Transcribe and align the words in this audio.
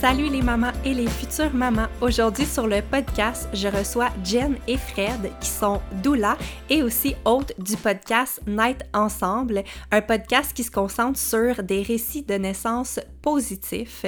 Salut 0.00 0.28
les 0.28 0.42
mamans 0.42 0.70
et 0.84 0.94
les 0.94 1.08
futures 1.08 1.52
mamans. 1.52 1.88
Aujourd'hui 2.00 2.46
sur 2.46 2.68
le 2.68 2.82
podcast, 2.82 3.48
je 3.52 3.66
reçois 3.66 4.10
Jen 4.22 4.56
et 4.68 4.76
Fred 4.76 5.32
qui 5.40 5.48
sont 5.48 5.80
doula 6.04 6.38
et 6.70 6.84
aussi 6.84 7.16
hôtes 7.24 7.52
du 7.58 7.76
podcast 7.76 8.40
Night 8.46 8.84
Ensemble, 8.94 9.64
un 9.90 10.00
podcast 10.00 10.52
qui 10.52 10.62
se 10.62 10.70
concentre 10.70 11.18
sur 11.18 11.64
des 11.64 11.82
récits 11.82 12.22
de 12.22 12.34
naissance 12.34 13.00
positifs. 13.22 14.04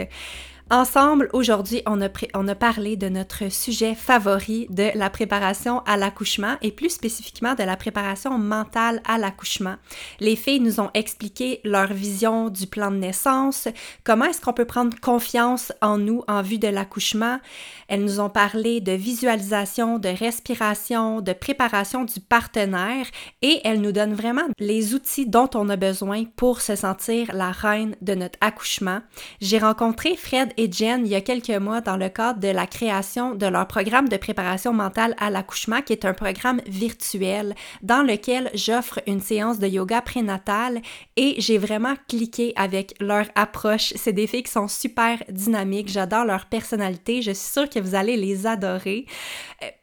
Ensemble, 0.73 1.29
aujourd'hui, 1.33 1.83
on 1.85 2.01
a, 2.01 2.55
parlé 2.55 2.97
de 2.97 3.09
notre 3.09 3.51
sujet 3.51 3.97
favori 3.97 4.69
de 4.71 4.97
la 4.97 5.11
préparation 5.11 5.81
à 5.81 5.97
l'accouchement 5.97 6.55
et 6.63 6.71
plus 6.71 6.91
spécifiquement 6.91 7.57
de 7.57 7.65
la 7.65 7.77
préparation 7.77 8.39
mentale 8.39 9.03
à 9.05 9.19
l'accouchement. 9.19 9.75
Les 10.21 10.37
filles 10.37 10.61
nous 10.61 10.79
ont 10.79 10.91
expliqué 10.95 11.61
leur 11.65 11.93
vision 11.93 12.51
du 12.51 12.69
plan 12.69 12.93
de 12.93 12.99
naissance, 12.99 13.67
comment 14.05 14.27
est-ce 14.27 14.41
qu'on 14.41 14.53
peut 14.53 14.65
prendre 14.65 14.97
confiance 15.01 15.73
en 15.83 15.99
nous 15.99 16.23
en 16.29 16.41
vue 16.41 16.59
de 16.59 16.69
l'accouchement. 16.69 17.41
Elles 17.89 18.05
nous 18.05 18.21
ont 18.21 18.31
parlé 18.31 18.81
de 18.81 18.93
visualisation, 18.93 19.99
de 19.99 20.09
respiration, 20.09 21.21
de 21.21 21.33
préparation 21.33 22.05
du 22.05 22.21
partenaire 22.21 23.07
et 23.43 23.61
elles 23.65 23.81
nous 23.81 23.91
donnent 23.91 24.15
vraiment 24.15 24.47
les 24.61 24.95
outils 24.95 25.27
dont 25.27 25.51
on 25.55 25.69
a 25.69 25.75
besoin 25.75 26.27
pour 26.37 26.61
se 26.61 26.77
sentir 26.77 27.35
la 27.35 27.51
reine 27.51 27.97
de 28.03 28.15
notre 28.15 28.39
accouchement. 28.41 29.01
J'ai 29.41 29.59
rencontré 29.59 30.15
Fred 30.15 30.53
et 30.61 30.71
Jen 30.71 31.07
il 31.07 31.13
y 31.13 31.15
a 31.15 31.23
quelques 31.23 31.49
mois 31.49 31.81
dans 31.81 31.97
le 31.97 32.11
cadre 32.11 32.39
de 32.39 32.49
la 32.49 32.67
création 32.67 33.35
de 33.35 33.47
leur 33.47 33.67
programme 33.67 34.11
de 34.11 34.19
préparation 34.19 34.75
mentale 34.75 35.15
à 35.19 35.31
l'accouchement, 35.31 35.81
qui 35.81 35.95
est 35.95 36.05
un 36.05 36.13
programme 36.13 36.61
virtuel 36.67 37.55
dans 37.83 38.03
lequel 38.03 38.51
j'offre 38.53 39.01
une 39.07 39.23
séance 39.23 39.59
de 39.59 39.67
yoga 39.67 40.03
prénatal 40.03 40.83
et 41.17 41.37
j'ai 41.39 41.57
vraiment 41.57 41.95
cliqué 42.09 42.53
avec 42.57 42.95
leur 43.01 43.25
approche. 43.37 43.95
C'est 43.97 44.13
des 44.13 44.27
filles 44.27 44.43
qui 44.43 44.53
sont 44.53 44.69
super 44.69 45.23
dynamiques, 45.31 45.89
j'adore 45.89 46.27
leur 46.27 46.45
personnalité, 46.45 47.23
je 47.23 47.31
suis 47.31 47.53
sûre 47.53 47.71
que 47.71 47.81
vous 47.81 47.95
allez 47.95 48.19
les 48.19 48.47
adorer. 48.47 49.07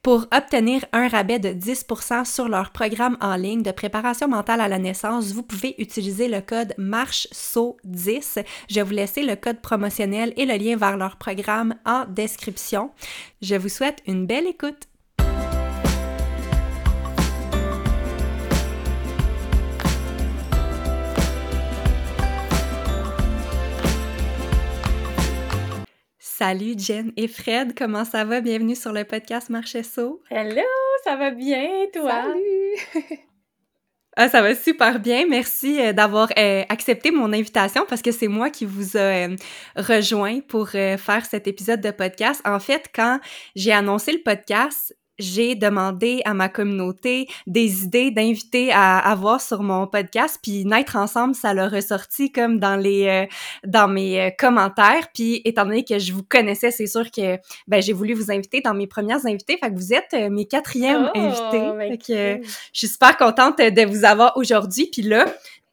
Pour 0.03 0.27
obtenir 0.35 0.85
un 0.93 1.07
rabais 1.07 1.39
de 1.39 1.49
10% 1.49 2.25
sur 2.25 2.47
leur 2.47 2.71
programme 2.71 3.17
en 3.19 3.35
ligne 3.35 3.63
de 3.63 3.71
préparation 3.71 4.27
mentale 4.27 4.61
à 4.61 4.67
la 4.67 4.77
naissance, 4.77 5.31
vous 5.31 5.43
pouvez 5.43 5.73
utiliser 5.79 6.27
le 6.27 6.41
code 6.41 6.75
MARCHESAUT10. 6.77 8.43
Je 8.69 8.75
vais 8.75 8.83
vous 8.83 8.93
laisser 8.93 9.23
le 9.23 9.35
code 9.35 9.59
promotionnel 9.59 10.33
et 10.37 10.45
le 10.45 10.55
lien 10.55 10.66
vers 10.75 10.97
leur 10.97 11.17
programme 11.17 11.75
en 11.85 12.05
description. 12.05 12.91
Je 13.41 13.55
vous 13.55 13.69
souhaite 13.69 14.01
une 14.07 14.25
belle 14.25 14.47
écoute. 14.47 14.87
Salut 26.19 26.75
Jen 26.77 27.11
et 27.17 27.27
Fred, 27.27 27.73
comment 27.75 28.05
ça 28.05 28.23
va? 28.23 28.41
Bienvenue 28.41 28.75
sur 28.75 28.93
le 28.93 29.05
podcast 29.05 29.49
Marchesso. 29.49 30.21
Hello, 30.29 30.61
ça 31.03 31.15
va 31.15 31.31
bien, 31.31 31.67
toi? 31.91 32.11
Salut! 32.11 33.17
Ah, 34.19 34.29
ça 34.29 34.41
va 34.41 34.55
super 34.55 34.99
bien. 34.99 35.27
Merci 35.29 35.79
euh, 35.79 35.93
d'avoir 35.93 36.29
euh, 36.39 36.63
accepté 36.69 37.11
mon 37.11 37.31
invitation 37.33 37.85
parce 37.87 38.01
que 38.01 38.11
c'est 38.11 38.27
moi 38.27 38.49
qui 38.49 38.65
vous 38.65 38.97
a 38.97 38.99
euh, 38.99 39.35
rejoint 39.75 40.39
pour 40.39 40.69
faire 40.69 41.23
cet 41.29 41.45
épisode 41.45 41.81
de 41.81 41.91
podcast. 41.91 42.41
En 42.43 42.59
fait, 42.59 42.89
quand 42.95 43.19
j'ai 43.55 43.71
annoncé 43.71 44.11
le 44.13 44.23
podcast, 44.23 44.97
j'ai 45.19 45.55
demandé 45.55 46.21
à 46.25 46.33
ma 46.33 46.49
communauté 46.49 47.27
des 47.47 47.83
idées 47.83 48.11
d'invités 48.11 48.71
à 48.71 48.97
avoir 48.99 49.41
sur 49.41 49.63
mon 49.63 49.87
podcast 49.87 50.39
puis 50.41 50.65
naître 50.65 50.95
ensemble 50.95 51.35
ça 51.35 51.53
l'a 51.53 51.67
ressorti 51.67 52.31
comme 52.31 52.59
dans 52.59 52.75
les 52.75 53.07
euh, 53.07 53.25
dans 53.65 53.87
mes 53.87 54.21
euh, 54.21 54.29
commentaires. 54.37 55.07
Puis 55.13 55.41
étant 55.45 55.65
donné 55.65 55.83
que 55.83 55.99
je 55.99 56.13
vous 56.13 56.23
connaissais 56.23 56.71
c'est 56.71 56.87
sûr 56.87 57.09
que 57.11 57.37
ben 57.67 57.81
j'ai 57.81 57.93
voulu 57.93 58.13
vous 58.13 58.31
inviter 58.31 58.61
dans 58.61 58.73
mes 58.73 58.87
premières 58.87 59.25
invitées 59.25 59.57
fait 59.57 59.69
que 59.71 59.75
vous 59.75 59.93
êtes 59.93 60.13
euh, 60.13 60.29
mes 60.29 60.45
quatrièmes 60.45 61.09
Oh, 61.15 61.19
invités. 61.19 61.59
ben, 61.59 61.79
fait 61.91 61.97
que 61.97 62.35
cool. 62.37 62.45
je 62.73 62.79
suis 62.79 62.87
super 62.87 63.17
contente 63.17 63.57
de 63.59 63.85
vous 63.85 64.05
avoir 64.05 64.35
aujourd'hui. 64.37 64.89
Puis 64.91 65.01
là 65.01 65.25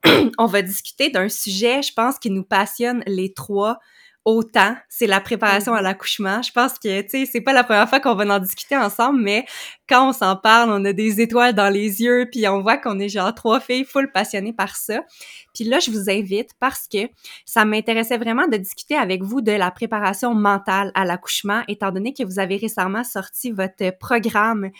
on 0.39 0.47
va 0.47 0.63
discuter 0.63 1.11
d'un 1.11 1.29
sujet 1.29 1.83
je 1.83 1.93
pense 1.95 2.19
qui 2.19 2.31
nous 2.31 2.45
passionne 2.45 3.03
les 3.07 3.33
trois 3.33 3.79
autant, 4.25 4.77
c'est 4.89 5.07
la 5.07 5.21
préparation 5.21 5.75
à 5.75 5.83
l'accouchement. 5.83 6.43
Je 6.43 6.53
pense 6.53 6.79
que, 6.79 7.03
tu 7.03 7.09
sais, 7.09 7.27
c'est 7.31 7.41
pas 7.41 7.53
la 7.53 7.65
première 7.65 7.89
fois 7.89 8.01
qu'on 8.01 8.15
va 8.15 8.25
en 8.25 8.39
discuter 8.39 8.77
ensemble, 8.77 9.21
mais 9.21 9.45
quand 9.89 10.09
on 10.09 10.13
s'en 10.13 10.37
parle, 10.37 10.71
on 10.71 10.85
a 10.85 10.93
des 10.93 11.21
étoiles 11.21 11.55
dans 11.55 11.69
les 11.69 12.03
yeux, 12.03 12.29
puis 12.31 12.49
on 12.49 12.61
voit 12.61 12.79
qu'on 12.79 12.99
est 12.99 13.09
genre 13.09 13.35
trois 13.35 13.61
filles 13.61 13.85
full 13.85 14.11
passionnées 14.13 14.53
par 14.53 14.77
ça. 14.77 15.03
Puis 15.55 15.65
là, 15.65 15.79
je 15.79 15.91
vous 15.91 16.11
invite 16.11 16.51
parce 16.59 16.89
que 16.89 17.09
ça 17.45 17.65
m'intéressait 17.65 18.19
vraiment 18.19 18.49
de 18.49 18.57
discuter 18.57 18.97
avec 18.97 19.23
vous 19.23 19.41
de 19.41 19.53
la 19.53 19.71
préparation 19.71 20.35
mentale 20.35 20.91
à 20.95 21.05
l'accouchement, 21.05 21.63
étant 21.69 21.91
donné 21.93 22.13
que 22.13 22.25
vous 22.25 22.39
avez 22.39 22.57
récemment 22.57 23.05
sorti 23.05 23.51
votre 23.51 23.97
programme 23.99 24.71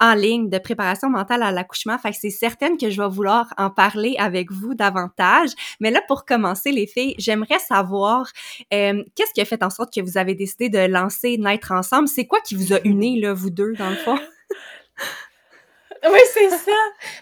en 0.00 0.14
ligne 0.14 0.50
de 0.50 0.58
préparation 0.58 1.08
mentale 1.08 1.42
à 1.42 1.52
l'accouchement. 1.52 1.98
Fait 1.98 2.10
que 2.10 2.16
c'est 2.20 2.30
certaine 2.30 2.76
que 2.76 2.90
je 2.90 3.00
vais 3.00 3.08
vouloir 3.08 3.52
en 3.56 3.70
parler 3.70 4.16
avec 4.18 4.50
vous 4.50 4.74
davantage. 4.74 5.50
Mais 5.80 5.90
là, 5.90 6.00
pour 6.08 6.24
commencer, 6.24 6.72
les 6.72 6.86
filles, 6.86 7.14
j'aimerais 7.18 7.60
savoir 7.60 8.28
euh, 8.72 9.04
qu'est-ce 9.14 9.32
qui 9.32 9.40
a 9.40 9.44
fait 9.44 9.62
en 9.62 9.70
sorte 9.70 9.94
que 9.94 10.00
vous 10.00 10.18
avez 10.18 10.34
décidé 10.34 10.68
de 10.68 10.78
lancer 10.78 11.38
Naître 11.38 11.72
ensemble? 11.72 12.08
C'est 12.08 12.26
quoi 12.26 12.40
qui 12.40 12.54
vous 12.54 12.72
a 12.72 12.80
unis, 12.84 13.20
là, 13.20 13.32
vous 13.32 13.50
deux, 13.50 13.74
dans 13.74 13.90
le 13.90 13.96
fond? 13.96 14.18
Oui, 16.06 16.18
c'est 16.34 16.50
ça! 16.50 16.72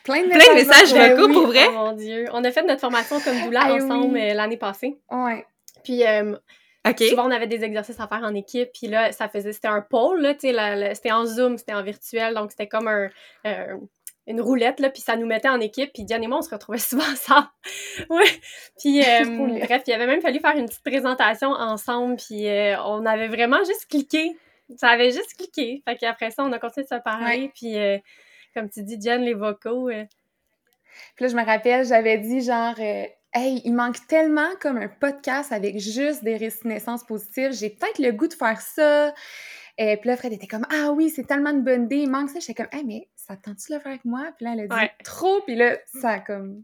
Plein 0.03 0.23
de 0.25 0.29
Plein 0.31 0.39
de 0.39 0.55
messages 0.55 0.93
Ben 0.93 1.15
vocaux, 1.15 1.29
oui, 1.29 1.35
pour 1.35 1.47
vrai? 1.47 1.67
Oh 1.69 1.73
mon 1.73 1.93
Dieu! 1.93 2.25
On 2.33 2.43
a 2.43 2.51
fait 2.51 2.63
notre 2.65 2.81
formation 2.81 3.21
comme 3.21 3.41
doula 3.45 3.61
Ah 3.65 3.75
ensemble 3.75 4.15
oui. 4.15 4.31
euh, 4.31 4.35
l'année 4.35 4.57
passée. 4.57 4.99
Ouais. 5.09 5.47
Puis 5.85 6.05
euh, 6.05 6.35
souvent, 7.09 7.29
on 7.29 7.31
avait 7.31 7.47
des 7.47 7.63
exercices 7.63 8.01
à 8.01 8.09
faire 8.09 8.23
en 8.25 8.35
équipe. 8.35 8.71
Puis 8.75 8.89
là, 8.89 9.13
ça 9.13 9.29
faisait... 9.29 9.53
C'était 9.53 9.69
un 9.69 9.83
pôle, 9.83 10.21
là, 10.21 10.35
tu 10.35 10.51
sais, 10.53 10.95
c'était 10.95 11.13
en 11.13 11.27
Zoom, 11.27 11.59
c'était 11.59 11.75
en 11.75 11.83
virtuel. 11.85 12.35
Donc, 12.35 12.51
c'était 12.51 12.67
comme 12.67 12.89
un... 12.89 13.09
euh, 13.47 13.77
une 14.27 14.41
roulette, 14.41 14.79
là, 14.81 14.89
puis 14.91 15.03
ça 15.03 15.17
nous 15.17 15.27
mettait 15.27 15.49
en 15.49 15.61
équipe, 15.61 15.93
puis 15.93 16.05
Diane 16.05 16.23
et 16.23 16.29
moi, 16.29 16.39
on 16.39 16.43
se 16.43 16.51
retrouvait 16.51 16.79
souvent 16.79 17.03
ensemble. 17.05 17.49
ouais. 18.11 18.25
Puis, 18.81 19.01
euh, 19.03 19.59
bref, 19.67 19.83
il 19.87 19.93
avait 19.93 20.07
même 20.07 20.21
fallu 20.21 20.41
faire 20.41 20.57
une 20.57 20.67
petite 20.67 20.85
présentation 20.85 21.51
ensemble, 21.51 22.17
puis 22.17 22.49
euh, 22.49 22.77
on 22.85 23.05
avait 23.07 23.29
vraiment 23.29 23.59
juste 23.65 23.87
cliqué. 23.89 24.37
Ça 24.77 24.89
avait 24.89 25.11
juste 25.11 25.35
cliqué. 25.37 25.83
Fait 25.87 25.97
qu'après 25.97 26.31
ça, 26.31 26.45
on 26.45 26.53
a 26.53 26.59
continué 26.59 26.85
de 26.85 26.89
se 26.97 27.01
parler, 27.03 27.51
puis 27.55 27.77
euh, 27.77 27.99
comme 28.55 28.69
tu 28.71 28.83
dis, 28.83 29.01
Jen, 29.01 29.23
les 29.23 29.35
vocaux, 29.35 29.89
euh, 29.89 30.05
Puis 31.17 31.25
là, 31.25 31.29
je 31.29 31.37
me 31.37 31.45
rappelle, 31.45 31.87
j'avais 31.87 32.19
dit 32.19 32.41
genre, 32.43 32.75
euh, 32.79 33.05
hey, 33.35 33.61
il 33.65 33.73
manque 33.73 34.07
tellement 34.09 34.51
comme 34.61 34.77
un 34.77 34.89
podcast 34.89 35.53
avec 35.53 35.79
juste 35.79 36.23
des 36.25 36.37
récits 36.37 36.65
de 36.65 36.69
naissance 36.69 37.05
positifs. 37.05 37.53
J'ai 37.53 37.71
peut-être 37.71 37.99
le 37.99 38.13
goût 38.13 38.29
de 38.29 38.35
faire 38.35 38.61
ça. 38.61 39.13
Et 39.79 39.97
puis 39.97 40.09
là, 40.09 40.17
Fred 40.19 40.33
était 40.35 40.47
comme, 40.47 40.67
ah 40.71 40.93
oui, 40.93 41.09
c'est 41.09 41.27
tellement 41.27 41.51
une 41.51 41.63
bonne 41.63 41.85
idée, 41.85 41.97
il 41.99 42.11
manque 42.11 42.29
ça. 42.29 42.41
J'étais 42.41 42.55
comme, 42.63 42.79
hey, 42.79 42.85
mais 42.85 43.09
ça 43.17 43.37
te 43.37 43.43
tente-tu 43.43 43.73
de 43.73 43.77
le 43.77 43.81
faire 43.81 43.93
avec 43.93 44.05
moi? 44.05 44.31
Puis 44.37 44.45
là, 44.45 44.53
elle 44.53 44.61
a 44.61 44.67
dit, 44.67 44.75
Ouais. 44.75 44.91
trop. 45.03 45.41
Puis 45.43 45.55
là, 45.57 45.79
ça 46.01 46.11
a 46.11 46.21
comme, 46.21 46.63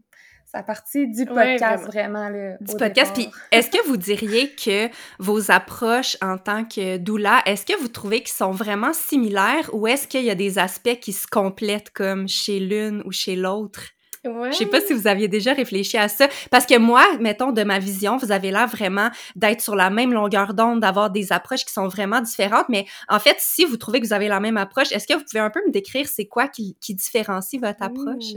ça 0.51 0.59
a 0.59 0.63
parti 0.63 1.07
du 1.07 1.21
Ouais, 1.29 1.57
podcast 1.57 1.85
vraiment, 1.85 2.27
là. 2.29 2.57
du 2.59 2.73
au 2.73 2.77
podcast. 2.77 3.13
Puis, 3.13 3.29
est-ce 3.51 3.69
que 3.69 3.85
vous 3.87 3.97
diriez 3.97 4.49
que 4.55 4.89
vos 5.19 5.51
approches 5.51 6.17
en 6.21 6.39
tant 6.39 6.65
que 6.65 6.97
doula, 6.97 7.43
est-ce 7.45 7.65
que 7.65 7.79
vous 7.79 7.87
trouvez 7.87 8.21
qu'ils 8.21 8.33
sont 8.33 8.51
vraiment 8.51 8.93
similaires 8.93 9.69
ou 9.73 9.85
est-ce 9.85 10.07
qu'il 10.07 10.23
y 10.23 10.31
a 10.31 10.35
des 10.35 10.57
aspects 10.57 10.99
qui 10.99 11.13
se 11.13 11.27
complètent 11.27 11.91
comme 11.91 12.27
chez 12.27 12.59
l'une 12.59 13.03
ou 13.05 13.11
chez 13.11 13.35
l'autre? 13.35 13.81
Je 14.25 14.51
sais 14.51 14.65
pas 14.65 14.81
si 14.81 14.93
vous 14.93 15.07
aviez 15.07 15.27
déjà 15.27 15.53
réfléchi 15.53 15.97
à 15.97 16.09
ça. 16.09 16.27
Parce 16.51 16.65
que 16.65 16.77
moi, 16.77 17.05
mettons, 17.21 17.51
de 17.51 17.63
ma 17.63 17.79
vision, 17.79 18.17
vous 18.17 18.31
avez 18.31 18.51
l'air 18.51 18.67
vraiment 18.67 19.09
d'être 19.35 19.61
sur 19.61 19.75
la 19.75 19.89
même 19.89 20.11
longueur 20.11 20.53
d'onde, 20.53 20.81
d'avoir 20.81 21.09
des 21.09 21.31
approches 21.31 21.63
qui 21.63 21.71
sont 21.71 21.87
vraiment 21.87 22.19
différentes. 22.21 22.67
Mais 22.69 22.85
en 23.07 23.19
fait, 23.19 23.37
si 23.39 23.63
vous 23.65 23.77
trouvez 23.77 24.01
que 24.01 24.07
vous 24.07 24.13
avez 24.13 24.27
la 24.27 24.39
même 24.39 24.57
approche, 24.57 24.91
est-ce 24.91 25.07
que 25.07 25.13
vous 25.13 25.23
pouvez 25.23 25.39
un 25.39 25.49
peu 25.49 25.61
me 25.65 25.71
décrire 25.71 26.07
c'est 26.07 26.25
quoi 26.25 26.47
qui, 26.47 26.75
différencie 26.89 27.61
votre 27.61 27.81
approche? 27.81 28.33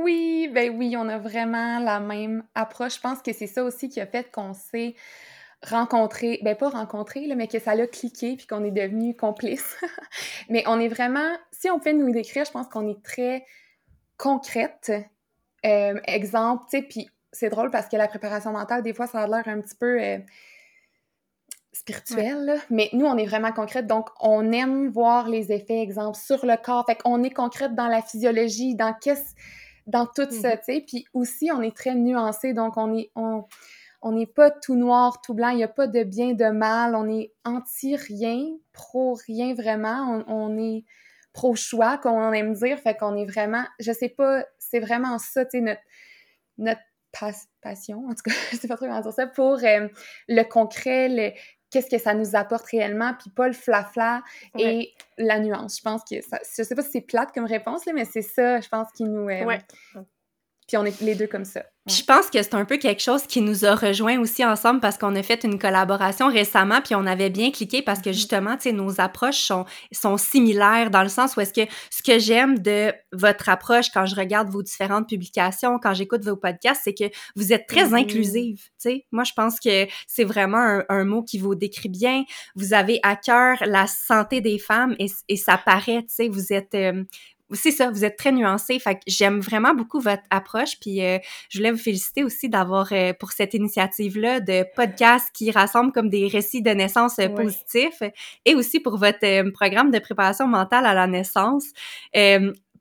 Oui, 0.00 0.48
ben 0.54 0.76
oui, 0.76 0.96
on 0.96 1.08
a 1.08 1.18
vraiment 1.18 1.80
la 1.80 1.98
même 1.98 2.44
approche. 2.54 2.96
Je 2.96 3.00
pense 3.00 3.20
que 3.20 3.32
c'est 3.32 3.48
ça 3.48 3.64
aussi 3.64 3.88
qui 3.88 4.00
a 4.00 4.06
fait 4.06 4.30
qu'on 4.30 4.54
s'est 4.54 4.94
rencontré, 5.66 6.38
ben 6.44 6.54
pas 6.54 6.68
rencontré, 6.68 7.26
là, 7.26 7.34
mais 7.34 7.48
que 7.48 7.58
ça 7.58 7.74
l'a 7.74 7.88
cliqué 7.88 8.36
puis 8.36 8.46
qu'on 8.46 8.62
est 8.62 8.70
devenu 8.70 9.16
complice. 9.16 9.76
mais 10.48 10.62
on 10.68 10.78
est 10.78 10.86
vraiment, 10.86 11.32
si 11.50 11.68
on 11.68 11.80
fait 11.80 11.94
nous 11.94 12.12
décrire, 12.12 12.44
je 12.44 12.52
pense 12.52 12.68
qu'on 12.68 12.86
est 12.86 13.02
très 13.02 13.44
concrète. 14.18 14.92
Euh, 15.66 15.98
exemple, 16.06 16.62
tu 16.70 16.78
sais, 16.78 16.82
puis 16.84 17.10
c'est 17.32 17.48
drôle 17.48 17.72
parce 17.72 17.88
que 17.88 17.96
la 17.96 18.06
préparation 18.06 18.52
mentale, 18.52 18.84
des 18.84 18.94
fois, 18.94 19.08
ça 19.08 19.22
a 19.22 19.26
l'air 19.26 19.48
un 19.48 19.60
petit 19.60 19.74
peu 19.74 20.00
euh, 20.00 20.18
spirituel, 21.72 22.60
mais 22.70 22.88
nous, 22.92 23.06
on 23.06 23.16
est 23.16 23.26
vraiment 23.26 23.50
concrète, 23.50 23.88
donc 23.88 24.10
on 24.20 24.52
aime 24.52 24.90
voir 24.90 25.28
les 25.28 25.50
effets, 25.50 25.82
exemple, 25.82 26.16
sur 26.16 26.46
le 26.46 26.56
corps. 26.56 26.84
Fait 26.86 26.94
qu'on 26.94 27.24
est 27.24 27.34
concrète 27.34 27.74
dans 27.74 27.88
la 27.88 28.00
physiologie, 28.00 28.76
dans 28.76 28.94
qu'est-ce 28.94 29.34
dans 29.88 30.06
tout 30.06 30.30
ça, 30.30 30.54
mm-hmm. 30.54 30.58
tu 30.58 30.64
sais. 30.64 30.84
Puis 30.86 31.04
aussi, 31.12 31.50
on 31.52 31.60
est 31.62 31.76
très 31.76 31.94
nuancé, 31.94 32.52
donc 32.52 32.76
on 32.76 32.96
est 32.96 33.10
on 33.16 33.44
on 34.00 34.12
n'est 34.12 34.26
pas 34.26 34.50
tout 34.50 34.76
noir, 34.76 35.20
tout 35.20 35.34
blanc, 35.34 35.48
il 35.48 35.56
n'y 35.56 35.64
a 35.64 35.68
pas 35.68 35.86
de 35.86 36.04
bien, 36.04 36.32
de 36.32 36.50
mal, 36.50 36.94
on 36.94 37.08
est 37.08 37.32
anti-rien, 37.44 38.46
pro-rien 38.72 39.54
vraiment, 39.54 40.22
on, 40.28 40.56
est 40.56 40.84
pro-choix, 41.32 41.98
comme 41.98 42.14
on 42.14 42.32
aime 42.32 42.54
dire, 42.54 42.78
fait 42.78 42.96
qu'on 42.96 43.16
est 43.16 43.26
vraiment, 43.26 43.64
je 43.80 43.92
sais 43.92 44.08
pas, 44.08 44.44
c'est 44.58 44.80
vraiment 44.80 45.18
ça, 45.18 45.44
tu 45.44 45.58
sais, 45.58 45.60
notre, 45.60 45.80
notre 46.58 46.80
passion, 47.60 48.06
en 48.06 48.14
tout 48.14 48.22
cas, 48.24 48.30
je 48.52 48.56
sais 48.56 48.68
pas 48.68 48.76
trop 48.76 48.86
comment 48.86 49.00
dire 49.00 49.12
ça, 49.12 49.26
pour 49.26 49.64
euh, 49.64 49.88
le 50.28 50.42
concret, 50.44 51.08
le, 51.08 51.32
qu'est-ce 51.70 51.90
que 51.90 51.98
ça 51.98 52.14
nous 52.14 52.36
apporte 52.36 52.66
réellement, 52.66 53.14
puis 53.14 53.30
pas 53.30 53.46
le 53.46 53.54
flafla 53.54 54.22
et 54.58 54.92
la 55.16 55.38
nuance. 55.38 55.78
Je 55.78 55.82
pense 55.82 56.02
que 56.04 56.20
ça, 56.22 56.38
je 56.42 56.62
sais 56.62 56.74
pas 56.74 56.82
si 56.82 56.90
c'est 56.92 57.00
plate 57.00 57.32
comme 57.32 57.46
réponse, 57.46 57.86
là, 57.86 57.92
mais 57.94 58.04
c'est 58.04 58.22
ça, 58.22 58.60
je 58.60 58.68
pense, 58.68 58.88
qui 58.92 59.04
nous... 59.04 59.28
Euh, 59.28 59.44
ouais. 59.44 59.60
Puis 60.68 60.76
on 60.76 60.84
est 60.84 61.00
les 61.00 61.14
deux 61.14 61.26
comme 61.26 61.46
ça. 61.46 61.64
Je 61.88 62.02
pense 62.02 62.28
que 62.28 62.42
c'est 62.42 62.54
un 62.54 62.66
peu 62.66 62.76
quelque 62.76 63.00
chose 63.00 63.22
qui 63.22 63.40
nous 63.40 63.64
a 63.64 63.74
rejoints 63.74 64.20
aussi 64.20 64.44
ensemble 64.44 64.80
parce 64.80 64.98
qu'on 64.98 65.16
a 65.16 65.22
fait 65.22 65.42
une 65.44 65.58
collaboration 65.58 66.28
récemment 66.28 66.82
puis 66.84 66.94
on 66.94 67.06
avait 67.06 67.30
bien 67.30 67.50
cliqué 67.50 67.80
parce 67.80 68.00
que 68.00 68.10
mm-hmm. 68.10 68.14
justement, 68.14 68.56
tu 68.56 68.64
sais, 68.64 68.72
nos 68.72 69.00
approches 69.00 69.40
sont, 69.40 69.64
sont 69.92 70.18
similaires 70.18 70.90
dans 70.90 71.02
le 71.02 71.08
sens 71.08 71.36
où 71.36 71.40
est-ce 71.40 71.54
que 71.54 71.70
ce 71.90 72.02
que 72.02 72.18
j'aime 72.18 72.58
de 72.58 72.92
votre 73.12 73.48
approche 73.48 73.90
quand 73.90 74.04
je 74.04 74.14
regarde 74.14 74.50
vos 74.50 74.62
différentes 74.62 75.08
publications, 75.08 75.78
quand 75.82 75.94
j'écoute 75.94 76.22
vos 76.22 76.36
podcasts, 76.36 76.82
c'est 76.84 76.92
que 76.92 77.10
vous 77.34 77.54
êtes 77.54 77.66
très 77.66 77.88
mm-hmm. 77.88 78.02
inclusive, 78.02 78.58
tu 78.58 78.70
sais. 78.76 79.06
Moi, 79.10 79.24
je 79.24 79.32
pense 79.34 79.58
que 79.58 79.86
c'est 80.06 80.24
vraiment 80.24 80.82
un, 80.90 81.04
mot 81.04 81.22
qui 81.22 81.38
vous 81.38 81.54
décrit 81.54 81.88
bien. 81.88 82.24
Vous 82.54 82.74
avez 82.74 83.00
à 83.02 83.16
cœur 83.16 83.56
la 83.64 83.86
santé 83.86 84.42
des 84.42 84.58
femmes 84.58 84.94
et, 84.98 85.06
et 85.28 85.36
ça 85.36 85.56
paraît, 85.56 86.02
tu 86.02 86.14
sais, 86.14 86.28
vous 86.28 86.52
êtes, 86.52 86.74
euh, 86.74 87.04
c'est 87.52 87.70
ça, 87.70 87.90
vous 87.90 88.04
êtes 88.04 88.16
très 88.16 88.32
nuancé. 88.32 88.78
Fait 88.78 88.96
que 88.96 89.00
j'aime 89.06 89.40
vraiment 89.40 89.74
beaucoup 89.74 90.00
votre 90.00 90.22
approche. 90.30 90.78
Puis 90.80 91.04
euh, 91.04 91.18
je 91.48 91.58
voulais 91.58 91.70
vous 91.70 91.78
féliciter 91.78 92.24
aussi 92.24 92.48
d'avoir 92.48 92.92
euh, 92.92 93.12
pour 93.12 93.32
cette 93.32 93.54
initiative-là 93.54 94.40
de 94.40 94.64
podcast 94.76 95.30
qui 95.32 95.50
rassemble 95.50 95.92
comme 95.92 96.10
des 96.10 96.28
récits 96.28 96.62
de 96.62 96.70
naissance 96.70 97.18
euh, 97.18 97.28
positifs 97.28 98.02
et 98.44 98.54
aussi 98.54 98.80
pour 98.80 98.98
votre 98.98 99.50
programme 99.52 99.90
de 99.90 99.98
préparation 99.98 100.46
mentale 100.46 100.86
à 100.86 100.94
la 100.94 101.06
naissance 101.06 101.64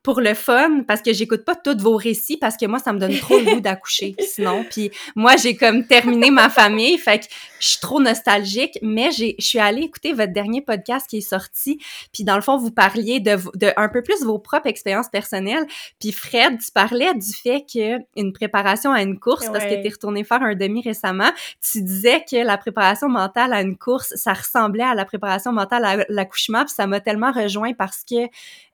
pour 0.07 0.21
le 0.21 0.35
fun 0.35 0.83
parce 0.87 1.01
que 1.01 1.11
j'écoute 1.11 1.43
pas 1.43 1.53
tous 1.53 1.83
vos 1.83 1.97
récits 1.97 2.37
parce 2.37 2.55
que 2.55 2.65
moi 2.65 2.79
ça 2.79 2.93
me 2.93 2.97
donne 2.97 3.19
trop 3.19 3.37
le 3.37 3.55
goût 3.55 3.59
d'accoucher 3.59 4.15
sinon. 4.19 4.63
Puis 4.71 4.89
moi 5.17 5.35
j'ai 5.35 5.57
comme 5.57 5.85
terminé 5.85 6.31
ma 6.31 6.47
famille 6.47 6.97
fait 6.97 7.19
que 7.19 7.25
je 7.59 7.67
suis 7.67 7.79
trop 7.81 7.99
nostalgique 7.99 8.79
mais 8.81 9.11
j'ai 9.11 9.35
je 9.37 9.45
suis 9.45 9.59
allée 9.59 9.81
écouter 9.81 10.13
votre 10.13 10.31
dernier 10.31 10.61
podcast 10.61 11.07
qui 11.09 11.17
est 11.17 11.29
sorti 11.29 11.81
puis 12.13 12.23
dans 12.23 12.37
le 12.37 12.41
fond 12.41 12.57
vous 12.57 12.71
parliez 12.71 13.19
de, 13.19 13.35
de 13.57 13.73
un 13.75 13.89
peu 13.89 14.01
plus 14.01 14.23
vos 14.23 14.39
propres 14.39 14.67
expériences 14.67 15.09
personnelles 15.09 15.65
puis 15.99 16.13
Fred 16.13 16.57
tu 16.57 16.71
parlais 16.71 17.13
du 17.13 17.33
fait 17.33 17.65
que 17.65 17.97
une 18.15 18.31
préparation 18.31 18.93
à 18.93 19.01
une 19.01 19.19
course 19.19 19.49
parce 19.51 19.65
que 19.65 19.73
tu 19.73 19.85
es 19.87 19.89
retourné 19.89 20.23
faire 20.23 20.41
un 20.41 20.55
demi 20.55 20.81
récemment 20.81 21.31
tu 21.69 21.81
disais 21.81 22.23
que 22.31 22.37
la 22.37 22.57
préparation 22.57 23.09
mentale 23.09 23.51
à 23.51 23.61
une 23.61 23.77
course 23.77 24.13
ça 24.15 24.31
ressemblait 24.31 24.85
à 24.85 24.95
la 24.95 25.03
préparation 25.03 25.51
mentale 25.51 25.83
à 25.83 26.05
l'accouchement 26.07 26.63
puis 26.63 26.73
ça 26.73 26.87
m'a 26.87 27.01
tellement 27.01 27.33
rejoint 27.33 27.73
parce 27.73 28.05
que 28.09 28.29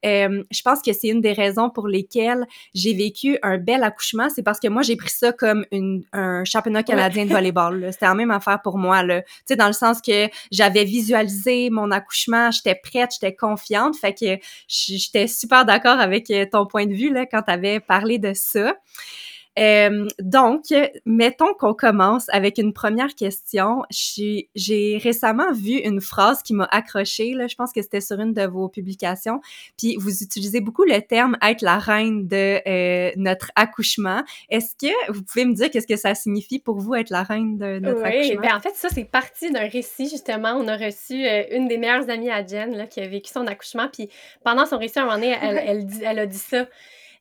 euh, 0.06 0.44
je 0.51 0.62
pense 0.62 0.81
que 0.81 0.91
c'est 0.94 1.07
une 1.07 1.22
des 1.23 1.33
raisons 1.33 1.71
pour 1.71 1.87
lesquelles 1.87 2.45
j'ai 2.75 2.93
vécu 2.93 3.39
un 3.41 3.57
bel 3.57 3.83
accouchement, 3.83 4.29
c'est 4.29 4.43
parce 4.43 4.59
que 4.59 4.67
moi, 4.67 4.83
j'ai 4.83 4.95
pris 4.95 5.09
ça 5.09 5.31
comme 5.31 5.65
une, 5.71 6.03
un 6.13 6.43
championnat 6.45 6.83
canadien 6.83 7.25
de 7.25 7.31
volleyball. 7.31 7.89
C'était 7.91 8.05
la 8.05 8.13
même 8.13 8.31
affaire 8.31 8.61
pour 8.61 8.77
moi. 8.77 9.01
Tu 9.03 9.23
sais, 9.45 9.55
dans 9.55 9.67
le 9.67 9.73
sens 9.73 10.01
que 10.01 10.29
j'avais 10.51 10.83
visualisé 10.83 11.69
mon 11.71 11.89
accouchement, 11.89 12.51
j'étais 12.51 12.75
prête, 12.75 13.11
j'étais 13.13 13.35
confiante. 13.35 13.95
Fait 13.95 14.13
que 14.13 14.37
j'étais 14.67 15.27
super 15.27 15.65
d'accord 15.65 15.99
avec 15.99 16.29
euh, 16.29 16.45
ton 16.51 16.65
point 16.65 16.85
de 16.85 16.93
vue 16.93 17.11
là, 17.11 17.25
quand 17.25 17.41
tu 17.41 17.51
avais 17.51 17.79
parlé 17.79 18.19
de 18.19 18.33
ça. 18.33 18.75
Euh, 19.59 20.07
donc, 20.19 20.65
mettons 21.05 21.53
qu'on 21.53 21.73
commence 21.73 22.27
avec 22.29 22.57
une 22.57 22.73
première 22.73 23.15
question. 23.15 23.83
J'ai 23.89 25.00
récemment 25.01 25.51
vu 25.51 25.77
une 25.77 26.01
phrase 26.01 26.41
qui 26.41 26.53
m'a 26.53 26.67
accrochée, 26.71 27.33
là, 27.33 27.47
je 27.47 27.55
pense 27.55 27.71
que 27.71 27.81
c'était 27.81 28.01
sur 28.01 28.19
une 28.19 28.33
de 28.33 28.45
vos 28.45 28.67
publications, 28.69 29.41
puis 29.77 29.95
vous 29.97 30.23
utilisez 30.23 30.61
beaucoup 30.61 30.83
le 30.83 31.00
terme 31.01 31.38
être 31.41 31.61
la 31.61 31.77
reine 31.77 32.27
de 32.27 32.61
euh, 32.67 33.11
notre 33.15 33.51
accouchement. 33.55 34.23
Est-ce 34.50 34.75
que 34.75 35.11
vous 35.11 35.23
pouvez 35.23 35.45
me 35.45 35.53
dire 35.53 35.69
qu'est-ce 35.69 35.88
que 35.88 35.97
ça 35.97 36.15
signifie 36.15 36.59
pour 36.59 36.79
vous 36.79 36.95
être 36.95 37.09
la 37.09 37.23
reine 37.23 37.57
de 37.57 37.79
notre 37.79 38.03
accouchement? 38.03 38.41
Oui, 38.41 38.47
ben 38.47 38.56
en 38.56 38.59
fait, 38.59 38.75
ça, 38.75 38.89
c'est 38.89 39.06
parti 39.06 39.51
d'un 39.51 39.67
récit, 39.67 40.09
justement. 40.09 40.53
On 40.53 40.67
a 40.67 40.77
reçu 40.77 41.25
euh, 41.25 41.44
une 41.51 41.67
des 41.67 41.77
meilleures 41.77 42.09
amies 42.09 42.31
à 42.31 42.45
Jen, 42.45 42.75
là, 42.75 42.88
qui 42.88 43.01
a 43.01 43.07
vécu 43.07 43.31
son 43.31 43.45
accouchement, 43.47 43.88
puis 43.91 44.09
pendant 44.44 44.65
son 44.65 44.77
récit, 44.77 44.99
à 44.99 45.03
un 45.03 45.06
moment 45.06 45.17
donné, 45.17 45.35
elle, 45.41 45.61
elle, 45.65 45.88
elle 46.03 46.19
a 46.19 46.25
dit 46.25 46.38
ça. 46.38 46.65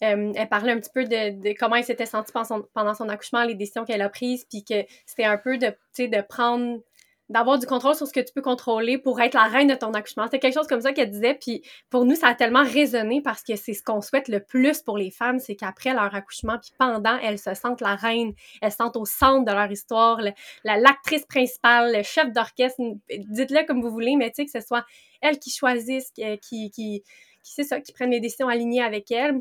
Euh, 0.03 0.33
elle 0.35 0.49
parlait 0.49 0.73
un 0.73 0.81
petit 0.81 0.91
peu 0.93 1.05
de, 1.05 1.59
comment 1.59 1.77
elle 1.77 1.85
s'était 1.85 2.07
sentie 2.07 2.33
pendant 2.33 2.95
son, 2.95 3.09
accouchement, 3.09 3.45
les 3.45 3.55
décisions 3.55 3.85
qu'elle 3.85 4.03
a 4.03 4.09
prises, 4.09 4.45
puis 4.45 4.65
que 4.65 4.85
c'était 5.07 5.25
un 5.25 5.39
peu 5.39 5.59
de, 5.59 5.69
de 5.99 6.23
prendre 6.23 6.81
d'avoir 7.29 7.59
du 7.59 7.67
contrôle 7.67 7.95
sur 7.95 8.07
ce 8.07 8.13
que 8.13 8.21
tu 8.21 8.33
peux 8.35 8.43
contrôler 8.43 8.99
pour 8.99 9.21
être 9.21 9.35
la 9.35 9.45
reine 9.45 9.69
de 9.69 9.75
ton 9.75 9.95
accouchement. 9.95 10.25
C'était 10.25 10.39
quelque 10.39 10.55
chose 10.55 10.67
comme 10.67 10.83
ça 10.83 10.93
qu'elle 10.93 11.11
disait, 11.11 11.35
puis 11.35 11.63
pour 11.89 12.05
nous, 12.05 12.15
ça 12.15 12.29
a 12.29 12.35
tellement 12.35 12.63
résonné 12.63 13.23
parce 13.23 13.43
que 13.43 13.57
c'est 13.57 13.73
ce 13.73 13.83
qu'on 13.83 14.03
souhaite 14.03 14.29
le 14.29 14.41
plus 14.41 14.83
pour 14.83 14.99
les 14.99 15.11
femmes, 15.11 15.39
c'est 15.39 15.57
qu'après 15.57 15.95
leur 15.95 16.15
accouchement, 16.15 16.59
puis 16.59 16.73
pendant, 16.79 17.17
elles 17.23 17.39
se 17.39 17.55
sentent 17.55 17.81
la 17.81 17.97
reine, 17.97 18.35
elles 18.61 18.71
se 18.71 18.77
sentent 18.77 18.97
au 18.97 19.07
centre 19.07 19.47
de 19.47 19.53
leur 19.53 19.71
histoire, 19.71 20.21
la 20.65 20.77
l'actrice 20.77 21.25
principale, 21.25 21.97
le 21.97 22.03
chef 22.03 22.31
d'orchestre, 22.33 22.81
dites-le 23.09 23.67
comme 23.67 23.81
vous 23.81 23.91
voulez, 23.91 24.17
mais 24.17 24.31
tu 24.31 24.37
sais, 24.37 24.45
que 24.45 24.51
ce 24.51 24.67
soit 24.67 24.85
elles 25.23 25.39
qui 25.39 25.51
choisissent, 25.51 26.11
qui, 26.11 26.39
qui, 26.39 26.71
qui, 26.71 27.03
qui, 27.43 27.65
ça, 27.65 27.81
qui 27.81 27.93
prennent 27.93 28.11
les 28.11 28.21
décisions 28.21 28.49
alignées 28.49 28.83
avec 28.83 29.11
elles 29.11 29.41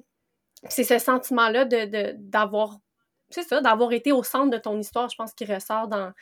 c'est 0.69 0.83
ce 0.83 0.99
sentiment-là 0.99 1.65
de, 1.65 2.15
d'avoir 2.17 2.77
c'est 3.31 3.43
ça, 3.43 3.61
d'avoir 3.61 3.93
été 3.93 4.11
au 4.11 4.23
centre 4.23 4.49
de 4.51 4.57
ton 4.57 4.77
histoire, 4.79 5.09
je 5.09 5.15
pense, 5.15 5.33
qui 5.33 5.45
ressort 5.45 5.87
dans, 5.87 6.13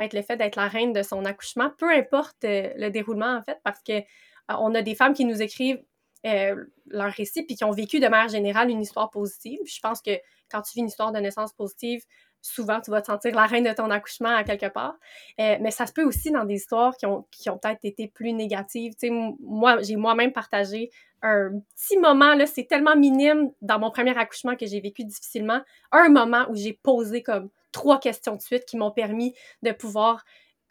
être 0.00 0.14
le 0.14 0.22
fait 0.22 0.36
d'être 0.36 0.56
la 0.56 0.68
reine 0.68 0.92
de 0.92 1.02
son 1.02 1.24
accouchement, 1.24 1.70
peu 1.78 1.90
importe 1.90 2.44
euh, 2.44 2.72
le 2.76 2.90
déroulement, 2.90 3.36
en 3.36 3.42
fait, 3.42 3.58
parce 3.64 3.82
que 3.82 3.92
euh, 3.92 4.02
on 4.48 4.74
a 4.74 4.82
des 4.82 4.94
femmes 4.94 5.14
qui 5.14 5.24
nous 5.24 5.42
écrivent 5.42 5.82
euh, 6.26 6.64
leur 6.86 7.12
récit 7.12 7.44
puis 7.44 7.54
qui 7.54 7.64
ont 7.64 7.70
vécu 7.70 8.00
de 8.00 8.08
manière 8.08 8.28
générale 8.28 8.70
une 8.70 8.80
histoire 8.80 9.10
positive. 9.10 9.60
je 9.64 9.78
pense 9.80 10.00
que 10.00 10.10
quand 10.50 10.62
tu 10.62 10.72
vis 10.74 10.80
une 10.80 10.88
histoire 10.88 11.12
de 11.12 11.18
naissance 11.18 11.52
positive, 11.52 12.02
souvent 12.42 12.80
tu 12.80 12.90
vas 12.90 13.00
te 13.00 13.06
sentir 13.06 13.34
la 13.34 13.46
reine 13.46 13.64
de 13.64 13.72
ton 13.72 13.90
accouchement 13.90 14.34
à 14.34 14.42
quelque 14.42 14.66
part. 14.66 14.96
mais 15.38 15.70
ça 15.70 15.86
se 15.86 15.92
peut 15.92 16.04
aussi 16.04 16.30
dans 16.30 16.44
des 16.44 16.54
histoires 16.54 16.96
qui 16.96 17.06
ont, 17.06 17.26
peut-être 17.32 17.84
été 17.84 18.08
plus 18.08 18.32
négatives. 18.32 18.94
J'ai 19.00 19.96
moi-même 19.96 20.32
partagé 20.32 20.90
un 21.26 21.60
petit 21.74 21.98
moment, 21.98 22.34
là, 22.34 22.46
c'est 22.46 22.64
tellement 22.64 22.96
minime 22.96 23.50
dans 23.62 23.78
mon 23.78 23.90
premier 23.90 24.16
accouchement 24.16 24.56
que 24.56 24.66
j'ai 24.66 24.80
vécu 24.80 25.04
difficilement, 25.04 25.60
un 25.92 26.08
moment 26.08 26.46
où 26.50 26.54
j'ai 26.54 26.72
posé 26.72 27.22
comme 27.22 27.50
trois 27.72 27.98
questions 28.00 28.36
de 28.36 28.40
suite 28.40 28.64
qui 28.64 28.76
m'ont 28.76 28.90
permis 28.90 29.34
de 29.62 29.72
pouvoir 29.72 30.24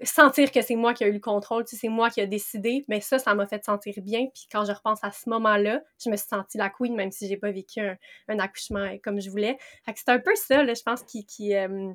sentir 0.03 0.51
que 0.51 0.61
c'est 0.61 0.75
moi 0.75 0.93
qui 0.93 1.03
ai 1.03 1.07
eu 1.07 1.13
le 1.13 1.19
contrôle, 1.19 1.63
tu 1.63 1.71
sais, 1.71 1.81
c'est 1.81 1.89
moi 1.89 2.09
qui 2.09 2.19
ai 2.19 2.27
décidé, 2.27 2.83
mais 2.87 2.99
ça, 2.99 3.17
ça 3.17 3.33
m'a 3.33 3.47
fait 3.47 3.63
sentir 3.63 3.93
bien. 4.01 4.27
Puis 4.33 4.47
quand 4.51 4.65
je 4.65 4.71
repense 4.71 4.99
à 5.03 5.11
ce 5.11 5.29
moment-là, 5.29 5.81
je 6.03 6.09
me 6.09 6.17
suis 6.17 6.27
sentie 6.27 6.57
la 6.57 6.69
queen, 6.69 6.95
même 6.95 7.11
si 7.11 7.27
j'ai 7.27 7.37
pas 7.37 7.51
vécu 7.51 7.79
un, 7.79 8.39
accouchement 8.39 8.97
comme 9.03 9.21
je 9.21 9.29
voulais. 9.29 9.57
C'est 9.95 10.09
un 10.09 10.19
peu 10.19 10.35
ça, 10.35 10.65
je 10.65 10.81
pense, 10.81 11.03
qui, 11.03 11.25
qui, 11.25 11.55
euh, 11.55 11.93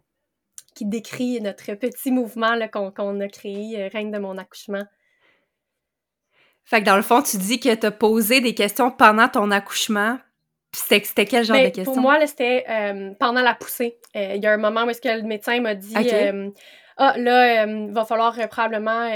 qui 0.75 0.87
décrit 0.87 1.41
notre 1.41 1.75
petit 1.75 2.11
mouvement 2.11 2.57
qu'on 2.73 3.21
a 3.21 3.29
créé, 3.29 3.83
euh, 3.83 3.89
Reine 3.93 4.11
de 4.11 4.19
mon 4.19 4.39
accouchement. 4.39 4.85
Fait 6.65 6.81
que 6.81 6.87
dans 6.87 6.97
le 6.97 7.03
fond, 7.03 7.23
tu 7.23 7.37
dis 7.37 7.59
que 7.59 7.75
tu 7.75 7.87
as 7.87 7.91
posé 7.91 8.41
des 8.41 8.55
questions 8.55 8.91
pendant 8.91 9.29
ton 9.29 9.51
accouchement. 9.51 10.19
C'était 10.73 11.27
quel 11.27 11.45
genre 11.45 11.57
ben, 11.57 11.65
de 11.65 11.75
questions? 11.75 11.93
Pour 11.93 12.01
moi, 12.01 12.25
c'était 12.27 12.65
euh, 12.69 13.11
pendant 13.19 13.43
la 13.43 13.55
poussée. 13.55 13.99
Euh, 14.15 14.35
il 14.37 14.43
y 14.43 14.47
a 14.47 14.53
un 14.53 14.57
moment 14.57 14.85
où 14.85 14.91
est-ce 14.91 15.01
que 15.01 15.09
le 15.09 15.27
médecin 15.27 15.61
m'a 15.61 15.75
dit 15.75 15.95
euh, 15.97 16.51
Ah, 16.97 17.15
là, 17.17 17.67
il 17.67 17.93
va 17.93 18.05
falloir 18.05 18.37
probablement 18.49 19.11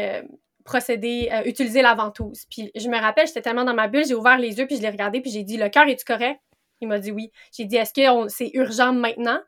procéder, 0.65 1.31
utiliser 1.45 1.81
la 1.81 1.95
ventouse. 1.95 2.45
Puis 2.51 2.73
je 2.75 2.89
me 2.89 2.99
rappelle, 2.99 3.29
j'étais 3.29 3.43
tellement 3.43 3.65
dans 3.65 3.75
ma 3.75 3.87
bulle, 3.87 4.05
j'ai 4.05 4.15
ouvert 4.15 4.39
les 4.39 4.59
yeux, 4.59 4.67
puis 4.67 4.77
je 4.77 4.83
l'ai 4.83 4.91
regardé, 4.91 5.21
puis 5.21 5.31
j'ai 5.31 5.45
dit 5.45 5.57
Le 5.57 5.69
cœur, 5.69 5.87
est-tu 5.87 6.05
correct? 6.05 6.41
Il 6.81 6.89
m'a 6.89 6.99
dit 6.99 7.11
oui. 7.11 7.31
J'ai 7.53 7.65
dit, 7.65 7.77
est-ce 7.77 7.93
que 7.93 8.29
c'est 8.29 8.51
urgent 8.55 8.93
maintenant? 8.93 9.41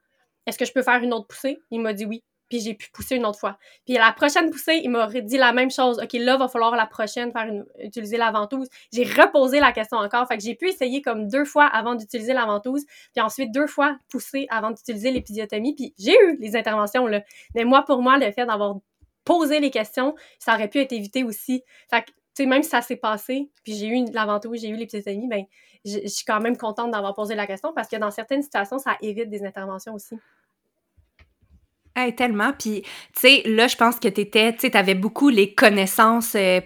Est-ce 0.46 0.58
que 0.58 0.64
je 0.64 0.72
peux 0.72 0.82
faire 0.82 1.02
une 1.02 1.12
autre 1.12 1.26
poussée? 1.26 1.58
Il 1.70 1.80
m'a 1.80 1.92
dit 1.92 2.06
oui. 2.06 2.22
Puis 2.48 2.60
j'ai 2.60 2.74
pu 2.74 2.90
pousser 2.90 3.16
une 3.16 3.26
autre 3.26 3.38
fois. 3.38 3.58
Puis 3.84 3.94
la 3.94 4.12
prochaine 4.12 4.50
poussée, 4.50 4.80
il 4.82 4.90
m'a 4.90 5.06
dit 5.08 5.36
la 5.36 5.52
même 5.52 5.70
chose. 5.70 5.98
OK, 6.02 6.12
là, 6.14 6.36
va 6.36 6.48
falloir 6.48 6.76
la 6.76 6.86
prochaine 6.86 7.32
faire 7.32 7.50
utiliser 7.80 8.16
la 8.16 8.30
ventouse. 8.30 8.68
J'ai 8.92 9.04
reposé 9.04 9.60
la 9.60 9.72
question 9.72 9.98
encore. 9.98 10.26
Fait 10.28 10.36
que 10.36 10.42
j'ai 10.42 10.54
pu 10.54 10.68
essayer 10.68 11.02
comme 11.02 11.28
deux 11.28 11.44
fois 11.44 11.66
avant 11.66 11.94
d'utiliser 11.94 12.32
la 12.32 12.46
ventouse. 12.46 12.84
Puis 13.14 13.20
ensuite 13.20 13.52
deux 13.52 13.66
fois 13.66 13.96
pousser 14.08 14.46
avant 14.50 14.70
d'utiliser 14.70 15.10
l'épisiotomie. 15.10 15.74
Puis 15.74 15.94
j'ai 15.98 16.14
eu 16.14 16.36
les 16.38 16.56
interventions, 16.56 17.06
là. 17.06 17.22
Mais 17.54 17.64
moi, 17.64 17.84
pour 17.84 18.02
moi, 18.02 18.18
le 18.18 18.30
fait 18.32 18.46
d'avoir 18.46 18.76
posé 19.24 19.60
les 19.60 19.70
questions, 19.70 20.14
ça 20.38 20.54
aurait 20.54 20.68
pu 20.68 20.78
être 20.78 20.92
évité 20.92 21.24
aussi. 21.24 21.64
Fait 21.90 22.02
que, 22.02 22.06
tu 22.06 22.42
sais, 22.42 22.46
même 22.46 22.62
si 22.62 22.70
ça 22.70 22.80
s'est 22.80 22.96
passé, 22.96 23.50
puis 23.64 23.74
j'ai 23.74 23.88
eu 23.88 24.04
la 24.12 24.24
ventouse, 24.24 24.60
j'ai 24.60 24.68
eu 24.68 24.76
l'épisiotomie, 24.76 25.26
ben 25.26 25.44
je 25.84 26.06
suis 26.08 26.24
quand 26.24 26.40
même 26.40 26.56
contente 26.56 26.90
d'avoir 26.90 27.14
posé 27.14 27.34
la 27.34 27.46
question 27.46 27.72
parce 27.72 27.88
que 27.88 27.96
dans 27.96 28.10
certaines 28.10 28.42
situations, 28.42 28.78
ça 28.78 28.96
évite 29.00 29.30
des 29.30 29.44
interventions 29.44 29.94
aussi. 29.94 30.16
Hey, 31.98 32.14
tellement. 32.14 32.52
Puis, 32.52 32.82
tu 32.82 32.88
sais, 33.14 33.42
là, 33.46 33.68
je 33.68 33.76
pense 33.76 33.98
que 33.98 34.08
tu 34.08 34.20
étais, 34.20 34.52
tu 34.52 34.60
sais, 34.60 34.70
tu 34.70 34.76
avais 34.76 34.94
beaucoup 34.94 35.30
les 35.30 35.54
connaissances 35.54 36.34
euh, 36.36 36.60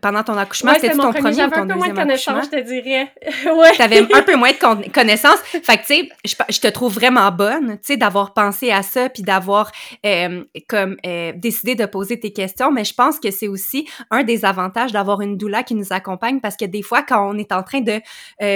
pendant 0.00 0.24
ton 0.24 0.36
accouchement. 0.36 0.72
Ouais, 0.72 0.80
c'était 0.80 0.96
ton 0.96 1.12
premier, 1.12 1.44
ou 1.44 1.50
ton 1.50 1.62
un 1.62 1.66
peu 1.68 1.74
moins 1.74 1.88
de 1.88 1.94
connaissances, 1.94 2.46
je 2.46 2.50
te 2.50 2.60
dirais. 2.60 3.08
ouais. 3.46 3.72
Tu 3.76 3.82
avais 3.82 4.00
un 4.00 4.22
peu 4.22 4.34
moins 4.34 4.50
de 4.50 4.90
connaissances. 4.90 5.38
Fait 5.44 5.76
que, 5.76 5.86
tu 5.86 5.94
sais, 5.94 6.08
je, 6.48 6.58
te 6.58 6.66
trouve 6.66 6.92
vraiment 6.94 7.30
bonne, 7.30 7.74
tu 7.74 7.92
sais, 7.92 7.96
d'avoir 7.96 8.34
pensé 8.34 8.72
à 8.72 8.82
ça 8.82 9.08
puis 9.08 9.22
d'avoir, 9.22 9.70
euh, 10.04 10.42
comme, 10.68 10.96
euh, 11.06 11.30
décidé 11.36 11.76
de 11.76 11.86
poser 11.86 12.18
tes 12.18 12.32
questions. 12.32 12.72
Mais 12.72 12.82
je 12.82 12.94
pense 12.94 13.20
que 13.20 13.30
c'est 13.30 13.46
aussi 13.46 13.86
un 14.10 14.24
des 14.24 14.44
avantages 14.44 14.90
d'avoir 14.90 15.20
une 15.20 15.36
doula 15.36 15.62
qui 15.62 15.76
nous 15.76 15.92
accompagne 15.92 16.40
parce 16.40 16.56
que 16.56 16.64
des 16.64 16.82
fois, 16.82 17.02
quand 17.02 17.24
on 17.30 17.38
est 17.38 17.52
en 17.52 17.62
train 17.62 17.82
de 17.82 18.00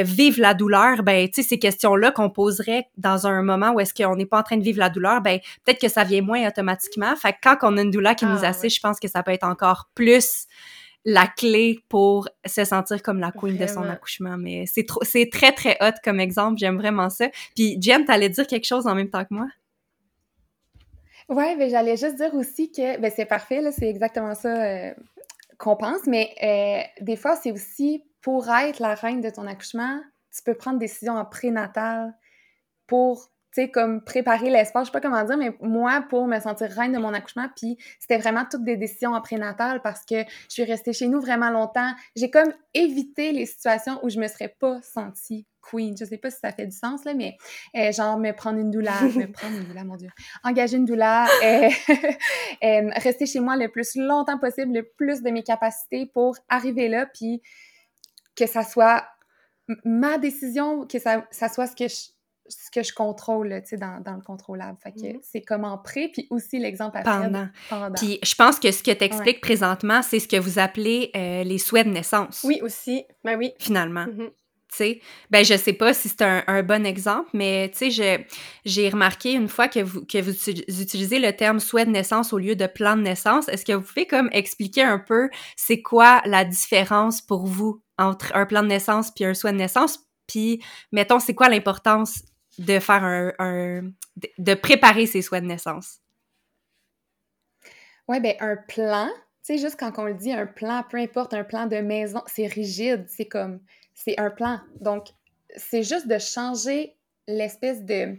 vivre 0.02 0.40
la 0.40 0.54
douleur, 0.54 1.04
ben, 1.04 1.28
tu 1.28 1.40
sais, 1.40 1.48
ces 1.50 1.60
questions-là 1.60 2.10
qu'on 2.10 2.30
poserait 2.30 2.88
dans 2.96 3.28
un 3.28 3.42
moment 3.42 3.70
où 3.70 3.78
est-ce 3.78 3.94
qu'on 3.94 4.16
n'est 4.16 4.26
pas 4.26 4.40
en 4.40 4.42
train 4.42 4.56
de 4.56 4.64
vivre 4.64 4.80
la 4.80 4.88
douleur, 4.88 5.20
ben, 5.20 5.38
peut-être 5.64 5.80
que 5.80 5.88
ça 5.88 6.02
vient 6.02 6.15
moins 6.20 6.46
automatiquement. 6.46 7.14
Fait 7.16 7.32
que 7.32 7.38
quand 7.42 7.56
on 7.62 7.76
a 7.76 7.82
une 7.82 7.90
doula 7.90 8.14
qui 8.14 8.26
nous 8.26 8.44
ah, 8.44 8.48
assiste, 8.48 8.76
je 8.76 8.80
pense 8.80 9.00
que 9.00 9.08
ça 9.08 9.22
peut 9.22 9.32
être 9.32 9.46
encore 9.46 9.90
plus 9.94 10.46
la 11.04 11.28
clé 11.28 11.78
pour 11.88 12.28
se 12.44 12.64
sentir 12.64 13.00
comme 13.02 13.20
la 13.20 13.30
queen 13.30 13.56
de 13.56 13.66
son 13.66 13.84
accouchement. 13.88 14.36
Mais 14.36 14.64
c'est 14.66 14.84
trop, 14.84 15.02
c'est 15.04 15.30
très, 15.30 15.52
très 15.52 15.78
hot 15.80 15.94
comme 16.02 16.18
exemple. 16.18 16.58
J'aime 16.58 16.76
vraiment 16.76 17.10
ça. 17.10 17.28
Puis, 17.54 17.78
Jen, 17.80 18.04
t'allais 18.04 18.28
dire 18.28 18.46
quelque 18.46 18.66
chose 18.66 18.86
en 18.86 18.94
même 18.94 19.08
temps 19.08 19.24
que 19.24 19.32
moi? 19.32 19.46
Ouais, 21.28 21.56
mais 21.56 21.70
j'allais 21.70 21.96
juste 21.96 22.16
dire 22.16 22.34
aussi 22.34 22.70
que, 22.70 22.98
ben 23.00 23.10
c'est 23.14 23.24
parfait, 23.24 23.60
là, 23.60 23.72
c'est 23.72 23.88
exactement 23.88 24.34
ça 24.34 24.48
euh, 24.48 24.94
qu'on 25.58 25.76
pense, 25.76 26.06
mais 26.06 26.32
euh, 26.42 27.04
des 27.04 27.16
fois, 27.16 27.34
c'est 27.34 27.50
aussi 27.50 28.04
pour 28.20 28.48
être 28.48 28.80
la 28.80 28.94
reine 28.94 29.20
de 29.20 29.30
ton 29.30 29.46
accouchement, 29.46 30.00
tu 30.34 30.42
peux 30.44 30.54
prendre 30.54 30.78
des 30.78 30.86
décisions 30.86 31.14
en 31.14 31.24
prénatal 31.24 32.14
pour 32.86 33.30
sais, 33.56 33.70
comme 33.70 34.02
préparer 34.02 34.50
l'espace, 34.50 34.86
je 34.86 34.92
sais 34.92 34.92
pas 34.92 35.00
comment 35.00 35.22
dire, 35.24 35.36
mais 35.36 35.56
moi, 35.60 36.04
pour 36.08 36.26
me 36.26 36.38
sentir 36.40 36.70
reine 36.70 36.92
de 36.92 36.98
mon 36.98 37.12
accouchement, 37.14 37.48
puis 37.56 37.76
c'était 37.98 38.18
vraiment 38.18 38.44
toutes 38.50 38.64
des 38.64 38.76
décisions 38.76 39.14
en 39.14 39.20
prénatal 39.20 39.82
parce 39.82 40.04
que 40.04 40.20
je 40.20 40.50
suis 40.50 40.64
restée 40.64 40.92
chez 40.92 41.08
nous 41.08 41.20
vraiment 41.20 41.50
longtemps. 41.50 41.92
J'ai 42.14 42.30
comme 42.30 42.52
évité 42.74 43.32
les 43.32 43.46
situations 43.46 43.98
où 44.02 44.08
je 44.08 44.18
me 44.18 44.28
serais 44.28 44.54
pas 44.60 44.80
sentie 44.82 45.46
queen. 45.60 45.96
Je 45.98 46.04
sais 46.04 46.18
pas 46.18 46.30
si 46.30 46.38
ça 46.38 46.52
fait 46.52 46.66
du 46.66 46.76
sens, 46.76 47.04
là, 47.04 47.14
mais 47.14 47.36
euh, 47.76 47.92
genre 47.92 48.18
me 48.18 48.32
prendre 48.32 48.58
une 48.58 48.70
doula, 48.70 49.00
me 49.02 49.26
prendre 49.32 49.56
une 49.56 49.64
doula, 49.64 49.84
mon 49.84 49.96
Dieu, 49.96 50.10
engager 50.44 50.76
une 50.76 50.84
doula, 50.84 51.26
euh, 51.42 51.68
euh, 52.64 52.90
rester 52.96 53.26
chez 53.26 53.40
moi 53.40 53.56
le 53.56 53.68
plus 53.68 53.96
longtemps 53.96 54.38
possible, 54.38 54.72
le 54.72 54.84
plus 54.96 55.22
de 55.22 55.30
mes 55.30 55.42
capacités 55.42 56.06
pour 56.06 56.36
arriver 56.48 56.88
là, 56.88 57.06
puis 57.06 57.42
que 58.36 58.46
ça 58.46 58.62
soit 58.62 59.04
ma 59.84 60.18
décision, 60.18 60.86
que 60.86 60.98
ça, 60.98 61.26
ça 61.30 61.48
soit 61.48 61.66
ce 61.66 61.74
que 61.74 61.88
je 61.88 62.15
ce 62.48 62.70
que 62.70 62.82
je 62.82 62.92
contrôle, 62.92 63.60
tu 63.62 63.70
sais, 63.70 63.76
dans, 63.76 64.00
dans, 64.00 64.14
le 64.14 64.22
contrôlable. 64.22 64.76
Fait 64.82 64.92
que 64.92 64.98
mm-hmm. 64.98 65.18
c'est 65.22 65.42
comme 65.42 65.64
en 65.64 65.78
pré, 65.78 66.08
puis 66.12 66.26
aussi 66.30 66.58
l'exemple 66.58 66.98
après. 66.98 67.24
Pendant. 67.24 67.48
pendant. 67.68 67.92
Puis 67.92 68.18
je 68.22 68.34
pense 68.34 68.58
que 68.58 68.70
ce 68.70 68.82
que 68.82 68.90
tu 68.90 69.04
expliques 69.04 69.40
présentement, 69.40 70.02
c'est 70.02 70.20
ce 70.20 70.28
que 70.28 70.38
vous 70.38 70.58
appelez 70.58 71.10
euh, 71.16 71.44
les 71.44 71.58
souhaits 71.58 71.86
de 71.86 71.92
naissance. 71.92 72.42
Oui, 72.44 72.60
aussi. 72.62 73.04
Ben 73.24 73.36
oui. 73.36 73.52
Finalement. 73.58 74.06
Mm-hmm. 74.06 74.30
Tu 74.68 74.76
sais, 74.76 75.00
ben 75.30 75.44
je 75.44 75.56
sais 75.56 75.72
pas 75.72 75.94
si 75.94 76.08
c'est 76.08 76.22
un, 76.22 76.42
un, 76.48 76.62
bon 76.64 76.84
exemple, 76.84 77.30
mais 77.34 77.70
tu 77.72 77.90
sais, 77.90 78.26
j'ai 78.64 78.88
remarqué 78.88 79.32
une 79.32 79.46
fois 79.46 79.68
que 79.68 79.78
vous, 79.78 80.04
que 80.04 80.20
vous 80.20 80.82
utilisez 80.82 81.20
le 81.20 81.32
terme 81.32 81.60
souhait 81.60 81.86
de 81.86 81.90
naissance 81.90 82.32
au 82.32 82.38
lieu 82.38 82.56
de 82.56 82.66
plan 82.66 82.96
de 82.96 83.02
naissance. 83.02 83.48
Est-ce 83.48 83.64
que 83.64 83.72
vous 83.72 83.82
pouvez 83.82 84.06
comme 84.06 84.28
expliquer 84.32 84.82
un 84.82 84.98
peu 84.98 85.30
c'est 85.54 85.82
quoi 85.82 86.20
la 86.24 86.44
différence 86.44 87.22
pour 87.22 87.46
vous 87.46 87.80
entre 87.96 88.34
un 88.34 88.44
plan 88.44 88.62
de 88.62 88.68
naissance 88.68 89.12
puis 89.12 89.24
un 89.24 89.34
souhait 89.34 89.52
de 89.52 89.58
naissance? 89.58 90.00
Puis, 90.26 90.60
mettons, 90.92 91.20
c'est 91.20 91.34
quoi 91.34 91.48
l'importance 91.48 92.22
de 92.58 92.78
faire 92.78 93.04
un, 93.38 93.82
de 94.38 94.54
préparer 94.54 95.06
ses 95.06 95.22
soins 95.22 95.40
de 95.40 95.46
naissance? 95.46 96.00
Oui, 98.08 98.20
ben 98.20 98.34
un 98.40 98.56
plan, 98.56 99.08
tu 99.44 99.54
sais, 99.54 99.58
juste 99.58 99.78
quand 99.78 99.92
on 99.98 100.04
le 100.04 100.14
dit, 100.14 100.32
un 100.32 100.46
plan, 100.46 100.84
peu 100.88 100.98
importe, 100.98 101.34
un 101.34 101.44
plan 101.44 101.66
de 101.66 101.76
maison, 101.76 102.22
c'est 102.26 102.46
rigide, 102.46 103.04
c'est 103.08 103.26
comme, 103.26 103.60
c'est 103.94 104.18
un 104.18 104.30
plan. 104.30 104.60
Donc, 104.80 105.08
c'est 105.56 105.82
juste 105.82 106.06
de 106.06 106.18
changer 106.18 106.96
l'espèce 107.26 107.82
de, 107.84 108.16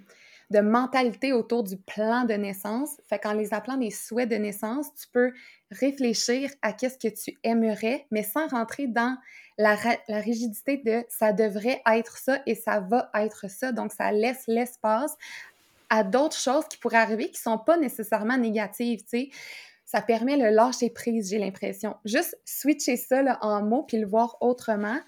de 0.50 0.60
mentalité 0.60 1.32
autour 1.34 1.64
du 1.64 1.78
plan 1.78 2.26
de 2.26 2.34
naissance. 2.34 2.98
Fait 3.08 3.20
qu'en 3.20 3.34
les 3.34 3.54
appelant 3.54 3.78
des 3.78 3.92
souhaits 3.92 4.30
de 4.30 4.36
naissance, 4.36 4.94
tu 4.96 5.08
peux 5.12 5.32
réfléchir 5.72 6.50
à 6.62 6.74
qu'est-ce 6.74 6.98
que 6.98 7.14
tu 7.14 7.38
aimerais, 7.44 8.06
mais 8.12 8.24
sans 8.24 8.48
rentrer 8.48 8.88
dans 8.88 9.18
la, 9.58 9.76
rigidité 10.08 10.78
de 10.78 11.04
ça 11.10 11.34
devrait 11.34 11.82
être 11.92 12.18
ça 12.18 12.40
et 12.46 12.56
ça 12.56 12.80
va 12.80 13.10
être 13.16 13.50
ça. 13.50 13.72
Donc, 13.72 13.92
ça 13.92 14.12
laisse 14.12 14.44
l'espace 14.48 15.16
à 15.90 16.04
d'autres 16.04 16.38
choses 16.38 16.68
qui 16.68 16.78
pourraient 16.78 16.98
arriver 16.98 17.32
qui 17.32 17.40
sont 17.40 17.58
pas 17.58 17.78
nécessairement 17.78 18.38
négatives, 18.38 19.02
tu 19.02 19.10
sais. 19.10 19.30
Ça 19.86 20.02
permet 20.02 20.36
le 20.36 20.50
lâcher 20.50 20.90
prise, 20.90 21.30
j'ai 21.30 21.38
l'impression. 21.38 21.96
Juste 22.04 22.38
switcher 22.44 22.98
ça 22.98 23.40
en 23.42 23.64
mots 23.64 23.84
puis 23.84 23.98
le 23.98 24.06
voir 24.06 24.36
autrement, 24.42 25.00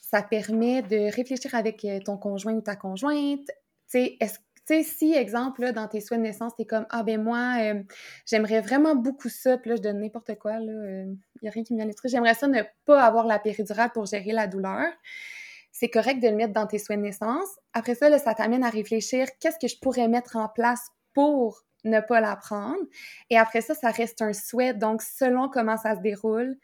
ça 0.00 0.22
permet 0.22 0.82
de 0.82 1.12
réfléchir 1.12 1.54
avec 1.56 1.84
euh, 1.84 1.98
ton 1.98 2.16
conjoint 2.16 2.52
ou 2.52 2.60
ta 2.60 2.76
conjointe. 2.76 3.46
Tu 3.46 3.52
sais, 3.88 4.16
est-ce 4.20 4.38
tu 4.66 4.74
sais, 4.74 4.82
si, 4.84 5.12
exemple, 5.14 5.62
là, 5.62 5.72
dans 5.72 5.88
tes 5.88 6.00
soins 6.00 6.18
de 6.18 6.22
naissance, 6.22 6.52
t'es 6.56 6.64
comme, 6.64 6.86
ah 6.90 7.02
ben 7.02 7.20
moi, 7.20 7.56
euh, 7.60 7.82
j'aimerais 8.26 8.60
vraiment 8.60 8.94
beaucoup 8.94 9.28
ça, 9.28 9.58
puis 9.58 9.70
là, 9.70 9.76
je 9.76 9.82
donne 9.82 10.00
n'importe 10.00 10.36
quoi, 10.38 10.52
là, 10.52 10.60
il 10.60 10.70
euh, 10.70 11.14
n'y 11.42 11.48
a 11.48 11.50
rien 11.50 11.64
qui 11.64 11.74
me 11.74 11.82
vient 11.82 11.88
à 11.88 12.08
j'aimerais 12.08 12.34
ça 12.34 12.46
ne 12.46 12.62
pas 12.84 13.02
avoir 13.02 13.26
la 13.26 13.38
péridurale 13.38 13.90
pour 13.92 14.06
gérer 14.06 14.32
la 14.32 14.46
douleur. 14.46 14.86
C'est 15.72 15.88
correct 15.88 16.22
de 16.22 16.28
le 16.28 16.36
mettre 16.36 16.52
dans 16.52 16.66
tes 16.66 16.78
soins 16.78 16.96
de 16.96 17.02
naissance. 17.02 17.48
Après 17.72 17.94
ça, 17.94 18.08
là, 18.08 18.18
ça 18.18 18.34
t'amène 18.34 18.62
à 18.62 18.70
réfléchir, 18.70 19.26
qu'est-ce 19.40 19.58
que 19.58 19.68
je 19.68 19.78
pourrais 19.80 20.06
mettre 20.06 20.36
en 20.36 20.48
place 20.48 20.90
pour 21.14 21.64
ne 21.84 22.00
pas 22.00 22.20
la 22.20 22.36
prendre? 22.36 22.78
Et 23.30 23.38
après 23.38 23.62
ça, 23.62 23.74
ça 23.74 23.90
reste 23.90 24.22
un 24.22 24.32
souhait. 24.32 24.74
Donc, 24.74 25.02
selon 25.02 25.48
comment 25.48 25.76
ça 25.76 25.96
se 25.96 26.00
déroule, 26.00 26.56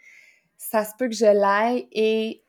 ça 0.59 0.85
se 0.85 0.93
peut 0.99 1.09
que 1.09 1.15
je 1.15 1.25
l'aille 1.25 1.89
et 1.93 2.45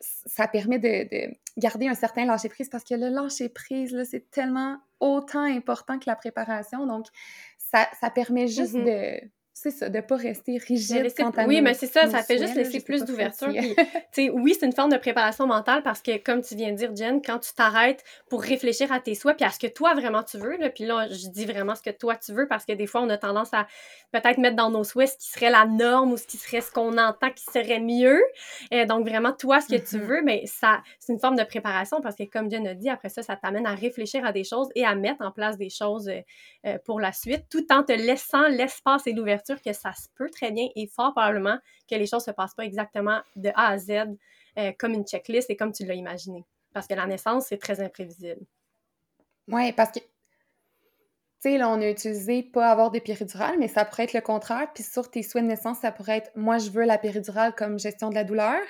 ça 0.00 0.48
permet 0.48 0.78
de, 0.78 1.34
garder 1.58 1.88
un 1.88 1.94
certain 1.94 2.24
lâcher-prise 2.24 2.68
parce 2.68 2.84
que 2.84 2.94
le 2.94 3.08
lâcher-prise, 3.08 3.96
c'est 4.10 4.30
tellement 4.30 4.78
autant 5.00 5.42
important 5.42 5.98
que 5.98 6.04
la 6.06 6.16
préparation. 6.16 6.86
Donc, 6.86 7.06
ça, 7.58 7.88
ça 8.00 8.10
permet 8.10 8.48
juste 8.48 8.74
mm-hmm. 8.74 9.20
de 9.22 9.30
c'est 9.60 9.72
ça, 9.72 9.88
de 9.88 9.96
ne 9.96 10.02
pas 10.02 10.14
rester 10.14 10.56
rigide 10.56 11.12
quant 11.16 11.30
à 11.30 11.44
Oui, 11.44 11.60
mais 11.60 11.74
c'est 11.74 11.88
ça, 11.88 12.08
ça 12.08 12.22
fait 12.22 12.38
juste 12.38 12.54
laisser 12.54 12.80
plus 12.80 13.04
d'ouverture. 13.04 13.48
oui, 14.32 14.56
c'est 14.58 14.66
une 14.66 14.72
forme 14.72 14.92
de 14.92 14.96
préparation 14.96 15.48
mentale 15.48 15.82
parce 15.82 16.00
que, 16.00 16.16
comme 16.16 16.42
tu 16.42 16.54
viens 16.54 16.70
de 16.70 16.76
dire, 16.76 16.94
Jen, 16.94 17.20
quand 17.20 17.40
tu 17.40 17.52
t'arrêtes 17.54 18.04
pour 18.30 18.40
réfléchir 18.40 18.92
à 18.92 19.00
tes 19.00 19.16
souhaits 19.16 19.36
puis 19.36 19.44
à 19.44 19.50
ce 19.50 19.58
que 19.58 19.66
toi 19.66 19.94
vraiment 19.94 20.22
tu 20.22 20.38
veux, 20.38 20.56
là, 20.58 20.70
puis 20.70 20.84
là, 20.84 21.08
je 21.08 21.28
dis 21.28 21.44
vraiment 21.44 21.74
ce 21.74 21.82
que 21.82 21.90
toi 21.90 22.14
tu 22.14 22.32
veux 22.32 22.46
parce 22.46 22.64
que 22.64 22.72
des 22.72 22.86
fois, 22.86 23.02
on 23.02 23.08
a 23.10 23.18
tendance 23.18 23.52
à 23.52 23.66
peut-être 24.12 24.38
mettre 24.38 24.54
dans 24.54 24.70
nos 24.70 24.84
souhaits 24.84 25.10
ce 25.10 25.16
qui 25.18 25.28
serait 25.28 25.50
la 25.50 25.66
norme 25.66 26.12
ou 26.12 26.16
ce 26.16 26.28
qui 26.28 26.36
serait 26.36 26.60
ce 26.60 26.70
qu'on 26.70 26.96
entend 26.96 27.30
qui 27.30 27.44
serait 27.44 27.80
mieux. 27.80 28.22
et 28.70 28.86
donc, 28.86 29.08
vraiment, 29.08 29.32
toi, 29.32 29.60
ce 29.60 29.74
que 29.74 29.80
tu 29.80 29.96
mm-hmm. 29.96 30.06
veux, 30.06 30.22
mais 30.22 30.46
ça, 30.46 30.82
c'est 31.00 31.12
une 31.12 31.18
forme 31.18 31.36
de 31.36 31.42
préparation 31.42 32.00
parce 32.00 32.14
que, 32.14 32.22
comme 32.22 32.48
Jen 32.48 32.64
a 32.68 32.74
dit, 32.74 32.90
après 32.90 33.08
ça, 33.08 33.22
ça 33.22 33.34
t'amène 33.34 33.66
à 33.66 33.74
réfléchir 33.74 34.24
à 34.24 34.30
des 34.30 34.44
choses 34.44 34.68
et 34.76 34.84
à 34.84 34.94
mettre 34.94 35.24
en 35.24 35.32
place 35.32 35.58
des 35.58 35.70
choses 35.70 36.08
euh, 36.08 36.20
euh, 36.66 36.78
pour 36.84 37.00
la 37.00 37.12
suite 37.12 37.46
tout 37.50 37.66
en 37.72 37.82
te 37.82 37.92
laissant 37.92 38.46
l'espace 38.46 39.08
et 39.08 39.12
l'ouverture 39.12 39.47
que 39.56 39.72
ça 39.72 39.92
se 39.92 40.08
peut 40.14 40.30
très 40.30 40.50
bien 40.50 40.68
et 40.76 40.86
fort 40.86 41.12
probablement 41.12 41.58
que 41.90 41.94
les 41.94 42.06
choses 42.06 42.26
ne 42.26 42.32
se 42.32 42.36
passent 42.36 42.54
pas 42.54 42.64
exactement 42.64 43.20
de 43.36 43.50
A 43.54 43.68
à 43.68 43.78
Z 43.78 43.90
euh, 44.58 44.72
comme 44.78 44.92
une 44.92 45.04
checklist 45.04 45.50
et 45.50 45.56
comme 45.56 45.72
tu 45.72 45.84
l'as 45.84 45.94
imaginé. 45.94 46.44
Parce 46.72 46.86
que 46.86 46.94
la 46.94 47.06
naissance, 47.06 47.46
c'est 47.46 47.58
très 47.58 47.80
imprévisible. 47.80 48.40
Oui, 49.48 49.72
parce 49.72 49.90
que, 49.90 50.00
tu 50.00 50.06
sais, 51.40 51.58
là, 51.58 51.68
on 51.70 51.80
a 51.80 51.88
utilisé 51.88 52.42
pas 52.42 52.70
avoir 52.70 52.90
des 52.90 53.00
péridurales, 53.00 53.58
mais 53.58 53.68
ça 53.68 53.84
pourrait 53.84 54.04
être 54.04 54.12
le 54.12 54.20
contraire. 54.20 54.68
Puis 54.74 54.82
sur 54.82 55.10
tes 55.10 55.22
souhaits 55.22 55.44
de 55.44 55.48
naissance, 55.48 55.78
ça 55.78 55.92
pourrait 55.92 56.18
être 56.18 56.30
moi, 56.36 56.58
je 56.58 56.70
veux 56.70 56.84
la 56.84 56.98
péridurale 56.98 57.54
comme 57.54 57.78
gestion 57.78 58.10
de 58.10 58.14
la 58.14 58.24
douleur. 58.24 58.60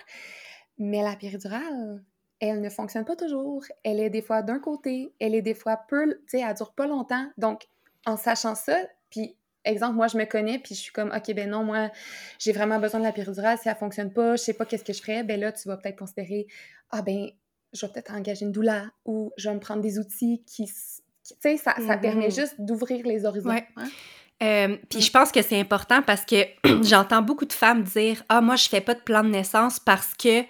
Mais 0.79 1.03
la 1.03 1.17
péridurale, 1.17 2.05
elle 2.41 2.61
ne 2.61 2.71
fonctionne 2.71 3.05
pas 3.05 3.17
toujours. 3.17 3.65
Elle 3.83 4.01
est 4.01 4.11
des 4.11 4.23
fois 4.23 4.43
d'un 4.43 4.61
côté, 4.61 5.13
elle 5.19 5.35
est 5.35 5.43
des 5.43 5.55
fois 5.55 5.77
peu, 5.89 6.15
tu 6.15 6.39
sais, 6.39 6.41
elle 6.41 6.55
dure 6.55 6.73
pas 6.73 6.87
longtemps. 6.87 7.29
Donc, 7.37 7.67
en 8.07 8.17
sachant 8.17 8.55
ça, 8.55 8.79
puis 9.11 9.37
exemple, 9.69 9.95
moi, 9.97 10.09
je 10.09 10.17
me 10.19 10.25
connais, 10.25 10.59
puis 10.59 10.75
je 10.75 10.81
suis 10.81 10.93
comme, 10.93 11.13
OK, 11.15 11.35
ben 11.35 11.49
non, 11.51 11.65
moi, 11.65 11.91
j'ai 12.39 12.53
vraiment 12.53 12.79
besoin 12.79 13.01
de 13.01 13.05
la 13.05 13.13
péridurale. 13.13 13.59
Si 13.63 13.69
elle 13.69 13.77
fonctionne 13.77 14.13
pas, 14.13 14.37
je 14.37 14.43
sais 14.43 14.55
pas 14.55 14.65
qu'est-ce 14.65 14.85
que 14.85 14.93
je 14.93 15.01
ferais. 15.01 15.23
Ben 15.25 15.39
là, 15.41 15.53
tu 15.53 15.69
vas 15.69 15.77
peut-être 15.77 15.99
considérer, 15.99 16.47
ah 16.91 17.03
ben, 17.03 17.29
je 17.73 17.85
vais 17.87 17.93
peut-être 17.93 18.13
engager 18.13 18.45
une 18.47 18.53
doula 18.53 18.87
ou 19.05 19.31
je 19.37 19.49
vais 19.49 19.55
me 19.55 19.61
prendre 19.61 19.83
des 19.83 19.99
outils 19.99 20.43
qui, 20.47 20.65
tu 20.67 21.35
sais, 21.41 21.57
ça, 21.59 21.75
ça 21.87 21.97
permet 21.99 22.29
Mm-hmm. 22.29 22.35
juste 22.35 22.55
d'ouvrir 22.59 23.07
les 23.07 23.25
horizons. 23.27 23.51
Ouais. 23.51 23.67
hein. 23.77 23.89
Euh, 24.41 24.77
puis 24.89 25.01
je 25.01 25.11
pense 25.11 25.33
que 25.33 25.43
c'est 25.43 25.59
important 25.59 26.01
parce 26.01 26.25
que 26.25 26.37
j'entends 26.85 27.23
beaucoup 27.23 27.45
de 27.45 27.53
femmes 27.53 27.83
dire 27.83 28.23
Ah, 28.29 28.41
moi, 28.41 28.55
je 28.57 28.69
fais 28.69 28.81
pas 28.81 28.95
de 28.95 29.01
plan 29.01 29.23
de 29.25 29.29
naissance 29.31 29.81
parce 29.81 30.15
que 30.15 30.43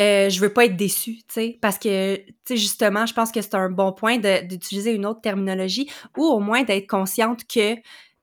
euh, 0.00 0.28
je 0.28 0.40
veux 0.40 0.52
pas 0.52 0.64
être 0.66 0.76
déçue, 0.76 1.16
tu 1.16 1.24
sais. 1.28 1.58
Parce 1.60 1.78
que, 1.78 2.16
tu 2.16 2.24
sais, 2.44 2.56
justement, 2.56 3.06
je 3.06 3.14
pense 3.14 3.32
que 3.32 3.40
c'est 3.40 3.54
un 3.54 3.68
bon 3.70 3.92
point 3.92 4.18
d'utiliser 4.18 4.92
une 4.92 5.06
autre 5.06 5.20
terminologie 5.20 5.88
ou 6.16 6.24
au 6.24 6.38
moins 6.40 6.62
d'être 6.62 6.88
consciente 6.88 7.44
que 7.46 7.74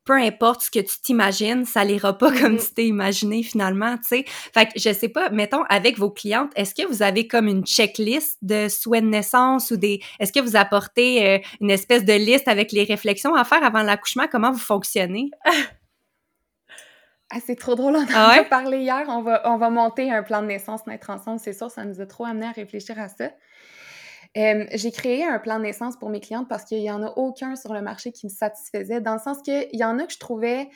peu 0.05 0.13
importe 0.13 0.62
ce 0.62 0.71
que 0.71 0.79
tu 0.79 1.00
t'imagines, 1.01 1.65
ça 1.65 1.83
l'ira 1.83 2.17
pas 2.17 2.31
comme 2.31 2.53
Mhm. 2.53 2.59
tu 2.59 2.74
t'es 2.75 2.85
imaginé 2.85 3.43
finalement, 3.43 3.97
tu 3.97 4.03
sais. 4.07 4.25
Fait 4.53 4.67
que 4.67 4.74
je 4.77 4.93
sais 4.93 5.09
pas, 5.09 5.29
mettons, 5.31 5.63
avec 5.69 5.97
vos 5.97 6.12
clientes, 6.12 6.51
est-ce 6.55 6.75
que 6.75 6.88
vous 6.88 7.01
avez 7.03 7.27
comme 7.27 7.47
une 7.47 7.65
checklist 7.65 8.38
de 8.41 8.67
souhaits 8.69 9.03
de 9.03 9.09
naissance 9.09 9.71
ou 9.71 9.77
des... 9.77 10.00
Est-ce 10.19 10.31
que 10.31 10.39
vous 10.39 10.55
apportez 10.55 11.27
euh, 11.27 11.39
une 11.59 11.71
espèce 11.71 12.05
de 12.05 12.13
liste 12.13 12.47
avec 12.47 12.71
les 12.71 12.83
réflexions 12.83 13.35
à 13.35 13.43
faire 13.43 13.63
avant 13.63 13.81
l'accouchement? 13.81 14.25
Comment 14.31 14.51
vous 14.51 14.59
fonctionnez? 14.59 15.29
Ah, 17.31 17.38
c'est 17.45 17.55
trop 17.55 17.74
drôle, 17.75 17.95
on 17.95 18.03
en 18.03 18.05
Ah 18.13 18.38
a 18.39 18.43
parlé 18.43 18.79
hier. 18.81 19.03
On 19.09 19.21
va, 19.24 19.41
on 19.45 19.57
va 19.57 19.69
monter 19.71 20.12
un 20.12 20.21
plan 20.21 20.41
de 20.43 20.47
naissance, 20.47 20.85
naître 20.85 21.09
ensemble, 21.09 21.39
c'est 21.39 21.53
sûr, 21.53 21.71
ça 21.71 21.83
nous 21.83 22.00
a 22.00 22.05
trop 22.05 22.24
amené 22.25 22.45
à 22.45 22.51
réfléchir 22.51 23.00
à 23.00 23.09
ça. 23.09 23.31
Euh, 24.38 24.65
j'ai 24.74 24.92
créé 24.92 25.24
un 25.25 25.39
plan 25.39 25.58
de 25.60 25.63
naissance 25.63 25.96
pour 25.98 26.10
mes 26.10 26.20
clientes 26.20 26.50
parce 26.50 26.65
qu'il 26.65 26.80
n'y 26.80 26.92
en 26.92 27.01
a 27.04 27.10
aucun 27.12 27.56
sur 27.56 27.74
le 27.74 27.82
marché 27.82 28.12
qui 28.12 28.25
me 28.25 28.32
satisfaisait, 28.32 29.00
dans 29.01 29.13
le 29.13 29.20
sens 29.20 29.42
qu'il 29.42 29.70
y 29.74 29.84
en 29.84 29.98
a 30.00 30.06
que 30.06 30.12
je 30.13 30.20
trouvais, 30.20 30.70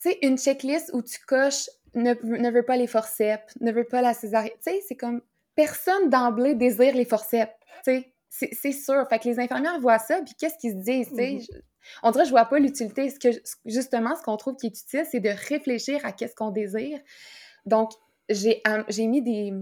tu 0.00 0.10
sais, 0.10 0.18
une 0.22 0.38
checklist 0.38 0.90
où 0.92 1.02
tu 1.02 1.18
coches 1.26 1.68
ne, 1.94 2.14
ne 2.22 2.50
veut 2.50 2.64
pas 2.64 2.76
les 2.76 2.86
forceps, 2.86 3.56
ne 3.60 3.72
veut 3.72 3.84
pas 3.84 4.02
la 4.02 4.14
césarienne. 4.14 4.52
Tu 4.64 4.70
sais, 4.72 4.80
c'est 4.86 4.96
comme 4.96 5.22
personne 5.54 6.10
d'emblée 6.10 6.54
désire 6.54 6.94
les 6.94 7.04
forceps. 7.04 7.52
Tu 7.84 8.04
sais, 8.28 8.50
c'est 8.52 8.72
sûr. 8.72 9.06
Fait 9.08 9.18
que 9.18 9.28
les 9.28 9.40
infirmières 9.40 9.80
voient 9.80 9.98
ça, 9.98 10.20
puis 10.22 10.34
qu'est-ce 10.38 10.58
qu'ils 10.58 10.72
se 10.72 10.84
disent, 10.84 11.08
tu 11.08 11.16
sais? 11.16 11.32
Mhm. 11.32 11.40
Je- 11.40 11.58
On 12.02 12.10
dirait 12.10 12.24
que 12.24 12.28
je 12.28 12.34
vois 12.34 12.44
pas 12.44 12.58
l'utilité. 12.58 13.08
Ce 13.08 13.18
que, 13.18 13.28
justement, 13.64 14.14
ce 14.14 14.22
qu'on 14.22 14.36
trouve 14.36 14.56
qui 14.56 14.66
est 14.66 14.78
utile, 14.78 15.06
c'est 15.10 15.20
de 15.20 15.30
réfléchir 15.30 16.04
à 16.04 16.12
qu'est-ce 16.12 16.34
qu'on 16.34 16.50
désire. 16.50 17.00
Donc, 17.64 17.92
j'ai 18.28 18.60
mis 19.06 19.22
des, 19.22 19.52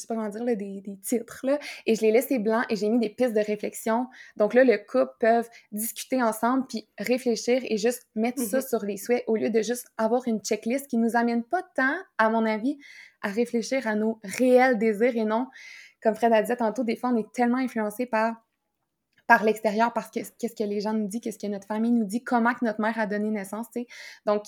je 0.00 0.06
sais 0.06 0.06
pas 0.08 0.14
comment 0.14 0.28
dire, 0.28 0.44
là, 0.44 0.54
des, 0.54 0.80
des 0.80 0.96
titres, 0.98 1.40
là, 1.44 1.58
et 1.86 1.94
je 1.94 2.00
les 2.00 2.10
laissais 2.12 2.38
blancs 2.38 2.64
et 2.68 2.76
j'ai 2.76 2.88
mis 2.88 2.98
des 2.98 3.10
pistes 3.10 3.34
de 3.34 3.40
réflexion. 3.40 4.06
Donc 4.36 4.54
là, 4.54 4.64
le 4.64 4.78
couple 4.78 5.12
peuvent 5.20 5.48
discuter 5.72 6.22
ensemble 6.22 6.66
puis 6.68 6.88
réfléchir 6.98 7.60
et 7.64 7.76
juste 7.76 8.06
mettre 8.14 8.40
ça 8.42 8.58
Mhm. 8.58 8.62
sur 8.66 8.84
les 8.84 8.96
souhaits 8.96 9.24
au 9.26 9.36
lieu 9.36 9.50
de 9.50 9.62
juste 9.62 9.86
avoir 9.96 10.26
une 10.26 10.40
checklist 10.40 10.86
qui 10.88 10.96
nous 10.96 11.16
amène 11.16 11.44
pas 11.44 11.62
tant, 11.74 11.96
à 12.18 12.30
mon 12.30 12.46
avis, 12.46 12.78
à 13.22 13.28
réfléchir 13.28 13.86
à 13.86 13.94
nos 13.94 14.18
réels 14.24 14.78
désirs 14.78 15.16
et 15.16 15.24
non, 15.24 15.46
comme 16.02 16.14
Fred 16.14 16.32
a 16.32 16.42
dit 16.42 16.56
tantôt, 16.56 16.82
des 16.84 16.96
fois, 16.96 17.10
on 17.10 17.16
est 17.16 17.30
tellement 17.32 17.58
influencé 17.58 18.06
par 18.06 18.34
par 19.26 19.44
l'extérieur, 19.44 19.92
parce 19.92 20.10
que 20.10 20.18
qu'est-ce 20.40 20.56
que 20.56 20.64
les 20.68 20.80
gens 20.80 20.92
nous 20.92 21.06
disent, 21.06 21.20
qu'est-ce 21.20 21.38
que 21.38 21.46
notre 21.46 21.68
famille 21.68 21.92
nous 21.92 22.04
dit, 22.04 22.24
comment 22.24 22.52
que 22.52 22.64
notre 22.64 22.80
mère 22.80 22.98
a 22.98 23.06
donné 23.06 23.30
naissance, 23.30 23.66
tu 23.72 23.82
sais. 23.82 23.86
Donc, 24.26 24.42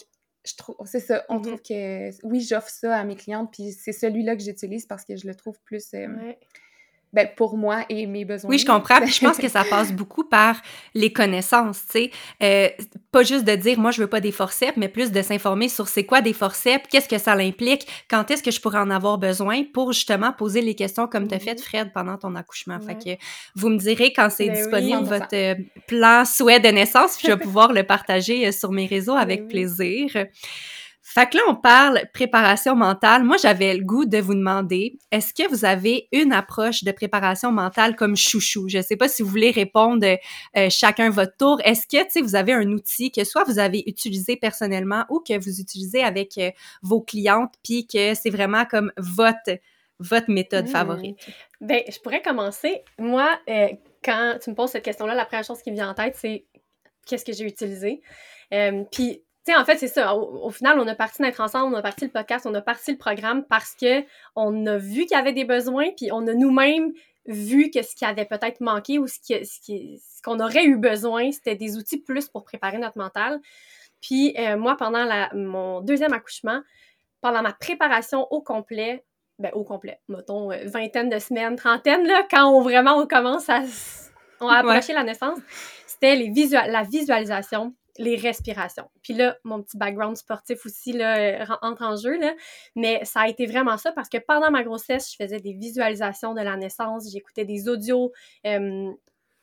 je 0.45 0.55
trouve, 0.57 0.77
c'est 0.87 1.01
ça, 1.01 1.25
on 1.29 1.41
Mhm. 1.41 1.43
trouve 1.43 1.63
que, 1.63 2.11
oui, 2.27 2.41
j'offre 2.41 2.69
ça 2.71 2.97
à 2.99 3.05
mes 3.05 3.17
clientes, 3.17 3.51
puis 3.53 3.73
c'est 3.73 3.93
celui-là 3.93 4.37
que 4.37 4.43
j'utilise 4.43 4.87
parce 4.87 5.05
que 5.05 5.17
je 5.17 5.27
le 5.29 5.35
trouve 5.35 5.59
plus, 5.65 5.95
euh, 5.95 6.09
Ouais. 6.09 6.39
Ben, 7.13 7.29
pour 7.37 7.57
moi 7.59 7.85
et 7.91 8.07
mes 8.07 8.25
besoins. 8.25 8.49
Oui, 8.51 8.59
je 8.59 8.65
comprends. 8.67 9.01
Puis 9.01 9.13
je 9.13 9.21
pense 9.21 9.37
que 9.39 9.49
ça 9.49 9.65
passe 9.65 9.93
beaucoup 9.93 10.25
par 10.25 10.57
les 10.95 11.13
connaissances, 11.13 11.83
tu 11.87 11.93
sais. 11.93 12.11
Euh, 12.43 12.69
pas 13.11 13.23
juste 13.23 13.45
de 13.45 13.55
dire, 13.55 13.79
moi, 13.79 13.91
je 13.91 14.01
veux 14.01 14.07
pas 14.07 14.21
des 14.21 14.33
forceps, 14.33 14.77
mais 14.79 14.89
plus 14.89 15.13
de 15.13 15.21
s'informer 15.21 15.69
sur 15.69 15.89
c'est 15.89 16.05
quoi 16.05 16.23
des 16.23 16.33
forceps, 16.33 16.87
qu'est-ce 16.91 17.09
que 17.09 17.19
ça 17.19 17.33
implique, 17.33 17.87
quand 18.09 18.31
est-ce 18.31 18.43
que 18.43 18.51
je 18.51 18.61
pourrais 18.61 18.79
en 18.79 18.91
avoir 18.91 19.19
besoin 19.19 19.63
pour 19.75 19.93
justement 19.93 20.33
poser 20.33 20.63
les 20.63 20.75
questions 20.75 21.07
comme 21.07 21.29
tu 21.29 21.35
as 21.35 21.39
fait, 21.39 21.53
Mhm. 21.53 21.59
Fred, 21.59 21.93
pendant 21.93 22.17
ton 22.17 22.35
accouchement. 22.35 22.79
Fait 22.81 22.95
que 22.95 23.23
vous 23.55 23.69
me 23.69 23.77
direz 23.77 24.13
quand 24.15 24.31
c'est 24.31 24.47
Ben 24.47 24.53
oui. 24.55 24.59
disponible 24.63 25.05
100%. 25.05 25.19
votre 25.19 25.27
euh, 25.35 25.55
plan 25.87 26.25
souhait 26.25 26.61
de 26.61 26.69
naissance, 26.69 27.17
puis 27.19 27.29
je 27.29 27.33
vais 27.33 27.39
pouvoir 27.43 27.73
le 27.75 27.83
partager 27.83 28.47
euh, 28.47 28.53
sur 28.53 28.73
mes 28.73 28.87
réseaux 28.87 29.15
avec 29.17 29.43
oui. 29.43 29.49
plaisir. 29.49 30.09
Fait 31.05 31.29
que 31.29 31.37
là, 31.37 31.43
on 31.49 31.57
parle 31.57 32.01
préparation 32.15 32.77
mentale. 32.77 33.25
Moi, 33.25 33.37
j'avais 33.37 33.75
le 33.75 33.85
goût 33.85 34.05
de 34.05 34.19
vous 34.19 34.35
demander, 34.35 34.99
est-ce 35.11 35.35
que 35.35 35.49
vous 35.49 35.65
avez 35.65 36.09
une 36.13 36.33
approche 36.33 36.85
de 36.85 36.93
préparation 36.93 37.51
mentale 37.51 37.97
comme 37.97 38.17
chouchou? 38.17 38.69
Je 38.69 38.81
sais 38.81 38.97
pas 38.97 39.09
si 39.09 39.23
vous 39.23 39.29
voulez 39.29 39.51
répondre 39.51 40.07
euh, 40.57 40.71
chacun 40.71 41.11
votre 41.11 41.37
tour. 41.37 41.61
Est-ce 41.65 41.89
que, 41.89 42.03
tu 42.05 42.11
sais, 42.11 42.21
vous 42.21 42.37
avez 42.37 42.53
un 42.53 42.71
outil 42.71 43.11
que 43.11 43.25
soit 43.25 43.43
vous 43.45 43.59
avez 43.59 43.83
utilisé 43.87 44.37
personnellement 44.37 45.05
ou 45.11 45.19
que 45.19 45.37
vous 45.39 45.61
utilisez 45.61 46.05
avec 46.05 46.39
euh, 46.39 46.51
vos 46.83 47.01
clientes, 47.01 47.53
puis 47.65 47.87
que 47.87 48.15
c'est 48.15 48.31
vraiment 48.31 48.65
comme 48.65 48.93
votre, 48.97 49.59
votre 49.99 50.31
méthode 50.31 50.67
Hmm. 50.67 50.73
favorite? 50.73 51.19
Ben, 51.61 51.81
je 51.89 51.99
pourrais 51.99 52.23
commencer. 52.23 52.83
Moi, 52.99 53.29
euh, 53.49 53.69
quand 54.05 54.39
tu 54.43 54.51
me 54.51 54.55
poses 54.55 54.71
cette 54.71 54.85
question-là, 54.85 55.15
la 55.15 55.27
première 55.27 55.45
chose 55.45 55.61
qui 55.63 55.71
me 55.73 55.77
vient 55.77 55.91
en 55.91 55.95
tête, 55.95 56.15
c'est 56.17 56.47
qu'est-ce 57.07 57.25
que 57.25 57.33
j'ai 57.33 57.45
utilisé? 57.45 58.01
Euh, 58.55 58.85
Puis, 58.93 59.23
sais, 59.47 59.57
en 59.57 59.65
fait, 59.65 59.77
c'est 59.77 59.89
ça. 59.89 60.15
Au, 60.15 60.47
au 60.47 60.51
final, 60.51 60.79
on 60.79 60.87
a 60.87 60.95
parti 60.95 61.23
d'être 61.23 61.41
ensemble, 61.41 61.75
on 61.75 61.79
a 61.79 61.83
parti 61.83 62.05
le 62.05 62.11
podcast, 62.11 62.47
on 62.47 62.55
a 62.55 62.61
parti 62.63 62.93
le 62.93 62.99
programme 62.99 63.45
parce 63.45 63.75
que 63.75 64.05
on 64.37 64.67
a 64.67 64.77
vu 64.79 65.03
qu'il 65.07 65.17
y 65.17 65.21
avait 65.21 65.33
des 65.33 65.45
besoins, 65.45 65.91
puis 65.97 66.11
on 66.13 66.27
a 66.29 66.35
nous-mêmes 66.35 66.93
vu 67.27 67.71
que 67.71 67.83
ce 67.83 67.95
qui 67.95 68.05
avait 68.05 68.25
peut-être 68.25 68.61
manqué 68.61 68.99
ou 68.99 69.07
ce 69.07 69.19
ce 69.23 69.61
qui- 69.61 70.01
ce 70.03 70.23
qu'on 70.23 70.41
aurait 70.41 70.65
eu 70.65 70.77
besoin, 70.77 71.31
c'était 71.33 71.55
des 71.57 71.77
outils 71.77 71.99
plus 72.01 72.29
pour 72.29 72.45
préparer 72.45 72.79
notre 72.79 72.99
mental. 72.99 73.41
Puis, 74.01 74.35
euh, 74.39 74.57
moi, 74.57 74.77
pendant 74.77 75.05
la- 75.05 75.31
mon 75.33 75.81
deuxième 75.81 76.13
accouchement, 76.13 76.61
pendant 77.21 77.43
ma 77.43 77.53
préparation 77.53 78.27
au 78.33 78.41
complet, 78.43 79.05
ben, 79.39 79.51
au 79.55 79.63
complet, 79.65 80.01
mettons, 80.09 80.51
euh, 80.51 80.65
vingtaine 80.67 81.09
de 81.09 81.19
semaines, 81.21 81.55
trentaine, 81.57 82.05
là, 82.07 82.27
quand 82.29 82.49
on, 82.51 82.61
vraiment 82.63 82.97
on 82.99 83.07
commence 83.07 83.49
à, 83.49 83.61
on 84.41 84.49
a 84.49 84.57
approché 84.57 84.93
la 84.93 85.05
naissance, 85.05 85.39
c'était 85.87 86.17
les 86.17 86.31
visual 86.31 86.69
la 86.71 86.83
visualisation, 86.83 87.73
les 87.99 88.17
respirations. 88.17 88.89
Puis 89.03 89.15
là, 89.15 89.37
mon 89.45 89.63
petit 89.63 89.77
background 89.77 90.17
sportif 90.17 90.65
aussi 90.65 90.93
là, 90.93 91.19
euh, 91.19 91.47
entre 91.61 91.83
en 91.83 91.97
jeu, 91.97 92.19
là, 92.19 92.35
mais 92.75 93.05
ça 93.05 93.21
a 93.21 93.29
été 93.29 93.47
vraiment 93.47 93.77
ça 93.77 93.93
parce 93.93 94.09
que 94.09 94.19
pendant 94.19 94.51
ma 94.51 94.63
grossesse, 94.63 95.13
je 95.13 95.23
faisais 95.23 95.41
des 95.41 95.53
visualisations 95.53 96.35
de 96.35 96.41
la 96.41 96.57
naissance, 96.57 97.11
j'écoutais 97.11 97.45
des 97.45 97.69
audios, 97.69 98.13
euh, 98.47 98.91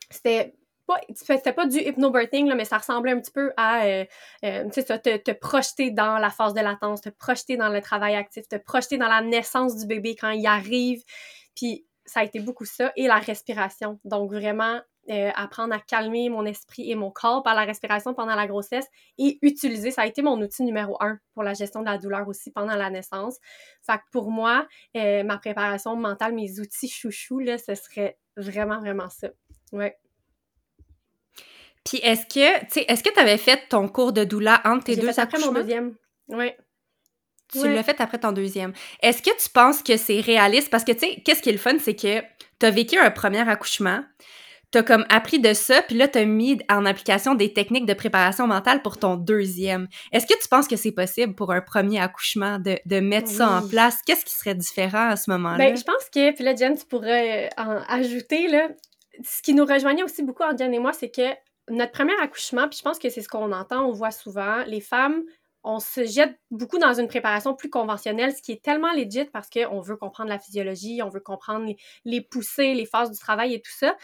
c'était 0.09 0.55
pas, 0.87 0.99
c'était 1.15 1.53
pas 1.53 1.67
du 1.67 1.77
hypnobirthing, 1.77 2.51
mais 2.55 2.65
ça 2.65 2.79
ressemblait 2.79 3.11
un 3.11 3.19
petit 3.19 3.31
peu 3.31 3.51
à, 3.57 3.85
euh, 3.85 4.05
te, 4.41 5.17
te 5.17 5.31
projeter 5.31 5.91
dans 5.91 6.17
la 6.17 6.31
phase 6.31 6.55
de 6.55 6.61
latence, 6.61 7.01
te 7.01 7.09
projeter 7.09 7.57
dans 7.57 7.69
le 7.69 7.79
travail 7.81 8.15
actif, 8.15 8.47
te 8.47 8.55
projeter 8.55 8.97
dans 8.97 9.07
la 9.07 9.21
naissance 9.21 9.75
du 9.75 9.85
bébé 9.85 10.15
quand 10.15 10.31
il 10.31 10.47
arrive. 10.47 11.03
Puis 11.55 11.85
ça 12.09 12.21
a 12.21 12.23
été 12.23 12.39
beaucoup 12.39 12.65
ça. 12.65 12.91
Et 12.95 13.07
la 13.07 13.19
respiration. 13.19 13.99
Donc 14.03 14.31
vraiment, 14.31 14.81
euh, 15.09 15.31
apprendre 15.35 15.73
à 15.73 15.79
calmer 15.79 16.29
mon 16.29 16.45
esprit 16.45 16.91
et 16.91 16.95
mon 16.95 17.09
corps 17.11 17.41
par 17.43 17.55
la 17.55 17.63
respiration 17.65 18.13
pendant 18.13 18.35
la 18.35 18.47
grossesse 18.47 18.85
et 19.17 19.39
utiliser, 19.41 19.91
ça 19.91 20.03
a 20.03 20.05
été 20.05 20.21
mon 20.21 20.39
outil 20.41 20.63
numéro 20.63 20.97
un 21.01 21.17
pour 21.33 21.43
la 21.43 21.53
gestion 21.53 21.81
de 21.81 21.85
la 21.85 21.97
douleur 21.97 22.27
aussi 22.27 22.51
pendant 22.51 22.75
la 22.75 22.89
naissance. 22.89 23.37
Fait 23.85 23.97
que 23.97 24.03
pour 24.11 24.29
moi, 24.31 24.67
euh, 24.95 25.23
ma 25.23 25.37
préparation 25.37 25.95
mentale, 25.95 26.33
mes 26.33 26.59
outils 26.59 26.89
chouchous, 26.89 27.39
là, 27.39 27.57
ce 27.57 27.75
serait 27.75 28.17
vraiment, 28.37 28.79
vraiment 28.79 29.09
ça. 29.09 29.29
Ouais. 29.71 29.97
Puis 31.85 31.97
est-ce 32.03 32.25
que, 32.25 32.59
tu 32.65 32.71
sais, 32.71 32.85
est-ce 32.87 33.03
que 33.03 33.11
tu 33.11 33.19
avais 33.19 33.37
fait 33.37 33.67
ton 33.69 33.87
cours 33.87 34.13
de 34.13 34.23
doula 34.23 34.61
entre 34.65 34.85
tes 34.85 34.95
deux 34.95 35.11
fait 35.11 35.21
après 35.21 35.37
mon 35.39 35.45
accouchements? 35.45 35.59
deuxième. 35.61 35.95
Ouais. 36.27 36.57
Tu 37.51 37.59
Ouais. 37.59 37.73
l'as 37.73 37.83
fait 37.83 37.99
après 37.99 38.19
ton 38.19 38.31
deuxième. 38.31 38.73
Est-ce 39.01 39.23
que 39.23 39.31
tu 39.41 39.49
penses 39.49 39.81
que 39.81 39.97
c'est 39.97 40.19
réaliste? 40.19 40.69
Parce 40.69 40.83
que, 40.83 40.91
tu 40.91 40.99
sais, 40.99 41.21
qu'est-ce 41.25 41.41
qui 41.41 41.49
est 41.49 41.53
le 41.53 41.57
fun, 41.57 41.79
c'est 41.79 41.95
que 41.95 42.21
tu 42.59 42.65
as 42.65 42.69
vécu 42.69 42.97
un 42.99 43.09
premier 43.09 43.47
accouchement, 43.49 44.03
tu 44.71 44.77
as 44.77 44.83
comme 44.83 45.05
appris 45.09 45.39
de 45.39 45.53
ça, 45.53 45.81
puis 45.81 45.95
là, 45.97 46.07
tu 46.07 46.19
as 46.19 46.25
mis 46.25 46.59
en 46.69 46.85
application 46.85 47.33
des 47.33 47.53
techniques 47.53 47.85
de 47.85 47.93
préparation 47.93 48.45
mentale 48.45 48.81
pour 48.81 48.97
ton 48.97 49.15
deuxième. 49.15 49.87
Est-ce 50.11 50.27
que 50.27 50.39
tu 50.39 50.47
penses 50.47 50.67
que 50.67 50.75
c'est 50.75 50.91
possible 50.91 51.33
pour 51.33 51.51
un 51.51 51.61
premier 51.61 51.99
accouchement 51.99 52.59
de, 52.59 52.77
de 52.85 52.99
mettre 52.99 53.29
ça 53.29 53.49
en 53.49 53.67
place? 53.67 54.01
Qu'est-ce 54.05 54.25
qui 54.25 54.33
serait 54.33 54.55
différent 54.55 55.09
à 55.09 55.15
ce 55.15 55.31
moment-là? 55.31 55.57
Ben, 55.57 55.75
je 55.75 55.83
pense 55.83 56.09
que, 56.13 56.33
puis 56.33 56.43
là, 56.43 56.55
Jen, 56.55 56.77
tu 56.77 56.85
pourrais 56.85 57.47
euh, 57.47 57.49
en 57.57 57.81
ajouter, 57.87 58.47
là, 58.47 58.69
ce 59.23 59.41
qui 59.41 59.53
nous 59.53 59.65
rejoignait 59.65 60.03
aussi 60.03 60.23
beaucoup 60.23 60.43
Jen 60.57 60.73
et 60.73 60.79
moi, 60.79 60.93
c'est 60.93 61.09
que 61.09 61.29
notre 61.69 61.91
premier 61.91 62.15
accouchement, 62.21 62.67
puis 62.67 62.77
je 62.77 62.83
pense 62.83 62.99
que 62.99 63.09
c'est 63.09 63.21
ce 63.21 63.27
qu'on 63.27 63.51
entend, 63.51 63.85
on 63.85 63.91
voit 63.91 64.11
souvent, 64.11 64.63
les 64.65 64.81
femmes, 64.81 65.23
on 65.63 65.79
se 65.79 66.05
jette 66.05 66.39
beaucoup 66.51 66.77
dans 66.77 66.93
une 66.93 67.07
préparation 67.07 67.53
plus 67.53 67.69
conventionnelle, 67.69 68.33
ce 68.35 68.41
qui 68.41 68.53
est 68.53 68.63
tellement 68.63 68.93
legit 68.93 69.25
parce 69.25 69.49
qu'on 69.49 69.81
veut 69.81 69.97
comprendre 69.97 70.29
la 70.29 70.39
physiologie, 70.39 71.01
on 71.03 71.09
veut 71.09 71.19
comprendre 71.19 71.65
les, 71.65 71.77
les 72.05 72.21
poussées, 72.21 72.73
les 72.73 72.85
phases 72.85 73.11
du 73.11 73.19
travail 73.19 73.55
et 73.55 73.61
tout 73.61 73.71
ça. 73.77 73.95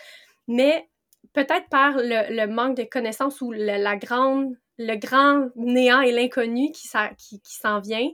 Mais 0.48 0.90
peut-être 1.34 1.68
par 1.70 1.94
le, 1.98 2.48
manque 2.48 2.78
de 2.78 2.84
connaissances 2.84 3.42
ou 3.42 3.52
le, 3.52 3.82
la 3.82 3.96
grande, 3.98 4.56
le 4.78 4.96
grand 4.96 5.50
néant 5.56 6.02
et 6.02 6.12
l'inconnu 6.12 6.72
qui, 6.72 6.88
qui, 7.18 7.42
qui 7.42 7.56
s'en 7.56 7.80
vient, 7.80 8.10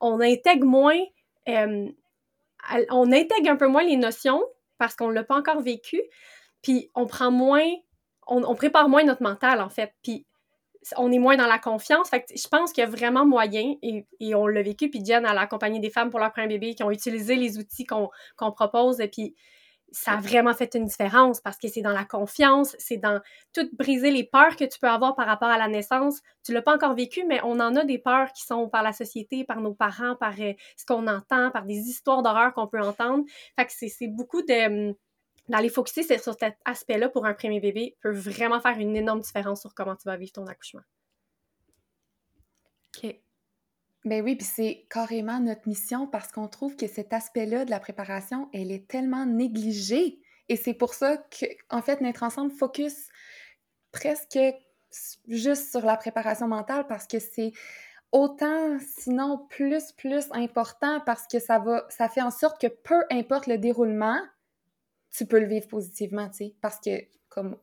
on 0.00 0.20
intègre 0.20 0.66
moins, 0.66 1.00
euh, 1.48 1.88
on 2.90 3.12
intègre 3.12 3.50
un 3.50 3.56
peu 3.56 3.68
moins 3.68 3.84
les 3.84 3.96
notions 3.96 4.42
parce 4.78 4.94
qu'on 4.96 5.08
ne 5.08 5.14
l'a 5.14 5.24
pas 5.24 5.36
encore 5.36 5.60
vécu, 5.60 6.00
puis 6.60 6.90
on 6.94 7.06
prend 7.06 7.30
moins, 7.30 7.68
on, 8.26 8.54
prépare 8.54 8.88
moins 8.88 9.04
notre 9.04 9.22
mental 9.22 9.60
en 9.60 9.68
fait, 9.68 9.92
puis 10.02 10.26
on 10.96 11.12
est 11.12 11.20
moins 11.20 11.36
dans 11.36 11.46
la 11.46 11.58
confiance. 11.60 12.08
Fait 12.08 12.22
que 12.22 12.36
je 12.36 12.48
pense 12.48 12.72
qu'il 12.72 12.82
y 12.82 12.86
a 12.86 12.90
vraiment 12.90 13.24
moyen, 13.24 13.76
et, 13.82 14.06
et 14.18 14.34
on 14.34 14.48
l'a 14.48 14.62
vécu, 14.62 14.90
puis 14.90 15.04
Jen, 15.04 15.24
elle 15.24 15.38
a 15.38 15.42
accompagné 15.42 15.78
des 15.78 15.90
femmes 15.90 16.10
pour 16.10 16.18
leur 16.18 16.32
premier 16.32 16.48
bébé 16.48 16.74
qui 16.74 16.82
ont 16.82 16.90
utilisé 16.90 17.36
les 17.36 17.58
outils 17.58 17.84
qu'on 17.84 18.10
qu'on 18.36 18.50
propose, 18.50 19.00
et 19.00 19.08
puis 19.08 19.36
ça 19.92 20.12
a 20.12 20.16
vraiment 20.16 20.54
fait 20.54 20.74
une 20.74 20.86
différence 20.86 21.40
parce 21.40 21.58
que 21.58 21.68
c'est 21.68 21.82
dans 21.82 21.92
la 21.92 22.04
confiance, 22.04 22.74
c'est 22.78 22.96
dans 22.96 23.20
tout 23.52 23.68
briser 23.74 24.10
les 24.10 24.24
peurs 24.24 24.56
que 24.56 24.64
tu 24.64 24.78
peux 24.78 24.88
avoir 24.88 25.14
par 25.14 25.26
rapport 25.26 25.48
à 25.48 25.58
la 25.58 25.68
naissance. 25.68 26.20
Tu 26.44 26.52
l'as 26.52 26.62
pas 26.62 26.74
encore 26.74 26.94
vécu, 26.94 27.24
mais 27.26 27.40
on 27.44 27.60
en 27.60 27.76
a 27.76 27.84
des 27.84 27.98
peurs 27.98 28.32
qui 28.32 28.42
sont 28.42 28.68
par 28.68 28.82
la 28.82 28.92
société, 28.92 29.44
par 29.44 29.60
nos 29.60 29.74
parents, 29.74 30.16
par 30.16 30.34
euh, 30.40 30.54
ce 30.76 30.86
qu'on 30.86 31.06
entend, 31.06 31.50
par 31.50 31.64
des 31.64 31.76
histoires 31.76 32.22
d'horreur 32.22 32.52
qu'on 32.54 32.66
peut 32.66 32.80
entendre. 32.80 33.24
Fait 33.56 33.66
que 33.66 33.72
c'est 33.72 34.08
beaucoup 34.08 34.42
de 34.42 34.88
hum, 34.88 34.94
d'aller 35.48 35.68
focuser 35.68 36.18
sur 36.18 36.34
cet 36.38 36.56
aspect-là 36.64 37.08
pour 37.08 37.26
un 37.26 37.34
premier 37.34 37.60
bébé 37.60 37.96
peut 38.00 38.12
vraiment 38.12 38.60
faire 38.60 38.78
une 38.78 38.96
énorme 38.96 39.20
différence 39.20 39.60
sur 39.60 39.74
comment 39.74 39.96
tu 39.96 40.04
vas 40.04 40.16
vivre 40.16 40.32
ton 40.32 40.46
accouchement. 40.46 40.82
OK. 42.96 43.16
Ben 44.04 44.20
oui, 44.22 44.34
puis 44.34 44.46
c'est 44.46 44.86
carrément 44.90 45.38
notre 45.38 45.68
mission 45.68 46.08
parce 46.08 46.32
qu'on 46.32 46.48
trouve 46.48 46.74
que 46.76 46.88
cet 46.88 47.12
aspect-là 47.12 47.64
de 47.64 47.70
la 47.70 47.78
préparation, 47.78 48.48
elle 48.52 48.72
est 48.72 48.88
tellement 48.88 49.26
négligée. 49.26 50.18
Et 50.48 50.56
c'est 50.56 50.74
pour 50.74 50.94
ça 50.94 51.18
que, 51.18 51.46
en 51.70 51.82
fait, 51.82 52.00
Naître 52.00 52.24
ensemble 52.24 52.50
focus 52.50 53.08
presque 53.92 54.38
juste 55.28 55.70
sur 55.70 55.82
la 55.86 55.96
préparation 55.96 56.48
mentale 56.48 56.86
parce 56.88 57.06
que 57.06 57.20
c'est 57.20 57.52
autant, 58.10 58.76
sinon 58.98 59.46
plus, 59.48 59.92
plus 59.92 60.26
important 60.32 61.00
parce 61.06 61.26
que 61.28 61.38
ça 61.38 61.60
va, 61.60 61.86
ça 61.88 62.08
fait 62.08 62.22
en 62.22 62.32
sorte 62.32 62.60
que 62.60 62.66
peu 62.66 63.04
importe 63.10 63.46
le 63.46 63.56
déroulement, 63.56 64.18
tu 65.12 65.26
peux 65.26 65.38
le 65.38 65.46
vivre 65.46 65.68
positivement, 65.68 66.28
tu 66.28 66.36
sais, 66.38 66.54
parce 66.60 66.80
que, 66.80 66.90
comme 67.28 67.56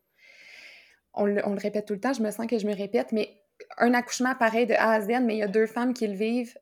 on 1.13 1.25
le 1.25 1.59
répète 1.59 1.85
tout 1.85 1.93
le 1.95 1.99
temps, 1.99 2.13
je 2.13 2.21
me 2.21 2.31
sens 2.31 2.47
que 2.47 2.57
je 2.57 2.65
me 2.65 2.73
répète, 2.73 3.11
mais 3.11 3.38
un 3.77 3.93
accouchement 3.93 4.35
pareil 4.35 4.65
de 4.65 4.73
A 4.73 4.93
à 4.93 5.01
Z, 5.01 5.07
mais 5.21 5.35
il 5.35 5.39
y 5.39 5.43
a 5.43 5.47
deux 5.47 5.67
femmes 5.67 5.93
qui 5.93 6.07
le 6.07 6.15
vivent 6.15 6.55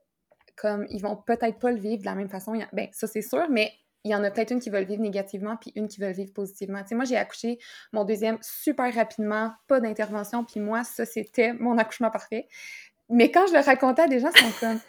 comme 0.58 0.88
ils 0.90 1.02
vont 1.02 1.16
peut-être 1.16 1.60
pas 1.60 1.72
le 1.72 1.78
vivre 1.78 2.02
de 2.02 2.06
la 2.06 2.16
même 2.16 2.30
façon. 2.30 2.54
Ben, 2.74 2.88
ça, 2.92 3.08
c'est 3.08 3.22
sûr, 3.22 3.48
mais 3.50 3.72
il 4.04 4.12
y 4.12 4.16
en 4.16 4.24
a 4.24 4.32
peut-être 4.32 4.52
une 4.52 4.60
qui 4.60 4.70
va 4.70 4.80
le 4.80 4.88
vivre 4.88 5.02
négativement, 5.02 5.56
puis 5.58 5.72
une 5.76 5.88
qui 5.88 6.00
va 6.00 6.08
le 6.08 6.14
vivre 6.14 6.34
positivement. 6.34 6.82
Tu 6.82 6.90
sais, 6.90 6.96
moi, 6.96 7.06
j'ai 7.06 7.18
accouché 7.18 7.60
mon 7.94 8.04
deuxième 8.04 8.38
super 8.42 8.94
rapidement, 8.94 9.54
pas 9.68 9.80
d'intervention, 9.80 10.44
puis 10.44 10.60
moi, 10.60 10.84
ça, 10.84 11.06
c'était 11.06 11.54
mon 11.54 11.78
accouchement 11.78 12.10
parfait. 12.10 12.48
Mais 13.10 13.32
quand 13.32 13.48
je 13.48 13.54
le 13.54 13.60
racontais 13.60 14.02
à 14.04 14.08
des 14.08 14.20
gens, 14.20 14.30
ils 14.36 14.42
sont 14.42 14.60
comme, 14.60 14.80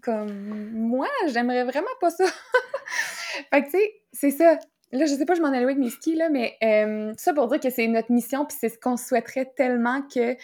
comme, 0.02 0.70
moi, 0.72 1.08
j'aimerais 1.28 1.64
vraiment 1.64 1.86
pas 2.00 2.10
ça. 2.10 2.24
fait 3.52 3.62
que, 3.62 3.66
tu 3.66 3.78
sais, 3.78 3.92
c'est 4.12 4.30
ça. 4.30 4.58
Là, 4.92 5.04
je 5.04 5.14
sais 5.14 5.26
pas, 5.26 5.34
je 5.34 5.42
m'en 5.42 5.48
allais 5.48 5.64
avec 5.64 5.78
mes 5.78 5.90
skis, 5.90 6.20
mais 6.30 6.56
euh, 6.62 7.12
ça 7.16 7.32
pour 7.34 7.48
dire 7.48 7.60
que 7.60 7.70
c'est 7.70 7.86
notre 7.88 8.12
mission, 8.12 8.44
puis 8.44 8.56
c'est 8.58 8.68
ce 8.68 8.78
qu'on 8.78 8.96
souhaiterait 8.96 9.52
tellement 9.56 10.02
que 10.02 10.36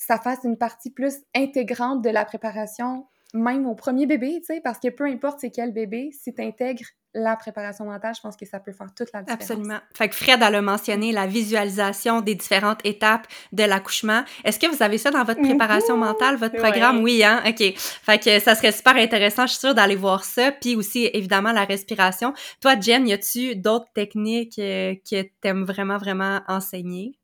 ça 0.00 0.18
fasse 0.18 0.40
une 0.44 0.56
partie 0.56 0.90
plus 0.90 1.14
intégrante 1.36 2.02
de 2.02 2.08
la 2.08 2.24
préparation, 2.24 3.06
même 3.34 3.66
au 3.66 3.74
premier 3.74 4.06
bébé, 4.06 4.40
tu 4.40 4.54
sais, 4.54 4.60
parce 4.64 4.78
que 4.78 4.88
peu 4.88 5.04
importe 5.04 5.40
c'est 5.40 5.50
quel 5.50 5.72
bébé, 5.72 6.10
si 6.12 6.34
tu 6.34 6.42
intègres 6.42 6.86
la 7.12 7.36
préparation 7.36 7.84
mentale, 7.84 8.14
je 8.14 8.20
pense 8.20 8.34
que 8.34 8.46
ça 8.46 8.60
peut 8.60 8.72
faire 8.72 8.94
toute 8.94 9.12
la 9.12 9.22
différence. 9.22 9.50
Absolument. 9.50 9.78
Fait 9.94 10.08
que 10.08 10.14
Fred, 10.14 10.40
elle 10.42 10.54
a 10.54 10.62
mentionné 10.62 11.12
la 11.12 11.26
visualisation 11.26 12.22
des 12.22 12.34
différentes 12.34 12.78
étapes 12.84 13.26
de 13.52 13.64
l'accouchement. 13.64 14.22
Est-ce 14.44 14.58
que 14.58 14.68
vous 14.68 14.82
avez 14.82 14.96
ça 14.96 15.10
dans 15.10 15.24
votre 15.24 15.42
préparation 15.42 15.96
mentale, 15.96 16.36
votre 16.36 16.56
programme? 16.56 17.02
Oui, 17.02 17.22
hein? 17.24 17.42
OK. 17.46 17.74
Fait 17.76 18.18
que 18.22 18.38
ça 18.38 18.54
serait 18.54 18.72
super 18.72 18.94
intéressant, 18.94 19.46
je 19.46 19.52
suis 19.52 19.60
sûre, 19.60 19.74
d'aller 19.74 19.96
voir 19.96 20.24
ça. 20.24 20.52
Puis 20.52 20.76
aussi, 20.76 21.10
évidemment, 21.12 21.50
la 21.50 21.64
respiration. 21.64 22.32
Toi, 22.60 22.78
Jen, 22.80 23.08
y 23.08 23.12
a-tu 23.12 23.56
d'autres 23.56 23.90
techniques 23.92 24.60
euh, 24.60 24.94
que 25.10 25.22
t'aimes 25.40 25.64
vraiment, 25.64 25.98
vraiment 25.98 26.42
enseigner? 26.46 27.18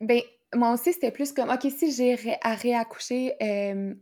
Ben, 0.00 0.22
moi 0.54 0.72
aussi, 0.72 0.92
c'était 0.92 1.10
plus 1.10 1.32
comme, 1.32 1.50
OK, 1.50 1.70
si 1.70 1.92
j'ai 1.92 2.36
à 2.42 2.54
réaccoucher 2.54 3.34
euh, 3.42 3.94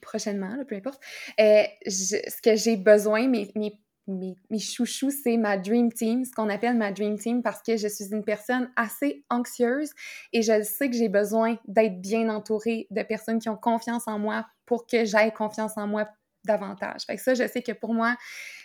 prochainement, 0.00 0.56
peu 0.66 0.76
importe, 0.76 1.02
euh, 1.40 1.64
ce 1.86 2.40
que 2.42 2.56
j'ai 2.56 2.76
besoin, 2.76 3.28
mes, 3.28 3.50
mes, 3.54 3.78
mes, 4.06 4.58
chouchous, 4.58 5.10
c'est 5.10 5.36
ma 5.36 5.56
Dream 5.56 5.92
Team, 5.92 6.24
ce 6.24 6.32
qu'on 6.32 6.48
appelle 6.48 6.76
ma 6.76 6.92
Dream 6.92 7.18
Team, 7.18 7.42
parce 7.42 7.62
que 7.62 7.76
je 7.76 7.88
suis 7.88 8.12
une 8.12 8.24
personne 8.24 8.70
assez 8.76 9.24
anxieuse 9.30 9.90
et 10.32 10.42
je 10.42 10.62
sais 10.62 10.88
que 10.88 10.96
j'ai 10.96 11.08
besoin 11.08 11.58
d'être 11.66 12.00
bien 12.00 12.28
entourée 12.28 12.86
de 12.90 13.02
personnes 13.02 13.38
qui 13.38 13.48
ont 13.48 13.56
confiance 13.56 14.06
en 14.06 14.18
moi 14.18 14.46
pour 14.66 14.86
que 14.86 15.04
j'aie 15.04 15.32
confiance 15.32 15.76
en 15.76 15.86
moi 15.86 16.08
davantage. 16.44 17.02
Fait 17.06 17.16
que 17.16 17.22
ça, 17.22 17.34
je 17.34 17.46
sais 17.46 17.62
que 17.62 17.72
pour 17.72 17.94
moi, 17.94 18.16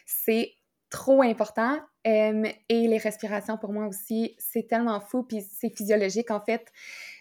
c'est 0.06 0.54
trop 0.90 1.22
important. 1.22 1.80
et 2.06 2.54
les 2.70 2.98
respirations, 2.98 3.58
pour 3.58 3.74
moi 3.74 3.88
aussi, 3.88 4.36
c'est 4.38 4.68
tellement 4.68 5.02
fou, 5.02 5.24
puis 5.24 5.42
c'est 5.42 5.70
physiologique, 5.70 6.32
en 6.32 6.40
fait. 6.40 6.72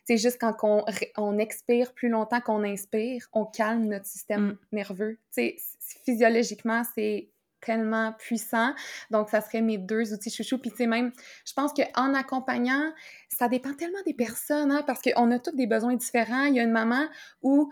C'est 0.04 0.16
juste 0.16 0.38
quand 0.40 0.54
on, 0.62 0.84
on, 1.16 1.38
expire 1.38 1.92
plus 1.92 2.08
longtemps 2.08 2.40
qu'on 2.40 2.62
inspire, 2.62 3.26
on 3.32 3.44
calme 3.44 3.86
notre 3.86 4.06
système 4.06 4.50
mm. 4.50 4.58
nerveux. 4.72 5.18
sais, 5.30 5.56
physiologiquement, 6.04 6.82
c'est 6.94 7.30
tellement 7.60 8.12
puissant. 8.12 8.74
Donc, 9.10 9.28
ça 9.28 9.40
serait 9.40 9.62
mes 9.62 9.78
deux 9.78 10.12
outils 10.12 10.30
chouchou. 10.30 10.58
Puis, 10.58 10.70
tu 10.70 10.76
sais, 10.76 10.86
même, 10.86 11.10
je 11.44 11.52
pense 11.52 11.72
qu'en 11.72 12.14
accompagnant, 12.14 12.92
ça 13.28 13.48
dépend 13.48 13.74
tellement 13.74 14.02
des 14.06 14.14
personnes, 14.14 14.70
hein, 14.70 14.84
parce 14.86 15.02
qu'on 15.02 15.30
a 15.32 15.38
tous 15.40 15.56
des 15.56 15.66
besoins 15.66 15.96
différents. 15.96 16.44
Il 16.44 16.54
y 16.54 16.60
a 16.60 16.62
une 16.62 16.70
maman 16.70 17.06
où, 17.42 17.70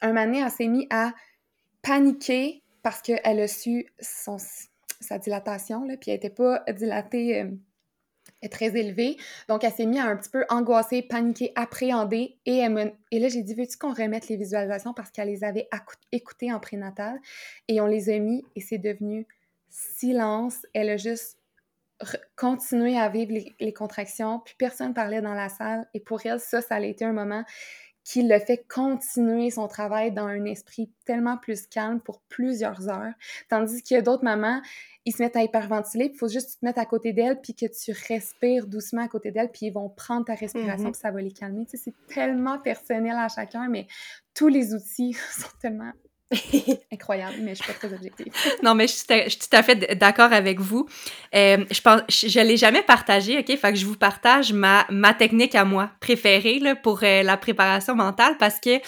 un 0.00 0.12
moment 0.12 0.44
elle 0.44 0.50
s'est 0.50 0.66
mise 0.66 0.86
à 0.90 1.12
paniquer 1.82 2.62
parce 2.82 3.00
qu'elle 3.00 3.40
a 3.40 3.48
su 3.48 3.86
son 4.00 4.38
sa 5.00 5.18
dilatation, 5.18 5.84
là, 5.84 5.96
puis 5.96 6.10
elle 6.10 6.16
n'était 6.16 6.30
pas 6.30 6.64
dilatée 6.72 7.42
euh, 7.42 7.50
très 8.48 8.76
élevée. 8.76 9.16
Donc, 9.48 9.64
elle 9.64 9.72
s'est 9.72 9.86
mise 9.86 10.00
à 10.00 10.04
un 10.04 10.16
petit 10.16 10.30
peu 10.30 10.44
angoisser, 10.48 11.02
paniquer, 11.02 11.52
appréhender. 11.54 12.38
Et, 12.46 12.66
là, 12.68 13.28
j'ai 13.28 13.42
dit, 13.42 13.54
veux-tu 13.54 13.76
qu'on 13.78 13.92
remette 13.92 14.28
les 14.28 14.36
visualisations 14.36 14.94
parce 14.94 15.10
qu'elle 15.10 15.28
les 15.28 15.44
avait 15.44 15.68
écoutées 16.12 16.52
en 16.52 16.60
prénatal? 16.60 17.18
Et 17.68 17.80
on 17.80 17.86
les 17.86 18.10
a 18.10 18.18
mis 18.18 18.44
et 18.54 18.60
c'est 18.60 18.78
devenu 18.78 19.26
silence. 19.68 20.66
Elle 20.74 20.90
a 20.90 20.96
juste 20.96 21.38
continué 22.36 22.98
à 22.98 23.08
vivre 23.08 23.32
les, 23.58 23.72
contractions. 23.72 24.40
Puis 24.40 24.54
personne 24.58 24.94
parlait 24.94 25.22
dans 25.22 25.34
la 25.34 25.48
salle. 25.48 25.88
Et 25.94 26.00
pour 26.00 26.24
elle, 26.24 26.40
ça, 26.40 26.60
ça 26.60 26.76
a 26.76 26.80
été 26.80 27.04
un 27.04 27.12
moment 27.12 27.42
qui 28.06 28.22
le 28.22 28.38
fait 28.38 28.64
continuer 28.68 29.50
son 29.50 29.66
travail 29.66 30.12
dans 30.12 30.26
un 30.26 30.44
esprit 30.44 30.88
tellement 31.04 31.36
plus 31.36 31.66
calme 31.66 31.98
pour 32.00 32.20
plusieurs 32.28 32.88
heures. 32.88 33.12
Tandis 33.48 33.82
qu'il 33.82 33.96
y 33.96 33.98
a 33.98 34.02
d'autres 34.02 34.22
mamans, 34.22 34.62
ils 35.04 35.12
se 35.12 35.20
mettent 35.20 35.34
à 35.34 35.42
hyperventiler, 35.42 36.12
il 36.14 36.16
faut 36.16 36.28
juste 36.28 36.60
te 36.60 36.64
mettre 36.64 36.78
à 36.78 36.86
côté 36.86 37.12
d'elle, 37.12 37.40
puis 37.40 37.52
que 37.52 37.66
tu 37.66 37.92
respires 38.08 38.68
doucement 38.68 39.02
à 39.02 39.08
côté 39.08 39.32
d'elle, 39.32 39.50
puis 39.50 39.66
ils 39.66 39.72
vont 39.72 39.88
prendre 39.88 40.24
ta 40.24 40.34
respiration, 40.34 40.90
mm-hmm. 40.90 40.92
puis 40.92 41.00
ça 41.00 41.10
va 41.10 41.20
les 41.20 41.32
calmer. 41.32 41.64
Tu 41.64 41.76
sais, 41.76 41.82
c'est 41.90 42.14
tellement 42.14 42.60
personnel 42.60 43.16
à 43.16 43.26
chacun, 43.26 43.68
mais 43.68 43.88
tous 44.34 44.48
les 44.48 44.72
outils 44.72 45.14
sont 45.32 45.50
tellement 45.60 45.90
Incroyable, 46.92 47.36
mais 47.40 47.54
je 47.54 47.62
suis 47.62 47.72
pas 47.72 47.78
très 47.78 47.94
objective. 47.94 48.32
non, 48.62 48.74
mais 48.74 48.88
je 48.88 48.94
suis, 48.94 49.38
tout 49.38 49.56
à 49.56 49.62
fait 49.62 49.96
d'accord 49.96 50.32
avec 50.32 50.58
vous. 50.58 50.88
Euh, 51.34 51.64
je 51.70 51.80
pense, 51.80 52.00
je, 52.08 52.40
l'ai 52.40 52.56
jamais 52.56 52.82
partagé, 52.82 53.38
ok? 53.38 53.56
Fait 53.56 53.72
que 53.72 53.78
je 53.78 53.86
vous 53.86 53.96
partage 53.96 54.52
ma, 54.52 54.86
ma 54.90 55.14
technique 55.14 55.54
à 55.54 55.64
moi 55.64 55.90
préférée 56.00 56.58
là, 56.58 56.74
pour 56.74 57.00
euh, 57.04 57.22
la 57.22 57.36
préparation 57.36 57.94
mentale 57.94 58.36
parce 58.38 58.58
que 58.58 58.80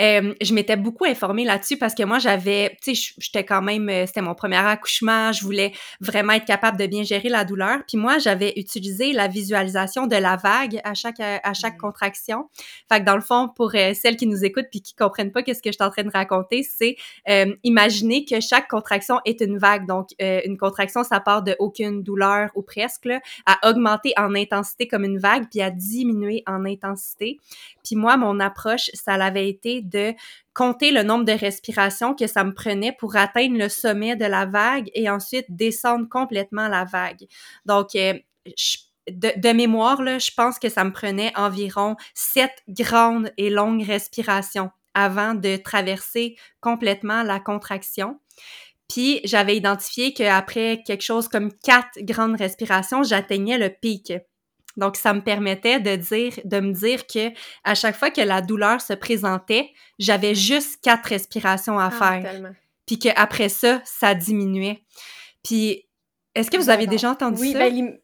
euh, 0.00 0.34
je 0.40 0.54
m'étais 0.54 0.76
beaucoup 0.76 1.04
informée 1.04 1.44
là-dessus 1.44 1.78
parce 1.78 1.94
que 1.94 2.04
moi, 2.04 2.20
j'avais, 2.20 2.76
tu 2.80 2.94
sais, 2.94 3.14
j'étais 3.18 3.44
quand 3.44 3.62
même, 3.62 3.90
c'était 4.06 4.22
mon 4.22 4.34
premier 4.34 4.56
accouchement, 4.56 5.32
je 5.32 5.42
voulais 5.42 5.72
vraiment 6.00 6.34
être 6.34 6.44
capable 6.44 6.78
de 6.78 6.86
bien 6.86 7.02
gérer 7.02 7.28
la 7.28 7.44
douleur. 7.44 7.78
Puis 7.88 7.96
moi, 7.96 8.18
j'avais 8.18 8.52
utilisé 8.56 9.12
la 9.12 9.26
visualisation 9.26 10.06
de 10.06 10.16
la 10.16 10.36
vague 10.36 10.80
à 10.84 10.94
chaque, 10.94 11.20
à 11.20 11.54
chaque 11.54 11.76
contraction. 11.78 12.48
Fait 12.92 13.00
que 13.00 13.04
dans 13.04 13.16
le 13.16 13.20
fond, 13.22 13.48
pour 13.54 13.72
celles 13.72 14.16
qui 14.16 14.26
nous 14.26 14.44
écoutent 14.44 14.66
puis 14.70 14.80
qui 14.82 14.94
comprennent 14.94 15.32
pas 15.32 15.42
qu'est-ce 15.42 15.62
que 15.62 15.70
je 15.70 15.76
suis 15.76 15.84
en 15.84 15.90
train 15.90 16.04
de 16.04 16.10
raconter, 16.10 16.62
c'est 16.62 16.83
euh, 17.28 17.54
imaginer 17.62 18.24
que 18.24 18.40
chaque 18.40 18.68
contraction 18.68 19.20
est 19.24 19.40
une 19.40 19.58
vague. 19.58 19.86
Donc, 19.86 20.08
une 20.18 20.56
contraction, 20.56 21.04
ça 21.04 21.20
part 21.20 21.42
de 21.42 21.56
aucune 21.58 22.02
douleur 22.02 22.50
ou 22.54 22.62
presque, 22.62 23.08
à 23.46 23.68
augmenter 23.68 24.12
en 24.16 24.34
intensité 24.34 24.86
comme 24.88 25.04
une 25.04 25.18
vague 25.18 25.46
puis 25.50 25.60
à 25.60 25.70
diminuer 25.70 26.42
en 26.46 26.64
intensité. 26.64 27.38
Puis 27.84 27.96
moi, 27.96 28.16
mon 28.16 28.40
approche, 28.40 28.90
ça 28.94 29.16
l'avait 29.16 29.48
été 29.48 29.82
de 29.82 30.14
compter 30.54 30.92
le 30.92 31.02
nombre 31.02 31.24
de 31.24 31.32
respirations 31.32 32.14
que 32.14 32.26
ça 32.26 32.44
me 32.44 32.54
prenait 32.54 32.92
pour 32.92 33.16
atteindre 33.16 33.58
le 33.58 33.68
sommet 33.68 34.16
de 34.16 34.24
la 34.24 34.46
vague 34.46 34.90
et 34.94 35.10
ensuite 35.10 35.46
descendre 35.48 36.08
complètement 36.08 36.68
la 36.68 36.84
vague. 36.84 37.26
Donc, 37.66 37.94
euh, 37.96 38.14
de, 39.10 39.52
mémoire, 39.52 39.98
je 39.98 40.34
pense 40.34 40.58
que 40.58 40.68
ça 40.68 40.84
me 40.84 40.92
prenait 40.92 41.32
environ 41.36 41.96
sept 42.14 42.62
grandes 42.68 43.30
et 43.36 43.50
longues 43.50 43.84
respirations 43.84 44.70
avant 44.94 45.34
de 45.34 45.56
traverser 45.56 46.36
complètement 46.60 47.22
la 47.22 47.40
contraction. 47.40 48.18
Puis 48.88 49.20
j'avais 49.24 49.56
identifié 49.56 50.12
qu'après 50.12 50.82
quelque 50.86 51.02
chose 51.02 51.28
comme 51.28 51.52
quatre 51.52 51.98
grandes 52.00 52.36
respirations, 52.36 53.02
j'atteignais 53.02 53.58
le 53.58 53.70
pic. 53.70 54.12
Donc, 54.76 54.96
ça 54.96 55.14
me 55.14 55.20
permettait 55.20 55.78
de 55.80 55.96
dire, 55.96 56.32
de 56.44 56.60
me 56.60 56.72
dire 56.72 57.06
que 57.06 57.30
à 57.62 57.74
chaque 57.74 57.96
fois 57.96 58.10
que 58.10 58.20
la 58.20 58.42
douleur 58.42 58.80
se 58.80 58.92
présentait, 58.92 59.70
j'avais 59.98 60.34
juste 60.34 60.80
quatre 60.82 61.06
respirations 61.06 61.78
à 61.78 61.86
ah, 61.86 61.90
faire. 61.90 62.52
Puis 62.86 62.98
qu'après 62.98 63.48
ça, 63.48 63.80
ça 63.84 64.14
diminuait. 64.14 64.82
Puis, 65.44 65.86
est-ce 66.34 66.50
que 66.50 66.56
vous 66.56 66.70
avez 66.70 66.86
déjà 66.86 67.10
entendu 67.10 67.40
oui, 67.40 67.52
ça? 67.52 67.58
Ben, 67.58 67.98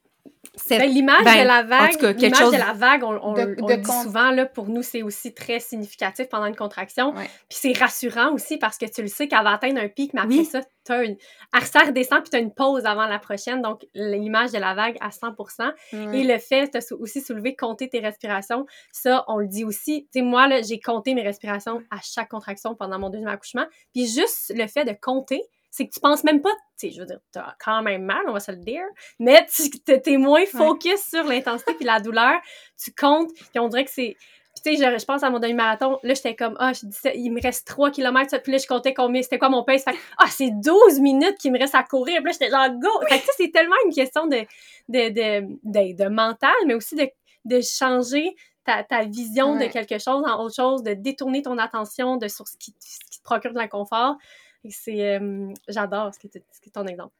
ben, 0.69 0.91
l'image 0.91 1.21
de 1.21 1.47
la 1.47 1.63
vague, 1.63 2.03
l'image 2.19 2.51
de 2.51 2.57
la 2.57 2.73
vague, 2.73 3.05
on, 3.05 3.19
on, 3.23 3.35
le 3.35 3.77
dit 3.77 3.91
souvent, 4.03 4.31
là, 4.31 4.47
pour 4.47 4.69
nous, 4.69 4.83
c'est 4.83 5.03
aussi 5.03 5.35
très 5.35 5.61
significatif 5.61 6.29
pendant 6.29 6.47
une 6.47 6.57
contraction. 6.57 7.13
Puis 7.13 7.29
c'est 7.49 7.73
rassurant 7.73 8.33
aussi 8.33 8.57
parce 8.57 8.79
que 8.79 8.87
tu 8.87 9.03
le 9.03 9.09
sais 9.09 9.29
qu'elle 9.29 9.45
va 9.45 9.53
atteindre 9.53 9.81
un 9.81 9.89
pic, 9.89 10.15
mais 10.15 10.23
après 10.23 10.45
ça, 10.45 10.61
tu 10.85 10.93
as 10.93 11.05
une... 11.05 11.17
ça 11.63 11.81
redescend 11.81 12.23
puis 12.23 12.31
tu 12.31 12.37
as 12.37 12.41
une 12.41 12.55
pause 12.55 12.87
avant 12.87 13.07
la 13.07 13.19
prochaine. 13.19 13.61
Donc, 13.61 13.87
l'image 13.95 14.53
de 14.53 14.59
la 14.59 14.75
vague 14.75 14.97
à 15.01 15.11
100% 15.11 15.73
Et 16.15 16.25
le 16.25 16.39
fait 16.39 16.73
de 16.73 16.95
aussi 16.97 17.21
soulever, 17.21 17.55
compter 17.55 17.89
tes 17.89 18.01
respirations, 18.01 18.67
ça, 18.93 19.25
on 19.29 19.39
le 19.39 19.47
dit 19.47 19.65
aussi. 19.65 20.09
Tu 20.13 20.21
sais, 20.21 20.23
moi, 20.23 20.49
là, 20.49 20.63
j'ai 20.63 20.81
compté 20.81 21.15
mes 21.15 21.23
respirations 21.23 21.83
à 21.91 21.99
chaque 22.03 22.29
contraction 22.29 22.75
pendant 22.75 22.99
mon 22.99 23.11
deuxième 23.11 23.29
accouchement. 23.29 23.67
Puis 23.93 24.07
juste 24.07 24.53
le 24.55 24.67
fait 24.67 24.85
de 24.85 24.95
compter, 24.99 25.43
c'est 25.71 25.87
que 25.87 25.93
tu 25.93 26.01
penses 26.01 26.25
même 26.25 26.43
pas, 26.43 26.53
tu 26.79 26.89
sais, 26.89 26.91
je 26.91 27.01
veux 27.01 27.07
dire, 27.07 27.21
t'as 27.33 27.55
quand 27.65 27.83
même 27.83 28.03
mal, 28.03 28.23
on 28.27 28.33
va 28.33 28.41
se 28.41 28.51
le 28.51 28.59
dire, 28.59 28.85
mais 29.19 29.47
tu 29.47 29.71
t'es 29.71 30.17
moins 30.17 30.45
focus 30.45 31.01
sur 31.09 31.25
l'intensité 31.25 31.75
puis 31.75 31.85
la 31.85 32.01
douleur, 32.01 32.41
tu 32.83 32.93
comptes, 32.93 33.33
puis 33.35 33.59
on 33.59 33.69
dirait 33.69 33.85
que 33.85 33.91
c'est... 33.91 34.17
tu 34.65 34.77
sais, 34.77 34.99
je, 34.99 35.05
pense 35.05 35.23
à 35.23 35.31
mon 35.31 35.39
demi-marathon, 35.39 35.99
là, 36.03 36.15
j'étais 36.15 36.35
comme, 36.35 36.57
ah, 36.59 36.73
je 36.73 36.87
disais, 36.87 37.13
il 37.17 37.31
me 37.31 37.41
reste 37.41 37.69
3 37.69 37.93
km, 37.93 38.37
puis 38.43 38.53
là, 38.53 38.59
je 38.59 38.67
comptais 38.67 38.95
combien, 38.95 39.23
c'était 39.23 39.39
quoi 39.39 39.49
mon 39.49 39.63
pace, 39.63 39.85
fait 39.85 39.95
ah, 40.19 40.27
c'est 40.29 40.51
12 40.51 40.99
minutes 40.99 41.39
qu'il 41.39 41.53
me 41.53 41.59
reste 41.59 41.77
à 41.77 41.85
courir, 41.85 42.17
puis 42.17 42.27
là, 42.27 42.33
j'étais 42.33 42.51
genre, 42.51 42.69
go! 42.71 43.07
Fait 43.09 43.19
que, 43.19 43.21
tu 43.21 43.27
sais, 43.27 43.33
c'est 43.37 43.53
tellement 43.53 43.77
une 43.87 43.95
question 43.95 44.27
de, 44.27 44.41
de, 44.89 45.09
de, 45.11 45.95
de, 45.95 46.09
mental, 46.09 46.55
mais 46.67 46.75
aussi 46.75 46.97
de, 46.97 47.09
de 47.45 47.61
changer 47.61 48.35
ta, 48.65 48.83
ta 48.83 49.05
vision 49.05 49.57
de 49.57 49.67
quelque 49.67 49.99
chose 49.99 50.25
en 50.27 50.45
autre 50.45 50.55
chose, 50.57 50.83
de 50.83 50.95
détourner 50.95 51.43
ton 51.43 51.59
attention 51.59 52.17
de 52.17 52.27
sur 52.27 52.49
ce 52.49 52.57
qui, 52.57 52.75
ce 52.81 52.99
qui 53.11 53.19
te 53.19 53.25
procure 53.25 53.53
de 53.53 53.59
l'inconfort. 53.59 54.17
Et 54.65 54.71
c'est. 54.71 55.21
J'adore 55.69 56.15
ce 56.15 56.19
qui 56.19 56.29
est 56.29 56.71
ton 56.73 56.87
exemple. 56.87 57.15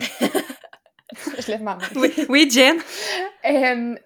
je 0.00 1.50
lève 1.50 1.62
ma 1.62 1.76
main. 1.76 1.88
Oui, 1.96 2.12
oui 2.28 2.50
Jen. 2.50 2.78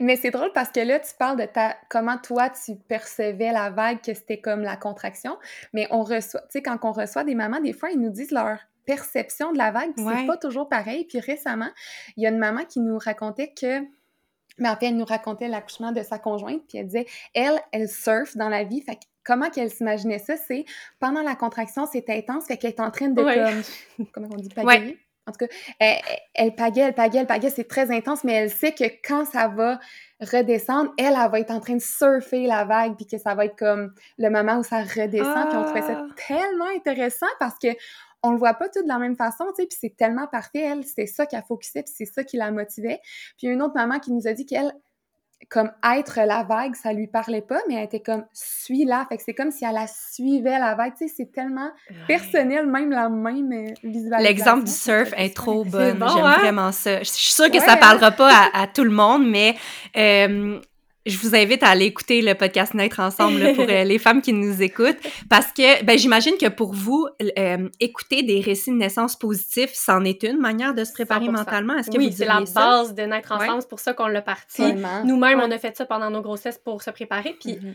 Mais 0.00 0.16
c'est 0.16 0.30
drôle 0.30 0.52
parce 0.52 0.70
que 0.70 0.80
là, 0.80 1.00
tu 1.00 1.12
parles 1.18 1.38
de 1.38 1.46
ta 1.46 1.76
comment 1.88 2.18
toi 2.18 2.50
tu 2.50 2.76
percevais 2.76 3.52
la 3.52 3.70
vague, 3.70 4.00
que 4.00 4.14
c'était 4.14 4.40
comme 4.40 4.62
la 4.62 4.76
contraction. 4.76 5.38
Mais 5.72 5.86
on 5.90 6.02
reçoit, 6.02 6.40
tu 6.42 6.48
sais, 6.50 6.62
quand 6.62 6.78
on 6.82 6.92
reçoit 6.92 7.24
des 7.24 7.34
mamans, 7.34 7.60
des 7.60 7.72
fois, 7.72 7.90
ils 7.90 8.00
nous 8.00 8.10
disent 8.10 8.30
leur 8.30 8.58
perception 8.84 9.52
de 9.52 9.58
la 9.58 9.70
vague, 9.70 9.92
c'est 9.96 10.26
pas 10.26 10.36
toujours 10.36 10.68
pareil. 10.68 11.04
Puis 11.04 11.20
récemment, 11.20 11.70
il 12.16 12.22
y 12.22 12.26
a 12.26 12.30
une 12.30 12.38
maman 12.38 12.64
qui 12.64 12.80
nous 12.80 12.98
racontait 12.98 13.52
que 13.52 13.80
mais 14.58 14.68
en 14.68 14.76
fait, 14.76 14.88
elle 14.88 14.96
nous 14.96 15.06
racontait 15.06 15.48
l'accouchement 15.48 15.92
de 15.92 16.02
sa 16.02 16.18
conjointe, 16.18 16.62
puis 16.68 16.76
elle 16.76 16.86
disait, 16.86 17.06
elle, 17.32 17.58
elle 17.72 17.88
surfe 17.88 18.36
dans 18.36 18.50
la 18.50 18.64
vie, 18.64 18.82
fait 18.82 18.98
comment 19.24 19.50
qu'elle 19.50 19.70
s'imaginait 19.70 20.18
ça, 20.18 20.36
c'est 20.36 20.64
pendant 21.00 21.22
la 21.22 21.34
contraction, 21.34 21.86
c'était 21.86 22.16
intense, 22.16 22.46
fait 22.46 22.56
qu'elle 22.56 22.72
est 22.72 22.80
en 22.80 22.90
train 22.90 23.08
de 23.08 23.22
comme, 23.22 24.06
comment 24.12 24.28
on 24.32 24.36
dit, 24.36 24.48
pagayer? 24.48 24.98
En 25.24 25.30
tout 25.30 25.46
cas, 25.46 25.54
elle, 25.78 26.00
elle 26.34 26.54
pagaie, 26.56 26.80
elle 26.80 26.94
pagaie, 26.94 27.18
elle 27.20 27.26
pagaie, 27.28 27.50
c'est 27.50 27.68
très 27.68 27.92
intense, 27.92 28.24
mais 28.24 28.32
elle 28.32 28.50
sait 28.50 28.72
que 28.72 28.84
quand 29.06 29.24
ça 29.24 29.46
va 29.46 29.78
redescendre, 30.20 30.92
elle, 30.98 31.14
elle 31.16 31.30
va 31.30 31.38
être 31.38 31.52
en 31.52 31.60
train 31.60 31.76
de 31.76 31.82
surfer 31.82 32.46
la 32.46 32.64
vague, 32.64 32.96
puis 32.96 33.06
que 33.06 33.18
ça 33.18 33.36
va 33.36 33.44
être 33.44 33.56
comme 33.56 33.94
le 34.18 34.30
moment 34.30 34.58
où 34.58 34.64
ça 34.64 34.82
redescend, 34.82 35.48
puis 35.48 35.56
on 35.56 35.64
trouvait 35.64 35.82
ça 35.82 36.04
ah! 36.04 36.14
tellement 36.26 36.66
intéressant 36.74 37.28
parce 37.38 37.54
que 37.62 37.68
on 38.24 38.32
le 38.32 38.38
voit 38.38 38.54
pas 38.54 38.68
tout 38.68 38.82
de 38.82 38.88
la 38.88 38.98
même 38.98 39.16
façon, 39.16 39.44
tu 39.48 39.62
sais, 39.62 39.66
puis 39.66 39.76
c'est 39.80 39.96
tellement 39.96 40.26
parfait, 40.26 40.60
elle, 40.60 40.84
c'est 40.84 41.06
ça 41.06 41.26
qui 41.26 41.36
a 41.36 41.42
focusé, 41.42 41.82
puis 41.82 41.92
c'est 41.96 42.06
ça 42.06 42.22
qui 42.24 42.36
la 42.36 42.50
motivait. 42.50 43.00
Puis 43.36 43.48
une 43.48 43.62
autre 43.62 43.74
maman 43.74 43.98
qui 43.98 44.12
nous 44.12 44.26
a 44.28 44.32
dit 44.32 44.46
qu'elle, 44.46 44.72
comme 45.48 45.70
être 45.96 46.20
la 46.26 46.44
vague, 46.44 46.74
ça 46.74 46.92
lui 46.92 47.06
parlait 47.06 47.42
pas, 47.42 47.60
mais 47.68 47.74
elle 47.74 47.84
était 47.84 48.00
comme 48.00 48.24
suis-la. 48.32 49.06
Fait 49.08 49.16
que 49.16 49.22
c'est 49.24 49.34
comme 49.34 49.50
si 49.50 49.64
elle 49.64 49.74
la 49.74 49.86
suivait 49.86 50.58
la 50.58 50.74
vague. 50.74 50.94
Tu 50.96 51.08
sais, 51.08 51.14
c'est 51.16 51.32
tellement 51.32 51.70
personnel, 52.06 52.66
même 52.66 52.90
la 52.90 53.08
même 53.08 53.52
euh, 53.52 53.72
visualisation. 53.82 54.28
L'exemple 54.28 54.64
du 54.64 54.72
surf 54.72 55.12
est 55.16 55.34
trop 55.34 55.64
bonne. 55.64 55.98
J'aime 55.98 56.24
hein? 56.24 56.38
vraiment 56.38 56.72
ça. 56.72 57.00
Je 57.00 57.08
suis 57.08 57.32
sûre 57.32 57.50
que 57.50 57.60
ça 57.60 57.76
parlera 57.76 58.10
pas 58.10 58.50
à, 58.52 58.66
tout 58.66 58.84
le 58.84 58.90
monde, 58.90 59.26
mais 59.26 59.56
euh, 59.96 60.60
je 61.06 61.18
vous 61.18 61.34
invite 61.34 61.62
à 61.62 61.68
aller 61.68 61.86
écouter 61.86 62.22
le 62.22 62.34
podcast 62.34 62.74
Naître 62.74 63.00
ensemble 63.00 63.54
pour 63.54 63.64
euh, 63.68 63.84
les 63.84 63.98
femmes 63.98 64.22
qui 64.22 64.32
nous 64.32 64.62
écoutent 64.62 64.98
parce 65.28 65.52
que 65.52 65.84
ben, 65.84 65.98
j'imagine 65.98 66.36
que 66.38 66.48
pour 66.48 66.72
vous, 66.72 67.08
euh, 67.38 67.68
écouter 67.80 68.22
des 68.22 68.40
récits 68.40 68.70
de 68.70 68.76
naissance 68.76 69.16
positifs, 69.16 69.72
c'en 69.74 70.04
est 70.04 70.22
une 70.22 70.38
manière 70.38 70.74
de 70.74 70.84
se 70.84 70.92
préparer 70.92 71.28
mentalement. 71.28 71.74
Est-ce 71.76 71.90
que 71.90 71.98
oui, 71.98 72.12
c'est 72.12 72.24
la 72.24 72.40
base 72.40 72.94
de 72.94 73.02
Naître 73.02 73.32
ensemble, 73.32 73.62
c'est 73.62 73.68
pour 73.68 73.80
ça 73.80 73.94
qu'on 73.94 74.06
l'a 74.06 74.22
parti. 74.22 74.62
Nous-mêmes, 75.04 75.40
on 75.40 75.50
a 75.50 75.58
fait 75.58 75.76
ça 75.76 75.86
pendant 75.86 76.10
nos 76.10 76.22
grossesses 76.22 76.58
pour 76.58 76.82
se 76.82 76.90
préparer. 76.90 77.36
Puis 77.40 77.52
mm-hmm 77.52 77.74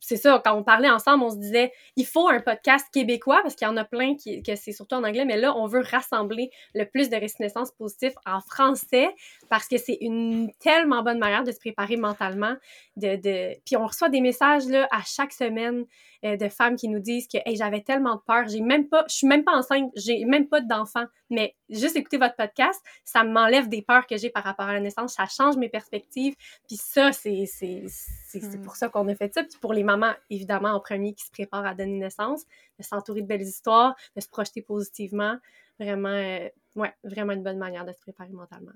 c'est 0.00 0.16
ça, 0.16 0.40
quand 0.44 0.54
on 0.54 0.62
parlait 0.62 0.90
ensemble, 0.90 1.24
on 1.24 1.30
se 1.30 1.36
disait, 1.36 1.72
il 1.96 2.06
faut 2.06 2.28
un 2.28 2.40
podcast 2.40 2.86
québécois 2.92 3.40
parce 3.42 3.54
qu'il 3.54 3.66
y 3.66 3.70
en 3.70 3.76
a 3.76 3.84
plein 3.84 4.16
qui, 4.16 4.42
que 4.42 4.56
c'est 4.56 4.72
surtout 4.72 4.96
en 4.96 5.04
anglais, 5.04 5.24
mais 5.24 5.36
là, 5.36 5.56
on 5.56 5.66
veut 5.66 5.82
rassembler 5.82 6.50
le 6.74 6.84
plus 6.84 7.08
de 7.08 7.16
récits 7.16 7.40
naissance 7.40 7.70
positifs 7.72 8.14
en 8.26 8.40
français 8.40 9.08
parce 9.48 9.68
que 9.68 9.78
c'est 9.78 9.98
une 10.00 10.52
tellement 10.60 11.02
bonne 11.02 11.18
manière 11.18 11.44
de 11.44 11.52
se 11.52 11.58
préparer 11.58 11.96
mentalement. 11.96 12.54
De, 12.96 13.16
de... 13.16 13.54
Puis 13.64 13.76
on 13.76 13.86
reçoit 13.86 14.08
des 14.08 14.20
messages 14.20 14.66
là, 14.66 14.88
à 14.90 15.02
chaque 15.02 15.32
semaine 15.32 15.84
euh, 16.26 16.36
de 16.36 16.48
femmes 16.48 16.76
qui 16.76 16.88
nous 16.88 16.98
disent 16.98 17.28
que 17.28 17.38
hey, 17.44 17.56
j'avais 17.56 17.82
tellement 17.82 18.16
de 18.16 18.20
peur, 18.26 18.48
j'ai 18.48 18.60
même 18.60 18.88
pas, 18.88 19.04
je 19.08 19.14
suis 19.14 19.26
même 19.26 19.44
pas 19.44 19.52
enceinte, 19.52 19.90
j'ai 19.94 20.24
même 20.24 20.48
pas 20.48 20.60
d'enfant, 20.60 21.04
mais 21.30 21.54
juste 21.70 21.96
écouter 21.96 22.18
votre 22.18 22.34
podcast, 22.34 22.82
ça 23.04 23.22
m'enlève 23.22 23.68
des 23.68 23.82
peurs 23.82 24.06
que 24.06 24.16
j'ai 24.16 24.30
par 24.30 24.42
rapport 24.42 24.66
à 24.66 24.74
la 24.74 24.80
naissance, 24.80 25.14
ça 25.14 25.26
change 25.26 25.56
mes 25.56 25.68
perspectives. 25.68 26.34
Puis 26.66 26.76
ça, 26.76 27.12
c'est 27.12 27.44
c'est 27.46 28.62
pour 28.62 28.76
ça 28.76 28.88
qu'on 28.88 29.06
a 29.08 29.14
fait 29.14 29.32
ça. 29.32 29.44
Puis 29.44 29.58
pour 29.60 29.72
les 29.72 29.84
mamans, 29.84 30.12
évidemment, 30.30 30.70
en 30.70 30.80
premier 30.80 31.14
qui 31.14 31.24
se 31.24 31.30
préparent 31.30 31.66
à 31.66 31.74
donner 31.74 31.98
naissance, 31.98 32.44
de 32.78 32.84
s'entourer 32.84 33.22
de 33.22 33.26
belles 33.26 33.42
histoires, 33.42 33.94
de 34.16 34.20
se 34.20 34.28
projeter 34.28 34.62
positivement, 34.62 35.36
vraiment, 35.78 36.08
euh, 36.08 36.48
ouais, 36.74 36.92
vraiment 37.04 37.32
une 37.32 37.42
bonne 37.42 37.58
manière 37.58 37.84
de 37.84 37.92
se 37.92 38.00
préparer 38.00 38.32
mentalement. 38.32 38.72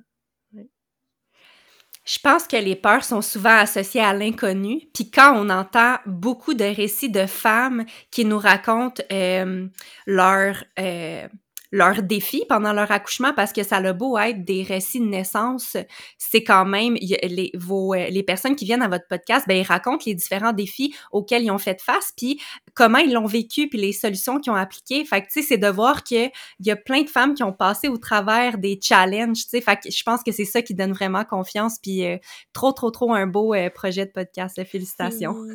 Je 2.13 2.19
pense 2.19 2.49
que 2.49 2.57
les 2.57 2.75
peurs 2.75 3.05
sont 3.05 3.23
souvent 3.23 3.57
associées 3.57 4.01
à 4.01 4.13
l'inconnu. 4.13 4.81
Puis 4.93 5.13
quand 5.13 5.33
on 5.37 5.49
entend 5.49 5.99
beaucoup 6.07 6.55
de 6.55 6.65
récits 6.65 7.09
de 7.09 7.27
femmes 7.27 7.85
qui 8.11 8.25
nous 8.25 8.39
racontent 8.39 9.01
euh, 9.13 9.69
leur 10.07 10.57
euh, 10.81 11.29
leurs 11.73 12.03
défis 12.03 12.45
pendant 12.49 12.73
leur 12.73 12.91
accouchement 12.91 13.33
parce 13.35 13.53
que 13.53 13.63
ça 13.63 13.77
a 13.77 13.93
beau 13.93 14.19
être 14.19 14.45
des 14.45 14.63
récits 14.63 15.01
de 15.01 15.07
naissance, 15.07 15.77
c'est 16.19 16.43
quand 16.43 16.65
même 16.65 16.95
les, 16.95 17.51
vos, 17.55 17.95
euh, 17.95 18.09
les 18.09 18.23
personnes 18.23 18.57
qui 18.57 18.65
viennent 18.65 18.83
à 18.83 18.89
votre 18.89 19.07
podcast, 19.09 19.47
ben, 19.47 19.57
ils 19.57 19.67
racontent 19.67 20.03
les 20.07 20.15
différents 20.15 20.53
défis 20.53 20.95
auxquels 21.13 21.45
ils 21.45 21.51
ont 21.51 21.59
fait 21.59 21.81
face, 21.81 22.13
puis 22.17 22.41
comment 22.75 22.99
ils 22.99 23.13
l'ont 23.13 23.27
vécu, 23.27 23.69
puis 23.69 23.79
les 23.79 23.93
solutions 23.93 24.41
qu'ils 24.41 24.53
ont 24.53 24.57
appliquées. 24.57 25.05
Fait 25.05 25.23
que, 25.23 25.27
tu 25.27 25.41
sais, 25.41 25.43
c'est 25.43 25.59
de 25.59 25.69
voir 25.69 26.03
qu'il 26.03 26.31
y 26.61 26.71
a 26.71 26.77
plein 26.77 27.03
de 27.03 27.11
femmes 27.11 27.35
qui 27.35 27.43
ont 27.43 27.53
passé 27.53 27.89
au 27.89 27.99
travers 27.99 28.59
des 28.59 28.79
challenges, 28.83 29.45
tu 29.45 29.51
sais. 29.51 29.61
Fait 29.61 29.77
que 29.77 29.91
je 29.91 30.03
pense 30.03 30.23
que 30.23 30.33
c'est 30.33 30.45
ça 30.45 30.63
qui 30.63 30.75
donne 30.75 30.93
vraiment 30.93 31.25
confiance, 31.25 31.79
puis 31.81 32.05
euh, 32.05 32.17
trop, 32.53 32.73
trop, 32.73 32.91
trop 32.91 33.13
un 33.13 33.27
beau 33.27 33.55
euh, 33.55 33.71
projet 33.71 34.07
de 34.07 34.11
podcast. 34.11 34.63
Félicitations. 34.65 35.37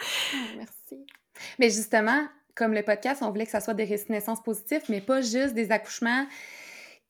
Ah, 0.00 0.54
merci. 0.56 1.04
Mais 1.58 1.70
justement, 1.70 2.28
comme 2.58 2.74
le 2.74 2.82
podcast, 2.82 3.22
on 3.22 3.30
voulait 3.30 3.44
que 3.46 3.52
ça 3.52 3.60
soit 3.60 3.74
des 3.74 3.84
récits 3.84 4.10
naissance 4.10 4.42
positifs, 4.42 4.88
mais 4.88 5.00
pas 5.00 5.20
juste 5.20 5.54
des 5.54 5.70
accouchements 5.70 6.26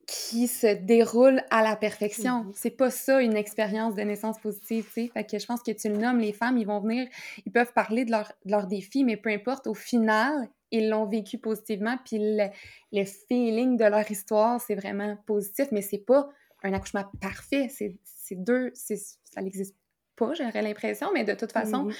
qui 0.06 0.46
se 0.46 0.74
déroulent 0.74 1.42
à 1.50 1.62
la 1.62 1.74
perfection. 1.74 2.44
Mm-hmm. 2.44 2.52
C'est 2.54 2.70
pas 2.70 2.90
ça 2.90 3.20
une 3.20 3.36
expérience 3.36 3.94
de 3.94 4.02
naissance 4.02 4.38
positive, 4.38 4.84
tu 4.84 4.92
sais. 4.92 5.10
Fait 5.12 5.24
que 5.24 5.38
je 5.38 5.46
pense 5.46 5.62
que 5.62 5.70
tu 5.70 5.88
le 5.88 5.96
nommes, 5.96 6.18
les 6.18 6.32
femmes, 6.32 6.58
ils 6.58 6.66
vont 6.66 6.80
venir, 6.80 7.08
ils 7.44 7.52
peuvent 7.52 7.72
parler 7.72 8.04
de, 8.04 8.10
leur, 8.10 8.32
leurs 8.44 8.66
défis, 8.66 9.04
mais 9.04 9.16
peu 9.16 9.30
importe, 9.30 9.66
au 9.66 9.74
final, 9.74 10.48
ils 10.70 10.88
l'ont 10.88 11.06
vécu 11.06 11.38
positivement, 11.38 11.96
puis 12.04 12.18
le, 12.20 13.04
feeling 13.04 13.78
de 13.78 13.84
leur 13.84 14.10
histoire, 14.10 14.60
c'est 14.60 14.74
vraiment 14.74 15.16
positif, 15.26 15.68
mais 15.72 15.82
c'est 15.82 15.98
pas 15.98 16.28
un 16.62 16.74
accouchement 16.74 17.04
parfait. 17.20 17.68
C'est 17.70 18.34
deux, 18.34 18.70
ça 18.74 19.40
n'existe 19.40 19.76
pas, 20.16 20.34
j'aurais 20.34 20.62
l'impression, 20.62 21.08
mais 21.14 21.24
de 21.24 21.34
toute 21.34 21.52
façon, 21.52 21.88
mm-hmm. 21.88 21.94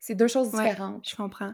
C'est 0.00 0.14
deux 0.14 0.28
choses 0.28 0.50
différentes. 0.50 1.08
je 1.08 1.16
comprends. 1.16 1.52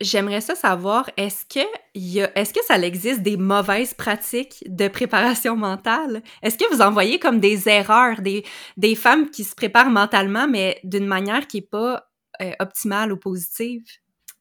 J'aimerais 0.00 0.40
ça 0.40 0.54
savoir, 0.54 1.10
est-ce 1.16 1.46
que, 1.46 1.66
y 1.94 2.20
a, 2.20 2.30
est-ce 2.38 2.52
que 2.52 2.62
ça 2.64 2.78
existe 2.78 3.22
des 3.22 3.36
mauvaises 3.36 3.94
pratiques 3.94 4.62
de 4.66 4.88
préparation 4.88 5.56
mentale? 5.56 6.22
Est-ce 6.42 6.58
que 6.58 6.72
vous 6.72 6.82
en 6.82 6.90
voyez 6.90 7.18
comme 7.18 7.40
des 7.40 7.68
erreurs, 7.68 8.20
des, 8.20 8.44
des 8.76 8.94
femmes 8.94 9.30
qui 9.30 9.42
se 9.42 9.54
préparent 9.54 9.90
mentalement, 9.90 10.46
mais 10.46 10.78
d'une 10.84 11.06
manière 11.06 11.46
qui 11.46 11.58
n'est 11.58 11.66
pas 11.66 12.10
euh, 12.42 12.52
optimale 12.60 13.12
ou 13.12 13.16
positive? 13.16 13.84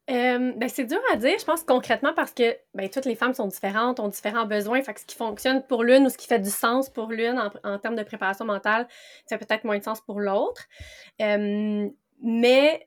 ben 0.08 0.68
c'est 0.68 0.86
dur 0.86 1.00
à 1.12 1.16
dire, 1.16 1.34
je 1.40 1.46
pense 1.46 1.64
concrètement 1.64 2.14
parce 2.14 2.32
que 2.32 2.56
ben, 2.76 2.88
toutes 2.90 3.06
les 3.06 3.16
femmes 3.16 3.34
sont 3.34 3.48
différentes, 3.48 4.00
ont 4.00 4.08
différents 4.08 4.46
besoins. 4.46 4.84
Fait 4.84 4.94
que 4.94 5.00
ce 5.00 5.06
qui 5.06 5.16
fonctionne 5.16 5.66
pour 5.66 5.84
l'une 5.84 6.06
ou 6.06 6.10
ce 6.10 6.18
qui 6.18 6.28
fait 6.28 6.40
du 6.40 6.52
sens 6.52 6.92
pour 6.92 7.08
l'une 7.08 7.40
en, 7.40 7.50
en 7.64 7.80
termes 7.80 7.96
de 7.96 8.04
préparation 8.04 8.46
mentale, 8.46 8.88
ça 9.26 9.40
peut-être 9.40 9.64
moins 9.64 9.80
de 9.80 9.84
sens 9.84 10.02
pour 10.02 10.20
l'autre. 10.20 10.66
Mais 12.22 12.86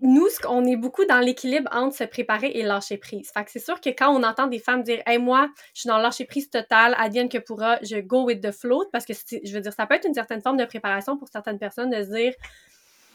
nous, 0.00 0.26
on 0.48 0.64
est 0.66 0.76
beaucoup 0.76 1.04
dans 1.06 1.20
l'équilibre 1.20 1.68
entre 1.72 1.96
se 1.96 2.04
préparer 2.04 2.48
et 2.48 2.62
lâcher 2.62 2.98
prise. 2.98 3.30
Fait 3.32 3.44
que 3.44 3.50
c'est 3.50 3.58
sûr 3.58 3.80
que 3.80 3.88
quand 3.88 4.14
on 4.14 4.22
entend 4.22 4.46
des 4.46 4.58
femmes 4.58 4.82
dire 4.82 5.00
Hey, 5.06 5.18
moi, 5.18 5.48
je 5.72 5.80
suis 5.80 5.88
dans 5.88 5.98
lâcher 5.98 6.26
prise 6.26 6.50
totale, 6.50 6.94
advienne 6.98 7.28
que 7.28 7.38
pourra, 7.38 7.78
je 7.82 7.96
go 8.00 8.24
with 8.24 8.42
the 8.42 8.52
float, 8.52 8.86
parce 8.92 9.06
que 9.06 9.14
je 9.14 9.52
veux 9.52 9.60
dire, 9.60 9.72
ça 9.72 9.86
peut 9.86 9.94
être 9.94 10.06
une 10.06 10.14
certaine 10.14 10.42
forme 10.42 10.58
de 10.58 10.64
préparation 10.64 11.16
pour 11.16 11.28
certaines 11.28 11.58
personnes 11.58 11.90
de 11.90 12.02
se 12.02 12.14
dire 12.14 12.34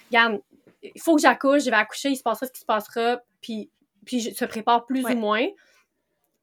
Regarde, 0.09 0.41
il 0.81 1.01
faut 1.01 1.15
que 1.15 1.21
j'accouche, 1.21 1.63
je 1.63 1.69
vais 1.69 1.75
accoucher, 1.75 2.09
il 2.09 2.15
se 2.15 2.23
passera 2.23 2.47
ce 2.47 2.51
qui 2.51 2.61
se 2.61 2.65
passera, 2.65 3.21
puis, 3.41 3.69
puis 4.05 4.19
je 4.19 4.31
se 4.31 4.45
prépare 4.45 4.85
plus 4.85 5.05
ou 5.05 5.15
moins. 5.15 5.45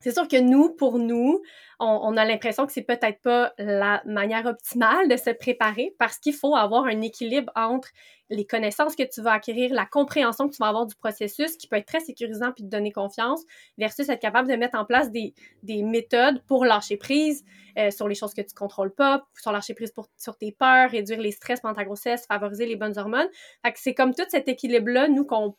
C'est 0.07 0.13
sûr 0.13 0.29
que 0.29 0.41
nous, 0.41 0.69
pour 0.69 1.01
nous, 1.01 1.43
on, 1.81 2.17
a 2.17 2.25
l'impression 2.25 2.65
que 2.65 2.73
c'est 2.73 2.85
peut-être 2.85 3.21
pas 3.23 3.53
la 3.59 4.03
manière 4.07 4.47
optimale 4.47 5.09
de 5.09 5.17
se 5.17 5.31
préparer 5.31 5.97
parce 5.99 6.19
qu'il 6.19 6.33
faut 6.33 6.55
avoir 6.55 6.85
un 6.85 7.03
équilibre 7.03 7.51
entre 7.57 7.89
les 8.31 8.47
connaissances 8.47 8.95
que 8.95 9.03
tu 9.03 9.21
vas 9.21 9.33
acquérir, 9.33 9.75
la 9.75 9.85
compréhension 9.85 10.49
que 10.49 10.55
tu 10.55 10.59
vas 10.61 10.69
avoir 10.69 10.87
du 10.87 10.95
processus 10.95 11.57
qui 11.57 11.67
peut 11.67 11.75
être 11.75 11.89
très 11.89 11.99
sécurisant 11.99 12.53
puis 12.53 12.63
te 12.63 12.69
donner 12.69 12.93
confiance 12.93 13.43
versus 13.79 14.09
être 14.09 14.21
capable 14.21 14.49
de 14.49 14.55
mettre 14.55 14.79
en 14.79 14.85
place 14.85 15.11
des, 15.11 15.35
méthodes 15.65 16.41
pour 16.47 16.65
lâcher 16.65 16.97
prise 16.97 17.45
euh, 17.77 17.91
sur 17.91 18.07
les 18.07 18.15
choses 18.15 18.33
que 18.33 18.43
tu 18.43 18.55
contrôles 18.55 18.95
pas, 18.95 19.27
sur 19.35 19.51
lâcher 19.51 19.75
prise 19.75 19.93
sur 20.17 20.39
tes 20.39 20.53
peurs, 20.53 20.91
réduire 20.91 21.21
les 21.21 21.33
stress 21.33 21.61
pendant 21.61 21.75
ta 21.75 21.85
grossesse, 21.85 22.27
favoriser 22.29 22.67
les 22.67 22.77
bonnes 22.77 22.97
hormones. 22.97 23.29
Fait 23.65 23.75
c'est 23.75 23.95
comme 23.95 24.15
tout 24.15 24.23
cet 24.29 24.47
équilibre-là, 24.47 25.09
nous, 25.09 25.25
qu'on 25.25 25.57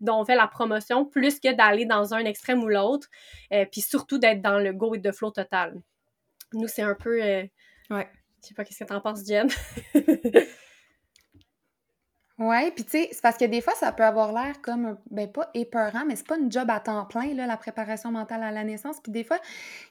dont 0.00 0.20
on 0.20 0.24
fait 0.24 0.34
la 0.34 0.46
promotion 0.46 1.04
plus 1.04 1.40
que 1.40 1.52
d'aller 1.52 1.84
dans 1.84 2.14
un 2.14 2.24
extrême 2.24 2.62
ou 2.62 2.68
l'autre, 2.68 3.08
euh, 3.52 3.64
puis 3.70 3.80
surtout 3.80 4.18
d'être 4.18 4.42
dans 4.42 4.58
le 4.58 4.72
go 4.72 4.90
with 4.90 5.02
the 5.02 5.12
flow 5.12 5.30
total. 5.30 5.80
Nous, 6.52 6.68
c'est 6.68 6.82
un 6.82 6.94
peu... 6.94 7.22
Euh, 7.22 7.44
ouais. 7.90 8.08
Je 8.42 8.48
sais 8.48 8.54
pas 8.54 8.64
qu'est-ce 8.64 8.84
que 8.84 8.88
t'en 8.88 9.00
penses, 9.00 9.26
Jen? 9.26 9.48
Ouais, 12.38 12.70
puis 12.70 12.84
tu 12.84 12.90
sais, 12.90 13.08
c'est 13.12 13.22
parce 13.22 13.38
que 13.38 13.46
des 13.46 13.62
fois, 13.62 13.72
ça 13.80 13.92
peut 13.92 14.02
avoir 14.02 14.30
l'air 14.30 14.60
comme, 14.60 14.98
ben 15.10 15.26
pas 15.26 15.48
épeurant, 15.54 16.04
mais 16.06 16.16
c'est 16.16 16.26
pas 16.26 16.36
une 16.36 16.52
job 16.52 16.68
à 16.68 16.80
temps 16.80 17.06
plein, 17.06 17.32
là, 17.32 17.46
la 17.46 17.56
préparation 17.56 18.12
mentale 18.12 18.42
à 18.42 18.50
la 18.50 18.62
naissance. 18.62 18.96
Puis 19.02 19.10
des 19.10 19.24
fois, 19.24 19.38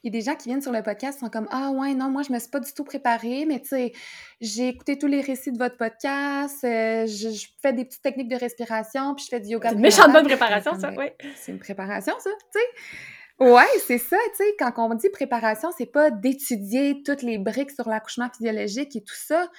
il 0.03 0.13
y 0.13 0.15
a 0.15 0.19
des 0.19 0.23
gens 0.23 0.35
qui 0.35 0.49
viennent 0.49 0.61
sur 0.61 0.71
le 0.71 0.83
podcast, 0.83 1.19
sont 1.19 1.29
comme, 1.29 1.47
ah 1.49 1.71
ouais, 1.71 1.95
non, 1.95 2.09
moi, 2.09 2.21
je 2.21 2.31
me 2.31 2.37
suis 2.37 2.49
pas 2.49 2.59
du 2.59 2.71
tout 2.71 2.83
préparée, 2.83 3.45
mais 3.47 3.61
tu 3.61 3.69
sais, 3.69 3.93
j'ai 4.41 4.67
écouté 4.67 4.99
tous 4.99 5.07
les 5.07 5.21
récits 5.21 5.53
de 5.53 5.57
votre 5.57 5.75
podcast, 5.75 6.63
euh, 6.63 7.07
je, 7.07 7.47
fais 7.63 7.73
des 7.73 7.83
petites 7.83 8.03
techniques 8.03 8.29
de 8.29 8.37
respiration, 8.37 9.15
puis 9.15 9.25
je 9.25 9.29
fais 9.29 9.39
du 9.39 9.49
yoga. 9.49 9.69
C'est 9.69 9.75
une 9.75 9.81
méchante 9.81 10.11
bonne 10.11 10.27
préparation, 10.27 10.79
ça, 10.79 10.91
oui. 10.95 11.05
C'est 11.35 11.51
une 11.51 11.59
préparation, 11.59 12.13
ça, 12.19 12.29
tu 12.29 12.59
sais. 12.59 13.43
Ouais, 13.43 13.63
c'est 13.87 13.97
ça, 13.97 14.17
tu 14.37 14.45
sais, 14.45 14.55
quand 14.59 14.71
on 14.77 14.93
dit 14.93 15.09
préparation, 15.09 15.69
c'est 15.75 15.91
pas 15.91 16.11
d'étudier 16.11 17.01
toutes 17.03 17.23
les 17.23 17.39
briques 17.39 17.71
sur 17.71 17.89
l'accouchement 17.89 18.29
physiologique 18.29 18.95
et 18.95 19.01
tout 19.01 19.15
ça 19.15 19.49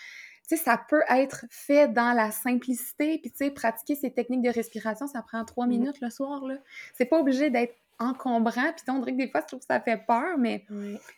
tu 0.49 0.57
sais, 0.57 0.63
ça 0.63 0.81
peut 0.89 1.03
être 1.09 1.45
fait 1.51 1.89
dans 1.89 2.13
la 2.13 2.31
simplicité, 2.31 3.19
puis 3.19 3.31
tu 3.31 3.39
sais, 3.39 3.51
pratiquer 3.51 3.95
ces 3.95 4.13
techniques 4.13 4.43
de 4.43 4.51
respiration, 4.51 5.07
ça 5.07 5.23
prend 5.23 5.45
trois 5.45 5.67
mmh. 5.67 5.71
minutes 5.71 6.01
le 6.01 6.11
soir, 6.11 6.45
là. 6.47 6.57
C'est 6.95 7.07
pas 7.07 7.19
obligé 7.19 7.51
d'être 7.51 7.75
encombrant. 7.99 8.73
Puis 8.77 8.85
on 8.89 8.99
dirait 8.99 9.13
que 9.13 9.19
des 9.19 9.29
fois, 9.29 9.41
je 9.43 9.47
trouve 9.47 9.61
que 9.61 9.67
ça 9.67 9.81
fait 9.81 10.01
peur, 10.07 10.37
mais 10.39 10.65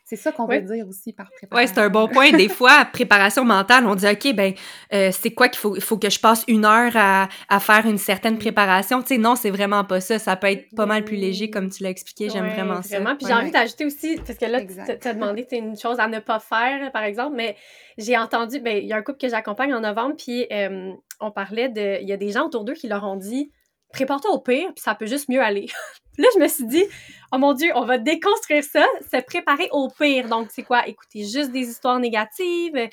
c'est 0.05 0.15
ça 0.15 0.31
qu'on 0.31 0.45
veut 0.45 0.61
dire 0.61 0.87
aussi 0.87 1.13
par 1.13 1.29
préparation. 1.31 1.67
Oui, 1.67 1.73
c'est 1.73 1.81
un 1.81 1.89
bon 1.89 2.07
point. 2.07 2.31
Des 2.31 2.49
fois, 2.49 2.85
préparation 2.85 3.43
mentale, 3.43 3.85
on 3.85 3.95
dit, 3.95 4.07
OK, 4.07 4.33
ben 4.33 4.53
euh, 4.93 5.11
c'est 5.11 5.31
quoi 5.31 5.49
qu'il 5.49 5.59
faut, 5.59 5.79
faut 5.79 5.97
que 5.97 6.09
je 6.09 6.19
passe 6.19 6.43
une 6.47 6.65
heure 6.65 6.91
à, 6.95 7.27
à 7.49 7.59
faire 7.59 7.85
une 7.85 7.97
certaine 7.97 8.37
préparation. 8.37 9.01
Tu 9.01 9.07
sais, 9.09 9.17
non, 9.17 9.35
c'est 9.35 9.49
vraiment 9.49 9.83
pas 9.83 10.01
ça. 10.01 10.19
Ça 10.19 10.35
peut 10.35 10.47
être 10.47 10.73
pas 10.75 10.85
mal 10.85 11.03
plus 11.03 11.17
léger, 11.17 11.49
comme 11.49 11.69
tu 11.69 11.83
l'as 11.83 11.89
expliqué. 11.89 12.29
J'aime 12.29 12.49
vraiment, 12.49 12.81
ça. 12.81 12.99
Puis 13.15 13.27
j'ai 13.27 13.33
envie 13.33 13.51
d'ajouter 13.51 13.85
aussi, 13.85 14.17
parce 14.17 14.37
que 14.37 14.45
là, 14.45 14.61
tu 14.61 15.07
as 15.07 15.13
demandé 15.13 15.45
une 15.51 15.77
chose 15.77 15.99
à 15.99 16.07
ne 16.07 16.19
pas 16.19 16.39
faire, 16.39 16.91
par 16.91 17.03
exemple, 17.03 17.35
mais 17.35 17.55
j'ai 17.97 18.17
entendu, 18.17 18.59
ben 18.59 18.77
il 18.77 18.87
y 18.87 18.93
a 18.93 18.97
un 18.97 19.01
couple 19.01 19.19
que 19.19 19.29
j'accompagne 19.29 19.73
en 19.73 19.81
novembre, 19.81 20.15
puis 20.17 20.47
euh, 20.51 20.93
on 21.19 21.31
parlait 21.31 21.69
de, 21.69 22.01
il 22.01 22.07
y 22.07 22.13
a 22.13 22.17
des 22.17 22.31
gens 22.31 22.45
autour 22.45 22.63
d'eux 22.63 22.73
qui 22.73 22.87
leur 22.87 23.03
ont 23.03 23.17
dit, 23.17 23.51
prépare-toi 23.91 24.31
au 24.31 24.39
pire, 24.39 24.67
puis 24.73 24.81
ça 24.81 24.95
peut 24.95 25.05
juste 25.05 25.29
mieux 25.29 25.41
aller. 25.41 25.67
là, 26.19 26.27
je 26.35 26.39
me 26.39 26.47
suis 26.47 26.65
dit, 26.65 26.83
oh 27.31 27.37
mon 27.37 27.53
Dieu, 27.53 27.71
on 27.75 27.85
va 27.85 27.97
déconstruire 27.97 28.63
ça, 28.63 28.85
se 29.11 29.21
préparer 29.23 29.69
au 29.71 29.89
pire. 29.89 30.27
Donc, 30.27 30.49
c'est 30.51 30.63
quoi? 30.63 30.87
Écouter 30.87 31.23
juste 31.23 31.51
des 31.51 31.69
histoires 31.69 31.99
négatives. 31.99 32.73
Tu 32.75 32.89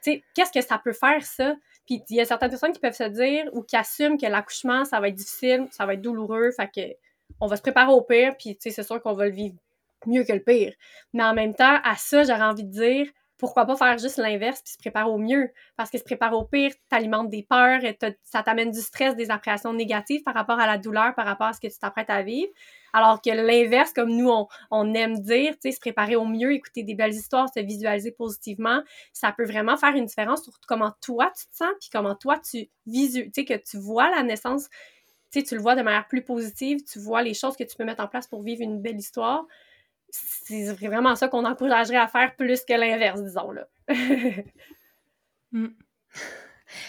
sais, 0.00 0.24
qu'est-ce 0.34 0.52
que 0.52 0.62
ça 0.62 0.78
peut 0.78 0.92
faire, 0.92 1.22
ça? 1.22 1.54
Puis, 1.86 2.02
il 2.08 2.16
y 2.16 2.20
a 2.20 2.24
certaines 2.24 2.50
personnes 2.50 2.72
qui 2.72 2.80
peuvent 2.80 2.96
se 2.96 3.04
dire 3.04 3.44
ou 3.52 3.62
qui 3.62 3.76
assument 3.76 4.16
que 4.16 4.26
l'accouchement, 4.26 4.84
ça 4.84 4.98
va 5.00 5.08
être 5.08 5.14
difficile, 5.14 5.68
ça 5.70 5.84
va 5.86 5.94
être 5.94 6.00
douloureux, 6.00 6.50
fait 6.52 6.70
que 6.74 6.94
on 7.40 7.46
va 7.46 7.56
se 7.56 7.62
préparer 7.62 7.92
au 7.92 8.00
pire, 8.00 8.34
puis, 8.38 8.56
tu 8.56 8.62
sais, 8.62 8.70
c'est 8.70 8.82
sûr 8.82 9.00
qu'on 9.02 9.12
va 9.12 9.26
le 9.26 9.32
vivre 9.32 9.56
mieux 10.06 10.24
que 10.24 10.32
le 10.32 10.40
pire. 10.40 10.72
Mais 11.12 11.22
en 11.22 11.34
même 11.34 11.54
temps, 11.54 11.78
à 11.84 11.96
ça, 11.96 12.24
j'aurais 12.24 12.42
envie 12.42 12.64
de 12.64 12.72
dire, 12.72 13.06
pourquoi 13.40 13.64
pas 13.64 13.74
faire 13.74 13.96
juste 13.96 14.18
l'inverse 14.18 14.60
puis 14.62 14.74
se 14.74 14.78
préparer 14.78 15.08
au 15.08 15.16
mieux? 15.16 15.50
Parce 15.76 15.90
que 15.90 15.96
se 15.96 16.04
préparer 16.04 16.34
au 16.34 16.44
pire, 16.44 16.72
t'alimentes 16.90 17.30
des 17.30 17.42
peurs, 17.42 17.80
ça 18.22 18.42
t'amène 18.42 18.70
du 18.70 18.80
stress, 18.80 19.16
des 19.16 19.30
appréhensions 19.30 19.72
négatives 19.72 20.22
par 20.22 20.34
rapport 20.34 20.60
à 20.60 20.66
la 20.66 20.76
douleur, 20.76 21.14
par 21.14 21.24
rapport 21.24 21.46
à 21.46 21.52
ce 21.54 21.60
que 21.60 21.66
tu 21.66 21.78
t'apprêtes 21.78 22.10
à 22.10 22.22
vivre. 22.22 22.52
Alors 22.92 23.22
que 23.22 23.30
l'inverse, 23.30 23.92
comme 23.94 24.10
nous, 24.10 24.30
on, 24.70 24.94
aime 24.94 25.18
dire, 25.20 25.54
se 25.62 25.80
préparer 25.80 26.16
au 26.16 26.26
mieux, 26.26 26.52
écouter 26.52 26.82
des 26.82 26.94
belles 26.94 27.14
histoires, 27.14 27.48
se 27.52 27.60
visualiser 27.60 28.12
positivement, 28.12 28.82
ça 29.12 29.32
peut 29.32 29.46
vraiment 29.46 29.78
faire 29.78 29.94
une 29.94 30.04
différence 30.04 30.44
sur 30.44 30.52
comment 30.68 30.92
toi 31.00 31.32
tu 31.36 31.46
te 31.46 31.56
sens 31.56 31.72
puis 31.80 31.88
comment 31.90 32.14
toi 32.14 32.38
tu 32.38 32.68
visualises, 32.86 33.32
tu 33.32 33.44
que 33.46 33.54
tu 33.54 33.78
vois 33.78 34.10
la 34.10 34.22
naissance, 34.22 34.68
tu 35.32 35.40
sais, 35.40 35.42
tu 35.44 35.54
le 35.54 35.62
vois 35.62 35.76
de 35.76 35.82
manière 35.82 36.06
plus 36.08 36.22
positive, 36.22 36.84
tu 36.84 36.98
vois 36.98 37.22
les 37.22 37.34
choses 37.34 37.56
que 37.56 37.64
tu 37.64 37.74
peux 37.76 37.84
mettre 37.84 38.02
en 38.02 38.08
place 38.08 38.26
pour 38.26 38.42
vivre 38.42 38.62
une 38.62 38.82
belle 38.82 38.98
histoire 38.98 39.46
c'est 40.10 40.72
vraiment 40.74 41.14
ça 41.14 41.28
qu'on 41.28 41.44
encouragerait 41.44 41.96
à 41.96 42.08
faire 42.08 42.34
plus 42.36 42.64
que 42.64 42.72
l'inverse, 42.72 43.22
disons 43.22 43.52
là. 43.52 43.68
Mm. 45.52 45.66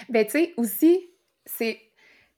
Ben, 0.10 0.24
tu 0.24 0.32
sais, 0.34 0.54
aussi, 0.56 1.10
c'est, 1.48 1.82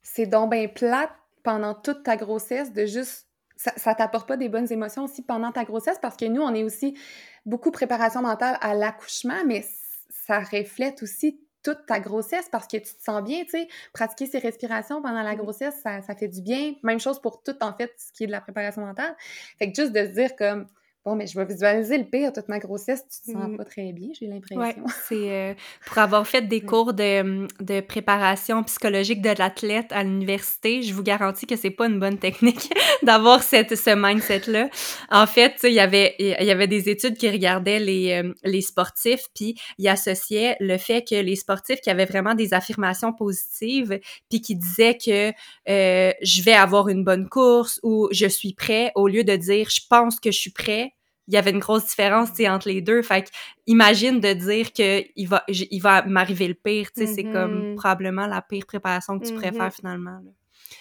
c'est 0.01 0.25
donc 0.25 0.51
bien 0.51 0.69
plate 0.69 1.11
pendant 1.43 1.73
toute 1.73 2.03
ta 2.03 2.15
grossesse 2.15 2.71
de 2.71 2.85
juste. 2.85 3.27
Ça, 3.57 3.73
ça 3.75 3.93
t'apporte 3.93 4.25
pas 4.27 4.37
des 4.37 4.47
bonnes 4.47 4.71
émotions 4.71 5.03
aussi 5.03 5.21
pendant 5.21 5.51
ta 5.51 5.65
grossesse 5.65 5.99
parce 6.01 6.15
que 6.15 6.23
nous, 6.23 6.41
on 6.41 6.53
est 6.53 6.63
aussi 6.63 6.97
beaucoup 7.45 7.71
préparation 7.71 8.21
mentale 8.21 8.57
à 8.61 8.73
l'accouchement, 8.73 9.43
mais 9.45 9.65
ça 10.09 10.39
reflète 10.39 11.03
aussi 11.03 11.41
toute 11.63 11.85
ta 11.85 11.99
grossesse 11.99 12.47
parce 12.51 12.67
que 12.67 12.77
tu 12.77 12.93
te 12.93 13.03
sens 13.03 13.23
bien, 13.23 13.43
tu 13.43 13.51
sais. 13.51 13.67
Pratiquer 13.93 14.25
ses 14.25 14.39
respirations 14.39 15.01
pendant 15.01 15.23
la 15.23 15.33
mm. 15.33 15.37
grossesse, 15.37 15.75
ça, 15.81 16.01
ça, 16.01 16.15
fait 16.15 16.27
du 16.27 16.41
bien. 16.41 16.73
Même 16.83 16.99
chose 16.99 17.19
pour 17.21 17.41
tout, 17.41 17.55
en 17.61 17.73
fait, 17.73 17.93
ce 17.97 18.11
qui 18.11 18.25
est 18.25 18.27
de 18.27 18.31
la 18.31 18.41
préparation 18.41 18.85
mentale. 18.85 19.15
Fait 19.57 19.71
que 19.71 19.81
juste 19.81 19.93
de 19.93 20.05
se 20.05 20.11
dire 20.11 20.35
comme, 20.35 20.67
Bon, 21.05 21.15
mais 21.15 21.27
je 21.27 21.37
vais 21.37 21.43
visualiser 21.43 21.97
le 21.97 22.05
pire, 22.05 22.31
toute 22.31 22.47
ma 22.47 22.59
grossesse, 22.59 23.03
tu 23.09 23.19
te 23.19 23.37
sens 23.37 23.49
mmh. 23.49 23.57
pas 23.57 23.65
très 23.65 23.91
bien, 23.91 24.07
j'ai 24.17 24.25
l'impression. 24.25 24.61
Oui, 24.61 24.91
c'est 25.09 25.31
euh, 25.31 25.53
pour 25.85 25.97
avoir 25.97 26.25
fait 26.25 26.47
des 26.47 26.61
cours 26.61 26.93
de, 26.93 27.45
de 27.61 27.81
préparation 27.81 28.63
psychologique 28.63 29.21
de 29.21 29.31
l'athlète 29.37 29.91
à 29.91 30.03
l'université, 30.03 30.81
je 30.81 30.93
vous 30.93 31.03
garantis 31.03 31.45
que 31.45 31.57
c'est 31.57 31.71
pas 31.71 31.87
une 31.87 31.99
bonne 31.99 32.19
technique 32.19 32.73
d'avoir 33.03 33.43
cette 33.43 33.75
ce 33.75 33.89
mindset-là. 33.93 34.69
En 35.09 35.27
fait, 35.27 35.59
il 35.63 35.73
y 35.73 35.81
avait 35.81 36.15
il 36.19 36.45
y 36.45 36.51
avait 36.51 36.67
des 36.67 36.87
études 36.87 37.17
qui 37.17 37.29
regardaient 37.29 37.79
les, 37.79 38.13
euh, 38.13 38.33
les 38.45 38.61
sportifs, 38.61 39.25
puis 39.35 39.55
ils 39.77 39.89
associaient 39.89 40.55
le 40.61 40.77
fait 40.77 41.03
que 41.05 41.15
les 41.15 41.35
sportifs 41.35 41.81
qui 41.81 41.89
avaient 41.89 42.05
vraiment 42.05 42.33
des 42.33 42.53
affirmations 42.53 43.11
positives, 43.11 43.99
puis 44.29 44.39
qui 44.39 44.55
disaient 44.55 44.97
que 44.97 45.33
euh, 45.69 46.13
je 46.21 46.41
vais 46.43 46.53
avoir 46.53 46.87
une 46.87 47.03
bonne 47.03 47.27
course 47.27 47.81
ou 47.83 48.07
je 48.11 48.27
suis 48.27 48.53
prêt, 48.53 48.93
au 48.95 49.09
lieu 49.09 49.25
de 49.25 49.35
dire 49.35 49.69
je 49.69 49.81
pense 49.89 50.21
que 50.21 50.31
je 50.31 50.37
suis 50.37 50.51
prêt, 50.51 50.92
il 51.27 51.33
y 51.33 51.37
avait 51.37 51.51
une 51.51 51.59
grosse 51.59 51.85
différence 51.85 52.29
entre 52.47 52.67
les 52.67 52.81
deux. 52.81 53.01
Fait 53.01 53.23
que, 53.23 53.29
imagine 53.67 54.19
de 54.19 54.33
dire 54.33 54.73
que 54.73 55.03
il 55.15 55.27
va, 55.27 55.43
il 55.47 55.79
va 55.79 56.03
m'arriver 56.03 56.47
le 56.47 56.53
pire. 56.53 56.91
tu 56.91 57.05
sais 57.05 57.13
C'est 57.13 57.23
comme 57.23 57.73
mm-hmm. 57.73 57.75
probablement 57.75 58.27
la 58.27 58.41
pire 58.41 58.65
préparation 58.65 59.19
que 59.19 59.25
tu 59.25 59.33
pourrais 59.33 59.51
faire 59.51 59.69
mm-hmm. 59.69 59.75
finalement. 59.75 60.19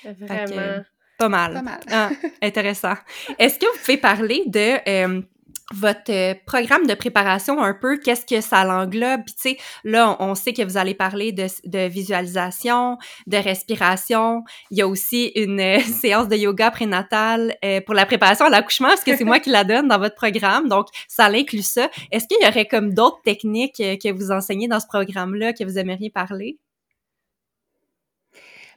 Vraiment. 0.05 0.83
pas 1.19 1.29
mal. 1.29 1.55
Pas 1.55 1.63
mal. 1.63 1.81
Ah, 1.91 2.11
intéressant. 2.43 2.95
Est-ce 3.39 3.59
que 3.59 3.67
vous 3.67 3.79
pouvez 3.79 3.99
parler 3.99 4.43
de 4.47 4.89
euh, 4.89 5.23
votre 5.73 6.11
euh, 6.11 6.35
programme 6.47 6.87
de 6.87 6.95
préparation 6.95 7.63
un 7.63 7.75
peu, 7.75 7.99
qu'est-ce 7.99 8.27
que 8.27 8.41
ça 8.41 8.65
l'englobe? 8.65 9.23
Puis 9.25 9.35
tu 9.35 9.51
sais, 9.51 9.57
là, 9.85 10.17
on, 10.21 10.35
sait 10.35 10.53
que 10.53 10.63
vous 10.63 10.77
allez 10.77 10.95
parler 10.95 11.33
de, 11.33 11.47
de, 11.65 11.89
visualisation, 11.89 12.99
de 13.27 13.37
respiration. 13.37 14.45
Il 14.71 14.79
y 14.79 14.83
a 14.83 14.89
aussi 14.89 15.33
une 15.35 15.61
euh, 15.61 15.79
séance 16.01 16.29
de 16.29 16.37
yoga 16.37 16.71
prénatal 16.71 17.57
euh, 17.65 17.81
pour 17.81 17.95
la 17.95 18.07
préparation 18.07 18.47
à 18.47 18.51
l'accouchement, 18.51 18.89
parce 18.89 19.05
que 19.05 19.17
c'est 19.17 19.25
moi 19.25 19.41
qui 19.41 19.51
la 19.51 19.65
donne 19.65 19.89
dans 19.89 19.99
votre 19.99 20.15
programme. 20.15 20.69
Donc, 20.69 20.87
ça 21.09 21.27
inclut 21.27 21.63
ça. 21.63 21.91
Est-ce 22.11 22.27
qu'il 22.27 22.39
y 22.43 22.49
aurait 22.49 22.67
comme 22.67 22.95
d'autres 22.95 23.23
techniques 23.23 23.77
que 23.77 24.13
vous 24.13 24.31
enseignez 24.31 24.69
dans 24.69 24.81
ce 24.81 24.87
programme-là 24.87 25.53
que 25.53 25.65
vous 25.65 25.79
aimeriez 25.79 26.11
parler? 26.11 26.59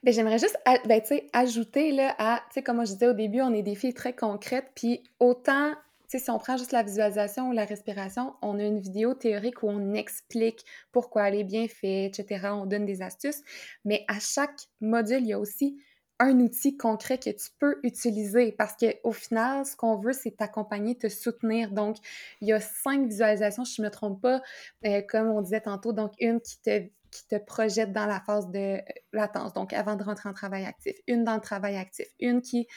Ben, 0.03 0.13
j'aimerais 0.13 0.37
juste 0.37 0.57
ben, 0.85 1.01
ajouter 1.33 1.91
là, 1.91 2.13
à, 2.19 2.37
tu 2.49 2.53
sais, 2.53 2.63
comme 2.63 2.85
je 2.85 2.91
disais 2.93 3.07
au 3.07 3.13
début, 3.13 3.41
on 3.41 3.51
est 3.53 3.63
des 3.63 3.73
filles 3.73 3.95
très 3.95 4.13
concrètes, 4.13 4.71
puis 4.75 5.01
autant 5.19 5.73
si 6.07 6.29
on 6.29 6.37
prend 6.37 6.57
juste 6.57 6.71
la 6.71 6.83
visualisation 6.83 7.49
ou 7.49 7.51
la 7.51 7.65
respiration, 7.65 8.33
on 8.41 8.59
a 8.59 8.63
une 8.63 8.79
vidéo 8.79 9.13
théorique 9.13 9.63
où 9.63 9.69
on 9.69 9.93
explique 9.93 10.65
pourquoi 10.91 11.27
elle 11.29 11.35
est 11.35 11.43
bien 11.43 11.67
faite, 11.67 12.19
etc. 12.19 12.49
On 12.51 12.65
donne 12.65 12.85
des 12.85 13.01
astuces. 13.01 13.41
Mais 13.83 14.05
à 14.07 14.19
chaque 14.19 14.59
module, 14.81 15.21
il 15.21 15.27
y 15.27 15.33
a 15.33 15.39
aussi 15.39 15.77
un 16.19 16.39
outil 16.39 16.77
concret 16.77 17.17
que 17.17 17.29
tu 17.29 17.49
peux 17.59 17.79
utiliser 17.83 18.53
parce 18.53 18.75
qu'au 18.77 19.11
final, 19.11 19.65
ce 19.65 19.75
qu'on 19.75 19.97
veut, 19.97 20.13
c'est 20.13 20.31
t'accompagner, 20.31 20.95
te 20.95 21.09
soutenir. 21.09 21.71
Donc, 21.71 21.97
il 22.41 22.47
y 22.47 22.53
a 22.53 22.59
cinq 22.59 23.07
visualisations, 23.07 23.65
si 23.65 23.75
je 23.75 23.81
ne 23.81 23.87
me 23.87 23.91
trompe 23.91 24.21
pas, 24.21 24.41
euh, 24.85 25.01
comme 25.07 25.29
on 25.29 25.41
disait 25.41 25.61
tantôt. 25.61 25.91
Donc, 25.91 26.13
une 26.19 26.39
qui 26.39 26.61
te 26.61 26.87
qui 27.15 27.27
te 27.27 27.35
projette 27.37 27.93
dans 27.93 28.05
la 28.05 28.19
phase 28.19 28.49
de 28.51 28.77
euh, 28.77 28.81
latence, 29.13 29.53
donc 29.53 29.71
avant 29.73 29.95
de 29.95 30.03
rentrer 30.03 30.29
en 30.29 30.33
travail 30.33 30.65
actif, 30.65 30.95
une 31.07 31.23
dans 31.23 31.35
le 31.35 31.41
travail 31.41 31.77
actif, 31.77 32.07
une 32.19 32.41
qui 32.41 32.67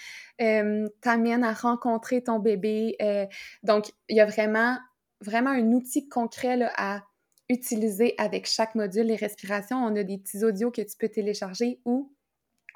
euh, 0.40 0.88
t'amène 1.00 1.42
à 1.42 1.52
rencontrer 1.52 2.22
ton 2.22 2.38
bébé. 2.38 2.96
Euh, 3.02 3.26
donc, 3.62 3.92
il 4.08 4.16
y 4.16 4.20
a 4.20 4.26
vraiment, 4.26 4.78
vraiment 5.20 5.50
un 5.50 5.72
outil 5.72 6.08
concret 6.08 6.70
à 6.76 7.02
utiliser 7.48 8.14
avec 8.18 8.46
chaque 8.46 8.74
module. 8.74 9.06
Les 9.06 9.16
respirations, 9.16 9.78
on 9.78 9.96
a 9.96 10.04
des 10.04 10.18
petits 10.18 10.44
audios 10.44 10.70
que 10.70 10.82
tu 10.82 10.96
peux 10.96 11.08
télécharger 11.08 11.80
ou 11.84 12.14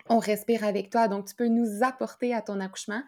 on 0.08 0.18
respire 0.18 0.64
avec 0.64 0.90
toi. 0.90 1.06
Donc, 1.06 1.26
tu 1.26 1.34
peux 1.34 1.48
nous 1.48 1.82
apporter 1.82 2.34
à 2.34 2.42
ton 2.42 2.58
accouchement. 2.58 3.02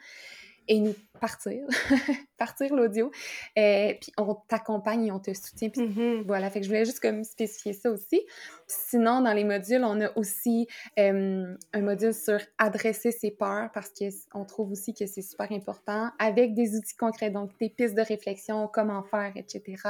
Et 0.68 0.80
nous 0.80 0.94
partir, 1.20 1.64
partir 2.38 2.74
l'audio. 2.74 3.10
Euh, 3.58 3.92
puis 4.00 4.12
on 4.18 4.34
t'accompagne 4.48 5.06
et 5.06 5.12
on 5.12 5.20
te 5.20 5.32
soutient. 5.32 5.70
Puis 5.70 5.82
Mhm. 5.82 6.22
voilà, 6.26 6.50
fait 6.50 6.60
que 6.60 6.64
je 6.64 6.70
voulais 6.70 6.84
juste 6.84 7.00
comme 7.00 7.24
spécifier 7.24 7.72
ça 7.72 7.90
aussi. 7.90 8.20
Sinon, 8.66 9.20
dans 9.20 9.32
les 9.32 9.44
modules, 9.44 9.84
on 9.84 10.00
a 10.00 10.10
aussi 10.16 10.66
euh, 10.98 11.54
un 11.72 11.80
module 11.80 12.12
sur 12.14 12.38
adresser 12.58 13.10
ses 13.12 13.30
peurs 13.30 13.70
parce 13.72 13.92
qu'on 14.30 14.44
trouve 14.44 14.72
aussi 14.72 14.92
que 14.94 15.06
c'est 15.06 15.22
super 15.22 15.50
important 15.52 16.10
avec 16.18 16.54
des 16.54 16.76
outils 16.76 16.96
concrets, 16.96 17.30
donc 17.30 17.50
des 17.58 17.70
pistes 17.70 17.94
de 17.94 18.02
réflexion, 18.02 18.68
comment 18.72 19.02
faire, 19.02 19.32
etc. 19.36 19.82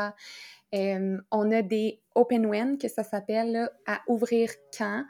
Euh, 0.75 1.19
on 1.31 1.53
a 1.53 1.63
des 1.63 2.01
open 2.15 2.47
when, 2.47 2.79
que 2.79 2.89
ça 2.89 3.05
s'appelle, 3.05 3.71
à 3.87 4.01
ouvrir 4.09 4.51
quand. 4.77 5.05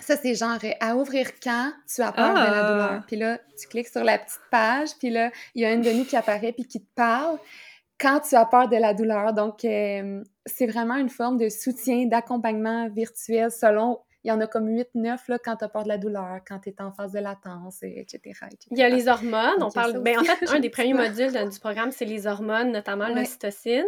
Ça, 0.00 0.16
c'est 0.16 0.34
genre 0.34 0.58
euh, 0.64 0.70
à 0.80 0.96
ouvrir 0.96 1.28
quand 1.42 1.72
tu 1.92 2.02
as 2.02 2.12
peur 2.12 2.30
de 2.30 2.34
la 2.38 2.44
Ah! 2.66 2.70
douleur. 2.72 3.02
Puis 3.06 3.16
là, 3.16 3.38
tu 3.58 3.68
cliques 3.68 3.88
sur 3.88 4.02
la 4.04 4.18
petite 4.18 4.40
page, 4.50 4.90
puis 4.98 5.10
là, 5.10 5.30
il 5.54 5.62
y 5.62 5.64
a 5.64 5.72
une 5.72 5.82
de 5.82 5.90
nous 5.92 6.04
qui 6.04 6.16
apparaît 6.16 6.52
puis 6.52 6.64
qui 6.66 6.80
te 6.80 6.88
parle 6.94 7.38
quand 8.00 8.20
tu 8.20 8.34
as 8.34 8.44
peur 8.46 8.68
de 8.68 8.76
la 8.76 8.94
douleur. 8.94 9.32
Donc, 9.34 9.64
euh, 9.64 10.22
c'est 10.46 10.66
vraiment 10.66 10.96
une 10.96 11.10
forme 11.10 11.36
de 11.36 11.48
soutien, 11.48 12.06
d'accompagnement 12.06 12.88
virtuel 12.88 13.50
selon. 13.50 13.98
Il 14.24 14.28
y 14.28 14.32
en 14.32 14.40
a 14.40 14.46
comme 14.46 14.68
8-9 14.68 15.18
là, 15.28 15.38
quand 15.38 15.56
tu 15.56 15.64
as 15.64 15.68
peur 15.68 15.84
de 15.84 15.88
la 15.88 15.98
douleur, 15.98 16.40
quand 16.46 16.58
tu 16.60 16.68
es 16.70 16.80
en 16.82 16.92
phase 16.92 17.12
de 17.12 17.18
latence, 17.20 17.82
et 17.82 18.00
etc., 18.00 18.18
etc. 18.26 18.56
Il 18.70 18.78
y 18.78 18.82
a 18.82 18.88
les 18.88 19.08
hormones, 19.08 19.54
on 19.56 19.60
Donc, 19.60 19.74
parle. 19.74 19.98
Ben, 20.02 20.18
en 20.18 20.24
fait, 20.24 20.46
un 20.48 20.60
des 20.60 20.68
premiers 20.70 20.92
modules 20.94 21.32
de- 21.32 21.50
du 21.50 21.58
programme, 21.58 21.90
c'est 21.90 22.04
les 22.04 22.26
hormones, 22.26 22.70
notamment 22.72 23.06
Ouais. 23.06 23.14
l'ocytocine, 23.14 23.86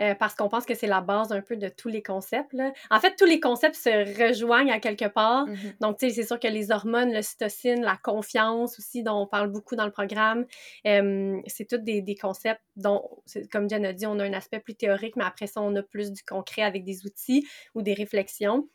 euh, 0.00 0.14
parce 0.14 0.34
qu'on 0.34 0.48
pense 0.48 0.64
que 0.66 0.74
c'est 0.74 0.86
la 0.86 1.00
base 1.00 1.32
un 1.32 1.40
peu 1.40 1.56
de 1.56 1.68
tous 1.68 1.88
les 1.88 2.02
concepts. 2.02 2.52
là. 2.52 2.72
En 2.90 3.00
fait, 3.00 3.16
tous 3.16 3.24
les 3.24 3.40
concepts 3.40 3.74
se 3.74 3.90
rejoignent 4.28 4.70
à 4.72 4.78
quelque 4.78 5.06
part. 5.08 5.46
Mhm. 5.46 5.56
Donc, 5.80 5.98
tu 5.98 6.08
sais, 6.08 6.14
c'est 6.14 6.26
sûr 6.26 6.38
que 6.38 6.48
les 6.48 6.70
hormones, 6.70 7.12
l'ocytocine, 7.12 7.82
la 7.82 7.96
confiance 8.02 8.78
aussi, 8.78 9.02
dont 9.02 9.16
on 9.22 9.26
parle 9.26 9.48
beaucoup 9.50 9.74
dans 9.76 9.84
le 9.86 9.90
programme, 9.92 10.46
euh, 10.86 11.40
c'est 11.46 11.64
tous 11.68 11.78
des, 11.78 12.02
des 12.02 12.14
concepts 12.14 12.62
dont, 12.76 13.02
comme 13.50 13.68
Jen 13.68 13.84
a 13.84 13.92
dit, 13.92 14.06
on 14.06 14.18
a 14.18 14.24
un 14.24 14.32
aspect 14.32 14.60
plus 14.60 14.74
théorique, 14.74 15.16
mais 15.16 15.24
après 15.24 15.46
ça, 15.48 15.60
on 15.60 15.74
a 15.76 15.82
plus 15.82 16.12
du 16.12 16.22
concret 16.22 16.62
avec 16.62 16.84
des 16.84 17.04
outils 17.04 17.46
ou 17.74 17.82
des 17.82 17.94
réflexions. 17.94 18.68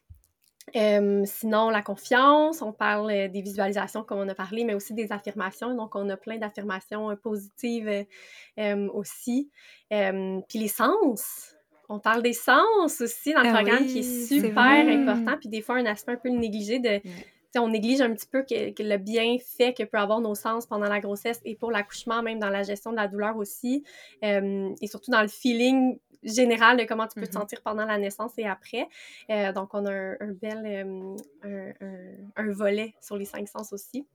Euh, 0.76 1.24
sinon, 1.26 1.70
la 1.70 1.82
confiance, 1.82 2.62
on 2.62 2.74
parle 2.74 3.10
euh, 3.10 3.28
des 3.30 3.42
visualisations 3.42 4.04
comme 4.04 4.20
on 4.20 4.28
a 4.28 4.36
parlé, 4.36 4.66
mais 4.66 4.74
aussi 4.74 4.94
des 4.94 5.12
affirmations. 5.12 5.74
Donc, 5.74 5.96
on 5.96 6.10
a 6.10 6.18
plein 6.18 6.38
d'affirmations 6.38 7.10
euh, 7.10 7.16
positives 7.16 8.06
euh, 8.60 8.90
aussi. 8.90 9.50
Euh, 9.94 10.40
puis 10.50 10.60
les 10.60 10.68
sens. 10.68 11.56
On 11.90 12.00
parle 12.00 12.22
des 12.22 12.34
sens 12.34 13.00
aussi 13.00 13.34
dans 13.34 13.44
le 13.44 13.50
Ah 13.50 13.54
programme 13.54 13.84
oui, 13.84 13.94
qui 13.94 14.00
est 14.00 14.26
super 14.28 14.60
important. 14.60 15.38
Puis 15.40 15.48
des 15.48 15.62
fois, 15.62 15.76
un 15.76 15.86
aspect 15.86 16.12
un 16.14 16.18
peu 16.18 16.30
négligé 16.30 16.80
de... 16.80 17.00
On 17.60 17.70
néglige 17.70 18.02
un 18.02 18.14
petit 18.14 18.28
peu 18.28 18.44
que, 18.44 18.72
que 18.72 18.84
le 18.84 18.98
bienfait 18.98 19.74
que 19.74 19.84
peut 19.84 19.98
avoir 19.98 20.20
nos 20.20 20.36
sens 20.36 20.68
pendant 20.68 20.88
la 20.88 21.00
grossesse 21.00 21.42
et 21.44 21.56
pour 21.56 21.72
l'accouchement, 21.72 22.22
même 22.22 22.38
dans 22.38 22.50
la 22.50 22.62
gestion 22.62 22.92
de 22.92 22.98
la 22.98 23.08
douleur 23.08 23.36
aussi. 23.38 23.84
Et 24.22 24.88
surtout 24.88 25.10
dans 25.10 25.24
le 25.24 25.28
feeling 25.28 25.98
général 26.24 26.78
de 26.78 26.84
comment 26.84 27.08
tu 27.08 27.20
peux 27.20 27.28
te 27.28 27.36
Mhm. 27.36 27.42
sentir 27.42 27.62
pendant 27.62 27.86
la 27.86 27.98
naissance 27.98 28.34
et 28.38 28.46
après. 28.46 28.88
Euh, 29.30 29.52
donc, 29.54 29.74
on 29.74 29.86
a 29.86 29.92
un, 29.92 30.12
un 30.20 30.32
bel 30.34 30.62
euh, 30.66 31.16
un, 31.44 32.44
un- 32.44 32.54
volet 32.54 32.94
sur 33.02 33.18
les 33.18 33.26
cinq 33.26 33.48
sens 33.48 33.74
aussi. 33.74 34.08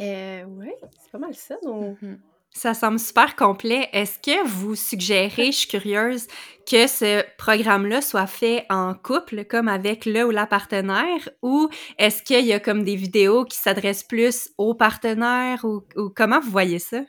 Euh, 0.00 0.44
ouais, 0.44 0.76
c'est 1.02 1.10
pas 1.12 1.18
mal 1.18 1.34
ça. 1.34 1.56
Donc... 1.62 2.00
Mhm. 2.02 2.20
Ça 2.52 2.74
semble 2.74 2.98
super 2.98 3.36
complet. 3.36 3.88
Est-ce 3.92 4.18
que 4.18 4.44
vous 4.44 4.74
suggérez, 4.74 5.52
je 5.52 5.58
suis 5.58 5.68
curieuse, 5.68 6.26
que 6.68 6.88
ce 6.88 7.22
programme-là 7.38 8.00
soit 8.00 8.26
fait 8.26 8.66
en 8.70 8.92
couple, 8.92 9.44
comme 9.44 9.68
avec 9.68 10.04
le 10.04 10.24
ou 10.26 10.30
la 10.30 10.48
partenaire, 10.48 11.28
ou 11.42 11.68
est-ce 11.96 12.24
qu'il 12.24 12.44
y 12.44 12.52
a 12.52 12.58
comme 12.58 12.82
des 12.82 12.96
vidéos 12.96 13.44
qui 13.44 13.56
s'adressent 13.56 14.02
plus 14.02 14.50
aux 14.58 14.74
partenaires, 14.74 15.64
ou, 15.64 15.82
ou 15.94 16.10
comment 16.10 16.40
vous 16.40 16.50
voyez 16.50 16.80
ça? 16.80 17.02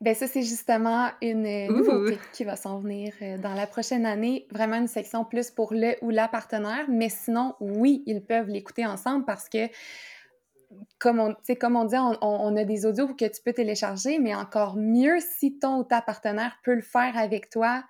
Ben 0.00 0.14
ça, 0.14 0.26
c'est 0.26 0.42
justement 0.42 1.08
une 1.22 1.46
euh, 1.46 1.68
nouveauté 1.72 2.18
qui 2.32 2.44
va 2.44 2.54
s'en 2.56 2.78
venir 2.80 3.14
euh, 3.22 3.38
dans 3.38 3.54
la 3.54 3.66
prochaine 3.66 4.04
année. 4.04 4.46
Vraiment 4.50 4.76
une 4.76 4.88
section 4.88 5.24
plus 5.24 5.50
pour 5.50 5.72
le 5.72 5.94
ou 6.02 6.10
la 6.10 6.28
partenaire. 6.28 6.84
Mais 6.88 7.08
sinon, 7.08 7.54
oui, 7.60 8.02
ils 8.06 8.22
peuvent 8.22 8.48
l'écouter 8.48 8.84
ensemble 8.84 9.24
parce 9.24 9.48
que, 9.48 9.68
comme 10.98 11.18
on, 11.20 11.34
comme 11.58 11.76
on 11.76 11.84
dit, 11.84 11.96
on, 11.96 12.14
on- 12.20 12.56
a 12.56 12.64
des 12.64 12.84
audios 12.84 13.08
que 13.14 13.24
tu 13.24 13.40
peux 13.42 13.52
télécharger, 13.54 14.18
mais 14.18 14.34
encore 14.34 14.76
mieux 14.76 15.18
si 15.20 15.58
ton 15.58 15.78
ou 15.78 15.84
ta 15.84 16.02
partenaire 16.02 16.58
peut 16.62 16.74
le 16.74 16.82
faire 16.82 17.16
avec 17.16 17.48
toi 17.48 17.82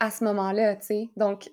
à 0.00 0.10
ce 0.10 0.24
moment-là, 0.24 0.76
tu 0.76 0.86
sais. 0.86 1.08
Donc, 1.16 1.50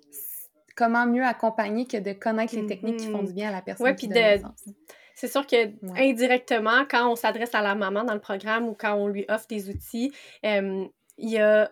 comment 0.75 1.05
mieux 1.05 1.23
accompagner 1.23 1.85
que 1.85 1.97
de 1.97 2.13
connaître 2.13 2.55
les 2.55 2.65
techniques 2.65 2.97
qui 2.97 3.07
font 3.11 3.19
Mhm. 3.19 3.27
du 3.27 3.33
bien 3.33 3.49
à 3.49 3.51
la 3.51 3.61
personne 3.61 3.85
Ouais, 3.87 3.93
puis 3.93 4.07
de-. 4.07 4.41
C'est 5.15 5.27
sûr 5.31 5.45
que 5.45 5.55
indirectement, 5.97 6.85
quand 6.89 7.09
on 7.11 7.15
s'adresse 7.15 7.53
à 7.55 7.61
la 7.61 7.75
maman 7.75 8.03
dans 8.03 8.13
le 8.15 8.19
programme 8.19 8.67
ou 8.67 8.73
quand 8.73 8.93
on 8.95 9.07
lui 9.07 9.25
offre 9.29 9.47
des 9.47 9.69
outils, 9.69 10.11
euh, 10.45 10.85
il 11.17 11.29
y 11.29 11.37
a 11.39 11.71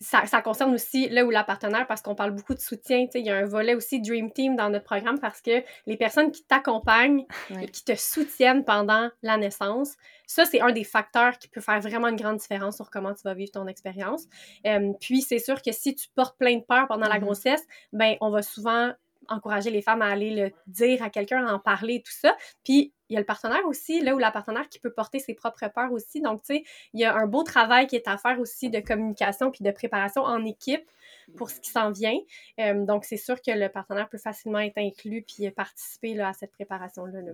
ça, 0.00 0.24
ça 0.26 0.42
concerne 0.42 0.72
aussi 0.74 1.08
là 1.08 1.24
où 1.24 1.30
la 1.30 1.42
partenaire 1.42 1.84
parce 1.88 2.02
qu'on 2.02 2.14
parle 2.14 2.30
beaucoup 2.30 2.54
de 2.54 2.60
soutien. 2.60 3.06
tu 3.06 3.12
sais, 3.12 3.20
Il 3.20 3.26
y 3.26 3.30
a 3.30 3.36
un 3.36 3.46
volet 3.46 3.74
aussi 3.74 4.00
Dream 4.00 4.30
Team 4.32 4.54
dans 4.54 4.70
notre 4.70 4.84
programme 4.84 5.18
parce 5.18 5.40
que 5.42 5.64
les 5.86 5.96
personnes 5.96 6.30
qui 6.30 6.44
t'accompagnent 6.44 7.26
et 7.60 7.66
qui 7.66 7.82
te 7.84 7.96
soutiennent 7.96 8.64
pendant 8.64 9.10
la 9.22 9.36
naissance, 9.36 9.96
ça, 10.24 10.44
c'est 10.44 10.60
un 10.60 10.70
des 10.70 10.84
facteurs 10.84 11.36
qui 11.38 11.48
peut 11.48 11.60
faire 11.60 11.80
vraiment 11.80 12.06
une 12.06 12.16
grande 12.16 12.36
différence 12.36 12.76
sur 12.76 12.90
comment 12.90 13.12
tu 13.12 13.22
vas 13.24 13.34
vivre 13.34 13.50
ton 13.50 13.66
expérience. 13.66 14.26
Euh, 14.66 14.92
puis, 15.00 15.20
c'est 15.20 15.40
sûr 15.40 15.60
que 15.62 15.72
si 15.72 15.96
tu 15.96 16.06
portes 16.14 16.38
plein 16.38 16.58
de 16.58 16.62
peur 16.62 16.86
pendant 16.86 17.08
la 17.08 17.16
Mhm. 17.18 17.24
grossesse, 17.24 17.66
ben 17.92 18.14
on 18.20 18.30
va 18.30 18.42
souvent 18.42 18.92
encourager 19.28 19.70
les 19.70 19.82
femmes 19.82 20.02
à 20.02 20.06
aller 20.06 20.30
le 20.30 20.52
dire 20.66 21.02
à 21.02 21.10
quelqu'un, 21.10 21.46
à 21.46 21.52
en 21.52 21.58
parler 21.58 22.02
tout 22.02 22.12
ça. 22.12 22.36
Puis, 22.64 22.92
il 23.08 23.14
y 23.14 23.16
a 23.16 23.20
le 23.20 23.26
partenaire 23.26 23.64
aussi, 23.66 24.00
là 24.00 24.14
où 24.14 24.18
la 24.18 24.30
partenaire 24.30 24.68
qui 24.68 24.78
peut 24.78 24.92
porter 24.92 25.18
ses 25.18 25.34
propres 25.34 25.68
peurs 25.74 25.92
aussi. 25.92 26.20
Donc, 26.20 26.42
tu 26.42 26.56
sais, 26.56 26.64
il 26.92 27.00
y 27.00 27.04
a 27.04 27.14
un 27.14 27.26
beau 27.26 27.42
travail 27.42 27.86
qui 27.86 27.96
est 27.96 28.06
à 28.06 28.18
faire 28.18 28.38
aussi 28.38 28.70
de 28.70 28.80
communication 28.80 29.50
puis 29.50 29.64
de 29.64 29.70
préparation 29.70 30.22
en 30.22 30.44
équipe 30.44 30.88
pour 31.36 31.50
ce 31.50 31.60
qui 31.60 31.70
s'en 31.70 31.90
vient. 31.90 32.18
Euh, 32.60 32.84
donc, 32.84 33.04
c'est 33.04 33.16
sûr 33.16 33.40
que 33.40 33.50
le 33.50 33.68
partenaire 33.68 34.08
peut 34.08 34.18
facilement 34.18 34.60
être 34.60 34.78
inclus 34.78 35.22
puis 35.22 35.50
participer 35.50 36.14
là, 36.14 36.28
à 36.28 36.32
cette 36.32 36.52
préparation-là. 36.52 37.20
là. 37.22 37.32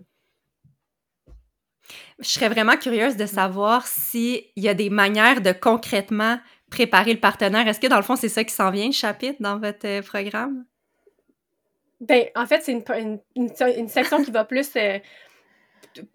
Je 2.19 2.29
serais 2.29 2.49
vraiment 2.49 2.77
curieuse 2.77 3.17
de 3.17 3.27
savoir 3.27 3.87
s'il 3.87 4.45
y 4.57 4.69
a 4.69 4.75
des 4.75 4.91
manières 4.91 5.41
de 5.41 5.53
concrètement 5.53 6.39
préparer 6.71 7.13
le 7.13 7.21
partenaire. 7.21 7.67
Est-ce 7.69 7.81
que 7.81 7.87
dans 7.87 7.97
le 7.97 8.03
fond, 8.03 8.17
c'est 8.17 8.29
ça 8.29 8.45
qui 8.45 8.55
s'en 8.55 8.71
vient, 8.71 8.87
le 8.87 8.93
chapitre, 8.93 9.37
dans 9.41 9.59
votre 9.59 9.87
euh, 9.87 10.03
programme? 10.03 10.65
Ben, 12.01 12.27
en 12.35 12.47
fait, 12.47 12.61
c'est 12.63 12.73
une, 12.73 12.85
une, 12.97 13.21
une- 13.37 13.53
une 13.79 13.89
section 13.89 14.23
qui 14.23 14.31
va 14.31 14.45
plus 14.45 14.71
euh, 14.77 14.99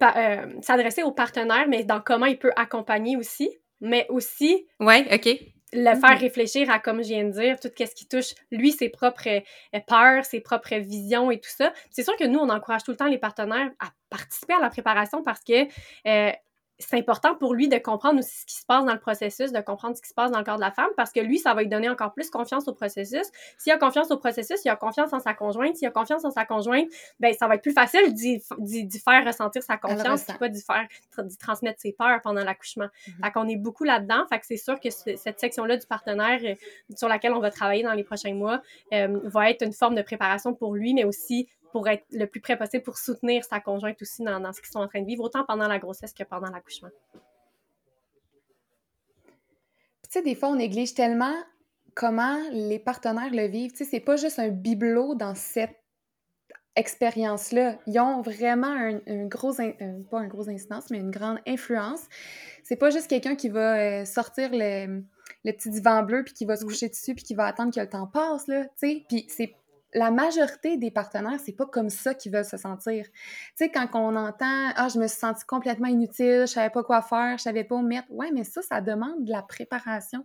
euh, 0.02 0.46
s'adresser 0.62 1.02
aux 1.02 1.12
partenaires, 1.12 1.66
mais 1.68 1.84
dans 1.84 2.00
comment 2.00 2.26
il 2.26 2.38
peut 2.38 2.52
accompagner 2.56 3.16
aussi, 3.16 3.50
mais 3.80 4.06
aussi 4.08 4.66
Ouais, 4.78 5.06
OK. 5.12 5.28
le 5.72 5.94
faire 5.98 6.18
réfléchir 6.18 6.70
à, 6.70 6.78
comme 6.80 7.02
je 7.02 7.08
viens 7.08 7.24
de 7.24 7.30
dire, 7.30 7.58
tout 7.60 7.68
ce 7.76 7.94
qui 7.94 8.06
touche, 8.06 8.34
lui, 8.50 8.72
ses 8.72 8.88
propres 8.88 9.28
euh, 9.28 9.80
peurs, 9.86 10.24
ses 10.24 10.40
propres 10.40 10.76
visions 10.76 11.30
et 11.30 11.38
tout 11.40 11.50
ça. 11.50 11.72
C'est 11.90 12.02
sûr 12.02 12.16
que 12.16 12.24
nous, 12.24 12.38
on 12.38 12.48
encourage 12.50 12.82
tout 12.82 12.90
le 12.90 12.96
temps 12.96 13.06
les 13.06 13.18
partenaires 13.18 13.70
à 13.78 13.86
participer 14.10 14.54
à 14.54 14.60
la 14.60 14.68
préparation 14.70 15.22
parce 15.22 15.40
que 15.42 15.66
euh, 16.06 16.32
c'est 16.80 16.96
important 16.98 17.34
pour 17.36 17.54
lui 17.54 17.68
de 17.68 17.78
comprendre 17.78 18.18
aussi 18.18 18.40
ce 18.40 18.46
qui 18.46 18.56
se 18.56 18.66
passe 18.66 18.84
dans 18.84 18.92
le 18.94 18.98
processus, 18.98 19.52
de 19.52 19.60
comprendre 19.60 19.96
ce 19.96 20.02
qui 20.02 20.08
se 20.08 20.14
passe 20.14 20.30
dans 20.30 20.38
le 20.38 20.44
corps 20.44 20.56
de 20.56 20.60
la 20.62 20.72
femme, 20.72 20.88
parce 20.96 21.12
que 21.12 21.20
lui, 21.20 21.38
ça 21.38 21.54
va 21.54 21.62
lui 21.62 21.68
donner 21.68 21.88
encore 21.88 22.12
plus 22.12 22.30
confiance 22.30 22.66
au 22.68 22.72
processus. 22.74 23.26
S'il 23.58 23.72
a 23.72 23.78
confiance 23.78 24.10
au 24.10 24.16
processus, 24.16 24.64
il 24.64 24.68
a 24.70 24.76
confiance 24.76 25.12
en 25.12 25.20
sa 25.20 25.34
conjointe. 25.34 25.76
S'il 25.76 25.86
a 25.86 25.90
confiance 25.90 26.24
en 26.24 26.30
sa 26.30 26.44
conjointe, 26.44 26.88
ben 27.20 27.32
ça 27.34 27.46
va 27.46 27.54
être 27.56 27.62
plus 27.62 27.72
facile 27.74 28.12
d'y 28.14 28.98
faire 28.98 29.24
ressentir 29.24 29.62
sa 29.62 29.76
confiance, 29.76 30.24
puis 30.24 30.38
pas 30.38 30.48
d'y 30.48 30.62
faire 30.62 30.86
d'y 31.24 31.36
transmettre 31.36 31.80
ses 31.80 31.92
peurs 31.92 32.20
pendant 32.22 32.42
l'accouchement. 32.42 32.88
Mhm. 33.08 33.14
Fait 33.24 33.30
qu'on 33.32 33.48
est 33.48 33.56
beaucoup 33.56 33.84
là-dedans. 33.84 34.24
Fait 34.28 34.40
que 34.40 34.46
c'est 34.46 34.56
sûr 34.56 34.80
que 34.80 34.90
ce- 34.90 35.16
cette 35.16 35.38
section-là 35.38 35.76
du 35.76 35.86
partenaire 35.86 36.40
euh, 36.44 36.54
sur 36.96 37.08
laquelle 37.08 37.32
on 37.34 37.40
va 37.40 37.50
travailler 37.50 37.82
dans 37.82 37.92
les 37.92 38.04
prochains 38.04 38.34
mois 38.34 38.62
euh, 38.92 39.20
va 39.24 39.50
être 39.50 39.62
une 39.62 39.72
forme 39.72 39.94
de 39.94 40.02
préparation 40.02 40.54
pour 40.54 40.74
lui, 40.74 40.94
mais 40.94 41.04
aussi 41.04 41.48
pour 41.72 41.88
être 41.88 42.04
le 42.12 42.26
plus 42.26 42.40
près 42.40 42.56
possible 42.56 42.82
pour 42.82 42.98
soutenir 42.98 43.44
sa 43.44 43.60
conjointe 43.60 44.00
aussi 44.02 44.22
dans, 44.22 44.40
dans 44.40 44.52
ce 44.52 44.60
qu'ils 44.60 44.70
sont 44.70 44.80
en 44.80 44.88
train 44.88 45.00
de 45.00 45.06
vivre, 45.06 45.24
autant 45.24 45.44
pendant 45.44 45.68
la 45.68 45.78
grossesse 45.78 46.12
que 46.12 46.24
pendant 46.24 46.50
l'accouchement. 46.50 46.90
Tu 50.04 50.18
sais, 50.18 50.22
des 50.22 50.34
fois, 50.34 50.48
on 50.48 50.56
néglige 50.56 50.94
tellement 50.94 51.34
comment 51.94 52.38
les 52.52 52.78
partenaires 52.78 53.30
le 53.32 53.46
vivent. 53.46 53.72
Tu 53.72 53.78
sais, 53.78 53.84
c'est 53.84 54.00
pas 54.00 54.16
juste 54.16 54.38
un 54.38 54.48
bibelot 54.48 55.14
dans 55.14 55.34
cette 55.34 55.76
expérience-là. 56.76 57.78
Ils 57.86 57.98
ont 58.00 58.22
vraiment 58.22 58.68
un, 58.68 59.00
un 59.06 59.26
gros, 59.26 59.60
in- 59.60 59.72
un- 59.80 60.02
pas 60.02 60.18
un 60.20 60.28
gros 60.28 60.48
incidence, 60.48 60.90
mais 60.90 60.98
une 60.98 61.10
grande 61.10 61.38
influence. 61.46 62.08
C'est 62.64 62.76
pas 62.76 62.90
juste 62.90 63.08
quelqu'un 63.08 63.36
qui 63.36 63.48
va 63.48 63.76
euh, 63.76 64.04
sortir 64.04 64.50
le, 64.52 65.02
le 65.44 65.52
petit 65.52 65.70
divan 65.70 66.02
bleu 66.02 66.24
puis 66.24 66.32
qui 66.32 66.44
va 66.44 66.56
se 66.56 66.64
coucher 66.64 66.88
dessus 66.88 67.14
puis 67.14 67.24
qui 67.24 67.34
va 67.34 67.46
attendre 67.46 67.74
que 67.74 67.80
le 67.80 67.88
temps 67.88 68.06
passe, 68.06 68.46
là, 68.46 68.64
tu 68.64 68.70
sais. 68.76 69.04
Puis 69.08 69.26
c'est 69.28 69.54
la 69.92 70.10
majorité 70.10 70.76
des 70.76 70.90
partenaires, 70.90 71.38
c'est 71.44 71.56
pas 71.56 71.66
comme 71.66 71.90
ça 71.90 72.14
qu'ils 72.14 72.32
veulent 72.32 72.44
se 72.44 72.56
sentir. 72.56 73.04
Tu 73.04 73.12
sais, 73.56 73.70
quand 73.70 73.88
on 73.94 74.16
entend 74.16 74.70
«Ah, 74.76 74.88
je 74.92 74.98
me 74.98 75.06
suis 75.06 75.18
sentie 75.18 75.44
complètement 75.44 75.88
inutile, 75.88 76.42
je 76.42 76.52
savais 76.52 76.70
pas 76.70 76.82
quoi 76.82 77.02
faire, 77.02 77.38
je 77.38 77.42
savais 77.42 77.64
pas 77.64 77.74
où 77.76 77.82
mettre», 77.82 78.06
ouais, 78.10 78.30
mais 78.32 78.44
ça, 78.44 78.62
ça 78.62 78.80
demande 78.80 79.24
de 79.24 79.32
la 79.32 79.42
préparation 79.42 80.24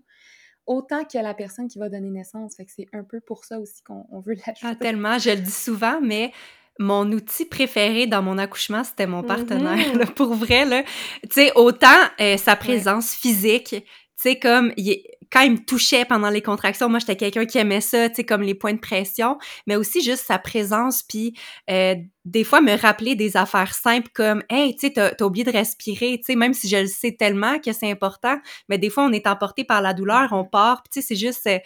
autant 0.67 1.03
que 1.05 1.17
la 1.17 1.33
personne 1.33 1.67
qui 1.67 1.79
va 1.79 1.89
donner 1.89 2.09
naissance. 2.09 2.55
Fait 2.55 2.65
que 2.65 2.71
c'est 2.75 2.87
un 2.93 3.03
peu 3.03 3.19
pour 3.19 3.45
ça 3.45 3.59
aussi 3.59 3.83
qu'on 3.83 4.05
on 4.11 4.19
veut 4.19 4.33
l'ajouter. 4.47 4.67
Ah, 4.67 4.75
tellement, 4.75 5.17
je 5.17 5.31
le 5.31 5.37
dis 5.37 5.51
souvent, 5.51 5.99
mais 6.01 6.31
mon 6.79 7.09
outil 7.11 7.45
préféré 7.45 8.05
dans 8.07 8.21
mon 8.21 8.37
accouchement, 8.37 8.83
c'était 8.83 9.07
mon 9.07 9.23
partenaire. 9.23 9.93
Mhm. 9.93 9.99
là, 9.99 10.05
pour 10.07 10.33
vrai, 10.33 10.65
là. 10.65 10.83
Tu 11.23 11.29
sais, 11.31 11.51
autant 11.55 11.87
euh, 12.19 12.37
sa 12.37 12.55
présence 12.55 13.13
physique, 13.13 13.85
tu 14.17 14.29
sais, 14.29 14.39
comme 14.39 14.73
il 14.77 15.01
quand 15.31 15.41
il 15.41 15.51
me 15.53 15.65
touchait 15.65 16.05
pendant 16.05 16.29
les 16.29 16.41
contractions, 16.41 16.87
moi, 16.87 16.99
j'étais 16.99 17.15
quelqu'un 17.15 17.45
qui 17.45 17.57
aimait 17.57 17.81
ça, 17.81 18.07
tu 18.09 18.15
sais, 18.15 18.23
comme 18.23 18.41
les 18.41 18.53
points 18.53 18.73
de 18.73 18.79
pression, 18.79 19.37
mais 19.67 19.75
aussi 19.75 20.01
juste 20.01 20.25
sa 20.25 20.37
présence, 20.37 21.03
puis 21.03 21.33
euh, 21.69 21.95
des 22.23 22.43
fois 22.43 22.61
me 22.61 22.79
rappeler 22.79 23.15
des 23.15 23.35
affaires 23.35 23.73
simples 23.73 24.09
comme 24.13 24.43
«Hey, 24.49 24.75
tu 24.75 24.87
sais, 24.87 24.93
t'as 24.93 25.11
t'as 25.11 25.25
oublié 25.25 25.43
de 25.43 25.51
respirer», 25.51 26.17
tu 26.19 26.25
sais, 26.25 26.35
même 26.35 26.53
si 26.53 26.69
je 26.69 26.77
le 26.77 26.87
sais 26.87 27.11
tellement 27.11 27.59
que 27.59 27.73
c'est 27.73 27.89
important, 27.89 28.39
mais 28.69 28.77
des 28.77 28.89
fois, 28.89 29.03
on 29.03 29.11
est 29.11 29.27
emporté 29.27 29.65
par 29.65 29.81
la 29.81 29.93
douleur, 29.93 30.29
on 30.31 30.45
part, 30.45 30.83
puis 30.83 30.91
tu 30.93 31.01
sais, 31.01 31.07
c'est 31.07 31.19
juste... 31.19 31.47
euh, 31.47 31.59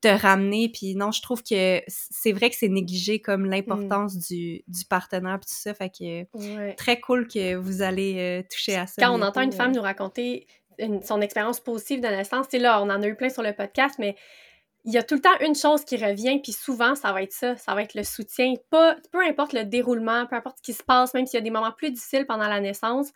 te 0.00 0.08
ramener. 0.08 0.70
Puis 0.72 0.94
non, 0.94 1.12
je 1.12 1.20
trouve 1.20 1.42
que 1.42 1.82
c'est 1.86 2.32
vrai 2.32 2.48
que 2.48 2.56
c'est 2.56 2.68
négligé 2.68 3.20
comme 3.20 3.44
l'importance 3.44 4.16
du, 4.16 4.62
du 4.66 4.84
partenaire 4.88 5.38
puis 5.38 5.50
tout 5.50 5.60
ça. 5.60 5.74
Fait 5.74 5.90
que 5.90 6.24
Ouais. 6.32 6.74
très 6.74 7.00
cool 7.00 7.28
que 7.28 7.54
vous 7.56 7.82
allez 7.82 8.16
euh, 8.16 8.42
toucher 8.50 8.76
à 8.76 8.86
ça. 8.86 8.94
Quand 9.02 9.14
on 9.14 9.20
entend 9.20 9.42
une 9.42 9.52
euh. 9.52 9.56
femme 9.56 9.72
nous 9.72 9.82
raconter 9.82 10.46
son 11.02 11.20
expérience 11.20 11.60
positive 11.60 12.00
de 12.00 12.08
naissance, 12.08 12.46
sais, 12.50 12.58
là, 12.58 12.80
on 12.82 12.90
en 12.90 13.02
a 13.02 13.06
eu 13.06 13.14
plein 13.14 13.28
sur 13.30 13.42
le 13.42 13.52
podcast, 13.52 13.96
mais 13.98 14.16
il 14.86 14.94
y 14.94 14.96
a 14.96 15.02
tout 15.02 15.14
le 15.14 15.20
temps 15.20 15.38
une 15.42 15.54
chose 15.54 15.84
qui 15.84 15.98
revient, 15.98 16.40
puis 16.42 16.52
souvent, 16.52 16.94
ça 16.94 17.12
va 17.12 17.22
être 17.22 17.34
ça, 17.34 17.54
ça 17.54 17.74
va 17.74 17.82
être 17.82 17.92
le 17.92 18.02
soutien. 18.02 18.54
Pas, 18.70 18.96
peu 19.12 19.22
importe 19.22 19.52
le 19.52 19.64
déroulement, 19.64 20.24
peu 20.26 20.36
importe 20.36 20.56
ce 20.56 20.62
qui 20.62 20.72
se 20.72 20.82
passe, 20.82 21.12
même 21.12 21.26
s'il 21.26 21.36
y 21.36 21.42
a 21.42 21.44
des 21.44 21.50
moments 21.50 21.72
plus 21.72 21.90
difficiles 21.90 22.24
pendant 22.24 22.48
la 22.48 22.60
naissance, 22.60 23.08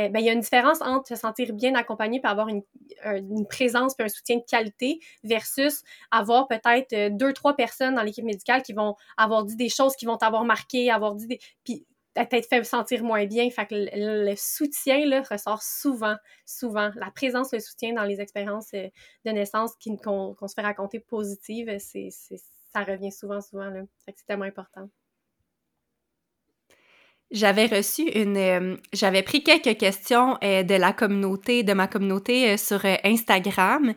euh, 0.00 0.08
ben, 0.08 0.18
il 0.18 0.26
y 0.26 0.30
a 0.30 0.32
une 0.32 0.40
différence 0.40 0.82
entre 0.82 1.06
se 1.06 1.14
sentir 1.14 1.52
bien 1.52 1.76
accompagné 1.76 2.18
puis 2.18 2.28
avoir 2.28 2.48
une, 2.48 2.62
un- 3.04 3.18
une 3.18 3.46
présence 3.46 3.94
puis 3.94 4.04
un 4.04 4.08
soutien 4.08 4.38
de 4.38 4.44
qualité 4.50 4.98
versus 5.22 5.84
avoir 6.10 6.48
peut-être 6.48 6.92
euh, 6.92 7.08
deux, 7.08 7.32
trois 7.32 7.54
personnes 7.54 7.94
dans 7.94 8.02
l'équipe 8.02 8.24
médicale 8.24 8.62
qui 8.62 8.72
vont 8.72 8.96
avoir 9.16 9.44
dit 9.44 9.54
des 9.54 9.68
choses 9.68 9.94
qui 9.94 10.06
vont 10.06 10.16
t'avoir 10.16 10.44
marqué, 10.44 10.90
avoir 10.90 11.14
dit 11.14 11.28
des... 11.28 11.38
Puis 11.62 11.86
peut-être 12.14 12.48
fait 12.48 12.64
sentir 12.64 13.02
moins 13.02 13.26
bien. 13.26 13.50
Fait 13.50 13.66
que 13.66 13.74
le, 13.74 14.34
soutien 14.36 15.06
là, 15.06 15.22
ressort 15.30 15.62
souvent, 15.62 16.16
souvent. 16.46 16.90
La 16.96 17.10
présence, 17.10 17.52
le 17.52 17.60
soutien 17.60 17.94
dans 17.94 18.04
les 18.04 18.20
expériences 18.20 18.72
euh, 18.74 18.88
de 19.24 19.30
naissance 19.30 19.72
qu'on 20.02 20.34
se 20.46 20.54
fait 20.54 20.62
raconter 20.62 21.00
positives, 21.00 21.68
euh, 21.68 21.78
c'est, 21.78 22.10
ça 22.72 22.84
revient 22.84 23.12
souvent, 23.12 23.40
souvent. 23.40 23.70
C'est 24.04 24.14
tellement 24.26 24.44
important. 24.44 24.88
J'avais 27.32 27.64
reçu 27.64 28.02
une... 28.02 28.36
euh, 28.36 28.76
J'avais 28.92 29.22
pris 29.22 29.42
quelques 29.42 29.78
questions 29.78 30.36
euh, 30.44 30.62
de 30.62 30.74
la 30.74 30.92
communauté, 30.92 31.62
de 31.62 31.72
ma 31.72 31.88
communauté 31.88 32.50
euh, 32.50 32.56
sur 32.58 32.84
Instagram, 33.04 33.94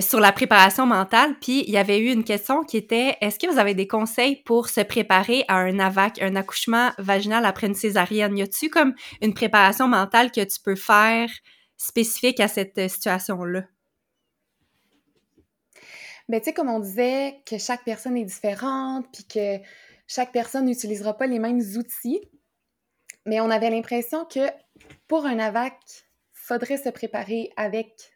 sur 0.00 0.18
la 0.18 0.32
préparation 0.32 0.84
mentale. 0.86 1.36
Puis 1.40 1.62
il 1.66 1.70
y 1.70 1.76
avait 1.76 1.98
eu 1.98 2.10
une 2.10 2.24
question 2.24 2.64
qui 2.64 2.76
était 2.76 3.16
est-ce 3.20 3.38
que 3.38 3.46
vous 3.50 3.58
avez 3.58 3.74
des 3.74 3.86
conseils 3.86 4.36
pour 4.36 4.68
se 4.68 4.80
préparer 4.80 5.44
à 5.46 5.58
un 5.58 5.78
AVAC, 5.78 6.20
un 6.20 6.36
accouchement 6.36 6.90
vaginal 6.98 7.44
après 7.44 7.66
une 7.68 7.74
césarienne? 7.74 8.36
Y 8.36 8.42
a-tu 8.42 8.70
comme 8.70 8.94
une 9.20 9.34
préparation 9.34 9.86
mentale 9.86 10.32
que 10.32 10.42
tu 10.42 10.58
peux 10.60 10.74
faire 10.74 11.28
spécifique 11.76 12.40
à 12.40 12.48
cette 12.48 12.90
situation-là? 12.90 13.64
Ben, 16.28 16.40
tu 16.40 16.46
sais, 16.46 16.52
comme 16.54 16.70
on 16.70 16.80
disait, 16.80 17.42
que 17.44 17.58
chaque 17.58 17.84
personne 17.84 18.16
est 18.16 18.24
différente, 18.24 19.06
puis 19.12 19.24
que 19.24 19.62
chaque 20.06 20.32
personne 20.32 20.64
n'utilisera 20.64 21.14
pas 21.14 21.26
les 21.26 21.38
mêmes 21.38 21.60
outils. 21.76 22.20
Mais 23.26 23.40
on 23.40 23.50
avait 23.50 23.70
l'impression 23.70 24.24
que 24.24 24.48
pour 25.08 25.26
un 25.26 25.38
AVAC, 25.38 25.74
faudrait 26.32 26.76
se 26.76 26.90
préparer 26.90 27.50
avec 27.56 28.12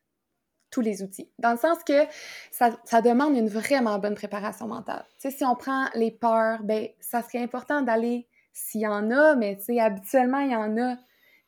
tous 0.70 0.82
les 0.82 1.02
outils. 1.02 1.30
Dans 1.38 1.52
le 1.52 1.56
sens 1.56 1.78
que 1.82 2.04
ça, 2.50 3.00
demande 3.00 3.36
une 3.36 3.48
vraiment 3.48 3.98
bonne 3.98 4.14
préparation 4.14 4.66
mentale. 4.66 5.04
Si 5.18 5.44
on 5.44 5.54
prend 5.54 5.86
les 5.94 6.10
peurs, 6.10 6.62
ben, 6.62 6.88
ça 7.00 7.22
serait 7.22 7.42
important 7.42 7.80
d'aller, 7.80 8.26
s'il 8.52 8.82
y 8.82 8.86
en 8.86 9.10
a, 9.10 9.34
mais 9.34 9.58
habituellement, 9.80 10.40
il 10.40 10.52
y 10.52 10.56
en 10.56 10.76
a 10.76 10.96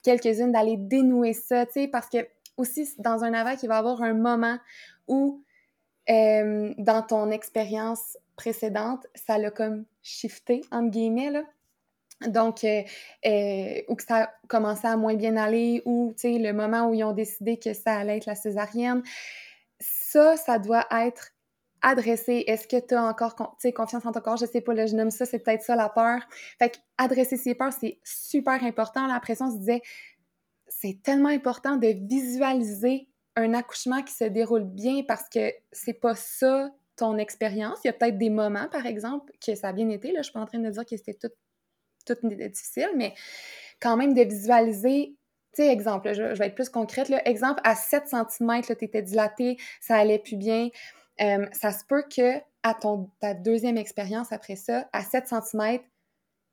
quelques-unes, 0.03 0.53
d'aller 0.53 0.77
dénouer 0.79 1.35
ça, 1.35 1.67
parce 1.93 2.09
que 2.09 2.27
aussi, 2.57 2.89
dans 2.99 3.25
un 3.25 3.35
AVAC, 3.35 3.63
il 3.63 3.69
va 3.69 3.77
y 3.77 3.79
avoir 3.79 4.03
un 4.03 4.15
moment 4.15 4.59
où 5.07 5.43
euh, 6.09 6.73
dans 6.79 7.03
ton 7.03 7.31
expérience 7.31 8.17
précédente, 8.37 9.07
ça 9.15 9.37
l'a 9.39 9.51
comme 9.51 9.85
shifté, 10.03 10.63
entre 10.71 10.91
guillemets, 10.91 11.31
là. 11.31 11.43
Donc, 12.27 12.65
euh, 12.65 12.83
euh, 13.25 13.83
ou 13.89 13.95
que 13.95 14.03
ça 14.03 14.25
a 14.25 14.31
commencé 14.49 14.87
à 14.87 14.97
moins 14.97 15.15
bien 15.15 15.37
aller, 15.37 15.83
ou, 15.87 16.15
le 16.23 16.53
moment 16.53 16.89
où 16.89 16.95
ils 16.95 17.05
ont 17.05 17.13
décidé 17.13 17.59
que 17.59 17.73
ça 17.73 17.97
allait 17.97 18.19
être 18.19 18.27
la 18.27 18.35
césarienne, 18.35 19.03
ça, 19.81 20.37
ça 20.37 20.59
doit 20.59 20.87
être 20.91 21.31
adressé. 21.83 22.45
Est-ce 22.47 22.69
que 22.69 22.79
tu 22.87 22.95
as 22.95 23.05
encore 23.05 23.35
confiance 23.35 24.05
en 24.05 24.13
ton 24.13 24.21
corps? 24.21 24.37
Je 24.37 24.47
sais 24.47 24.61
pas, 24.61 24.75
là, 24.75 24.87
je 24.87 24.95
nomme 24.95 25.11
ça, 25.11 25.25
c'est 25.25 25.39
peut-être 25.39 25.63
ça 25.63 25.77
la 25.77 25.89
peur. 25.89 26.21
Fait 26.59 26.79
adresser 26.99 27.37
ses 27.37 27.55
peurs, 27.55 27.73
c'est 27.73 27.99
super 28.05 28.63
important. 28.65 29.07
Là, 29.07 29.15
après 29.15 29.35
ça, 29.35 29.47
on 29.47 29.51
se 29.51 29.59
disait, 29.59 29.81
c'est 30.69 30.99
tellement 31.03 31.31
important 31.31 31.77
de 31.77 31.89
visualiser 31.89 33.09
un 33.37 33.55
accouchement 33.55 34.03
qui 34.03 34.13
se 34.13 34.25
déroule 34.25 34.65
bien 34.65 35.03
parce 35.07 35.29
que 35.29 35.53
c'est 35.73 35.95
pas 35.95 36.15
ça 36.15 36.71
ton 36.97 37.17
expérience. 37.17 37.79
Il 37.85 37.89
y 37.89 37.91
a 37.91 37.93
peut-être 37.95 38.19
des 38.19 38.29
moments, 38.29 38.69
par 38.69 38.85
exemple, 38.85 39.33
que 39.45 39.55
ça 39.55 39.69
a 39.69 39.73
bien 39.73 39.89
été. 39.89 40.13
Là, 40.13 40.19
je 40.21 40.25
suis 40.25 40.33
pas 40.33 40.41
en 40.41 40.47
train 40.47 40.59
de 40.59 40.69
dire 40.69 40.85
que 40.85 40.97
c'était 40.97 41.15
tout, 41.15 41.33
tout 42.05 42.17
difficile, 42.23 42.91
mais 42.97 43.15
quand 43.81 43.97
même 43.97 44.15
de 44.15 44.23
visualiser. 44.23 45.17
Tu 45.55 45.63
sais, 45.65 45.73
exemple, 45.73 46.13
je 46.13 46.23
vais 46.23 46.47
être 46.47 46.55
plus 46.55 46.69
concrète. 46.69 47.09
Là. 47.09 47.27
Exemple, 47.29 47.61
à 47.65 47.75
7 47.75 48.05
cm, 48.09 48.63
tu 48.63 48.73
étais 48.73 49.03
dilaté, 49.03 49.57
ça 49.81 49.97
allait 49.97 50.21
plus 50.21 50.37
bien. 50.37 50.69
Euh, 51.21 51.47
ça 51.53 51.73
se 51.73 51.85
peut 51.85 52.05
que 52.05 52.39
à 52.63 52.75
ton, 52.75 53.11
ta 53.21 53.35
deuxième 53.35 53.77
expérience 53.77 54.33
après 54.33 54.57
ça, 54.57 54.89
à 54.93 55.03
7 55.03 55.29
cm, 55.29 55.81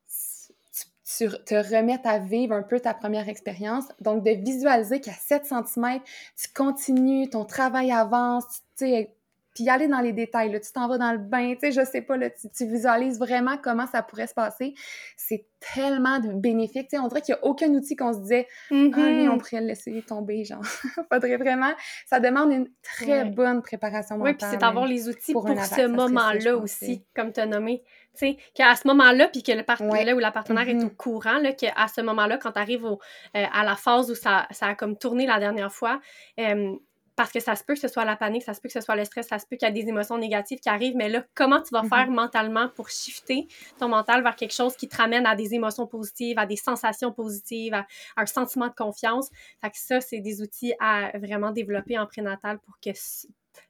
tu, 0.07 1.27
tu 1.29 1.29
te 1.45 1.55
remettes 1.55 2.05
à 2.05 2.19
vivre 2.19 2.53
un 2.53 2.63
peu 2.63 2.79
ta 2.79 2.93
première 2.93 3.29
expérience. 3.29 3.85
Donc, 4.01 4.23
de 4.23 4.31
visualiser 4.31 4.99
qu'à 4.99 5.13
7 5.13 5.45
cm, 5.45 6.01
tu 6.35 6.53
continues, 6.53 7.29
ton 7.29 7.45
travail 7.45 7.91
avance, 7.91 8.45
tu 8.77 8.85
sais, 8.85 9.16
puis 9.57 9.69
aller 9.69 9.87
dans 9.87 10.01
les 10.01 10.13
détails, 10.13 10.51
là, 10.51 10.59
tu 10.59 10.71
t'en 10.71 10.87
vas 10.87 10.99
dans 10.99 11.11
le 11.11 11.17
bain, 11.17 11.53
tu 11.53 11.59
sais, 11.61 11.71
je 11.71 11.83
sais 11.83 12.01
pas, 12.01 12.15
là, 12.15 12.29
tu, 12.29 12.47
tu 12.55 12.67
visualises 12.67 13.17
vraiment 13.17 13.57
comment 13.57 13.87
ça 13.87 14.03
pourrait 14.03 14.27
se 14.27 14.35
passer. 14.35 14.75
C'est 15.15 15.45
tellement 15.73 16.19
bénéfique, 16.19 16.89
tu 16.89 16.95
sais, 16.95 16.99
on 16.99 17.07
dirait 17.07 17.21
qu'il 17.21 17.33
n'y 17.33 17.41
a 17.41 17.45
aucun 17.45 17.69
outil 17.69 17.95
qu'on 17.95 18.13
se 18.13 18.19
disait 18.19 18.47
«Ah 18.71 18.75
oui, 18.75 19.27
on 19.27 19.39
pourrait 19.39 19.61
le 19.61 19.67
laisser 19.67 20.03
tomber, 20.07 20.43
genre.» 20.43 20.61
Faudrait 21.11 21.37
vraiment... 21.37 21.71
Ça 22.05 22.19
demande 22.19 22.51
une 22.51 22.69
très 22.83 23.23
Ouais. 23.23 23.29
bonne 23.31 23.63
préparation 23.63 24.17
mentale. 24.17 24.33
Oui, 24.33 24.37
puis 24.37 24.47
c'est 24.51 24.57
d'avoir 24.57 24.85
les 24.85 25.09
outils 25.09 25.33
pour 25.33 25.47
ce 25.47 25.87
moment-là 25.87 26.55
aussi, 26.57 27.03
comme 27.15 27.33
tu 27.33 27.39
as 27.39 27.47
nommé. 27.47 27.81
Tu 28.13 28.19
sais, 28.19 28.37
qu'à 28.53 28.75
ce 28.75 28.87
moment-là, 28.87 29.27
puis 29.29 29.41
que 29.41 29.51
le 29.51 29.63
partenaire 29.63 29.91
Ouais. 30.05 30.13
ou 30.13 30.19
la 30.19 30.31
partenaire 30.31 30.67
est 30.69 30.73
Mhm. 30.75 30.85
au 30.85 30.89
courant, 30.89 31.39
là, 31.39 31.53
qu'à 31.53 31.87
ce 31.87 32.01
moment-là, 32.01 32.37
quand 32.37 32.51
tu 32.51 32.59
arrives 32.59 32.83
au, 32.85 32.99
euh, 33.35 33.43
à 33.51 33.63
la 33.63 33.75
phase 33.75 34.11
où 34.11 34.15
ça, 34.15 34.47
ça 34.51 34.67
a 34.67 34.75
comme 34.75 34.97
tourné 34.97 35.25
la 35.25 35.39
dernière 35.39 35.71
fois, 35.71 35.99
euh, 36.39 36.75
parce 37.17 37.31
que 37.33 37.41
ça 37.41 37.55
se 37.57 37.63
peut 37.65 37.73
que 37.73 37.79
ce 37.81 37.89
soit 37.89 38.05
la 38.05 38.15
panique, 38.15 38.43
ça 38.43 38.53
se 38.53 38.61
peut 38.61 38.69
que 38.69 38.73
ce 38.73 38.79
soit 38.79 38.95
le 38.95 39.03
stress, 39.03 39.27
ça 39.27 39.39
se 39.39 39.45
peut 39.45 39.57
qu'il 39.57 39.67
y 39.67 39.71
a 39.71 39.73
des 39.73 39.89
émotions 39.89 40.17
négatives 40.17 40.59
qui 40.59 40.69
arrivent, 40.69 40.95
mais 40.95 41.09
là, 41.09 41.25
comment 41.35 41.61
tu 41.61 41.71
vas 41.73 41.83
Mhm. 41.83 41.89
faire 41.89 42.09
mentalement 42.11 42.69
pour 42.69 42.89
shifter 42.89 43.47
ton 43.79 43.89
mental 43.89 44.23
vers 44.23 44.35
quelque 44.37 44.53
chose 44.53 44.77
qui 44.77 44.87
te 44.87 44.95
ramène 44.95 45.25
à 45.25 45.35
des 45.35 45.53
émotions 45.53 45.87
positives, 45.87 46.39
à 46.39 46.45
des 46.45 46.55
sensations 46.55 47.11
positives, 47.11 47.73
à, 47.73 47.85
à 48.15 48.21
un 48.21 48.25
sentiment 48.27 48.67
de 48.67 48.73
confiance? 48.75 49.29
Fait 49.61 49.69
que 49.71 49.77
ça, 49.77 49.99
c'est 49.99 50.19
des 50.21 50.41
outils 50.41 50.73
à 50.79 51.11
vraiment 51.17 51.51
développer 51.51 51.97
en 51.99 52.05
prénatal 52.05 52.59
pour 52.59 52.75
que, 52.79 52.91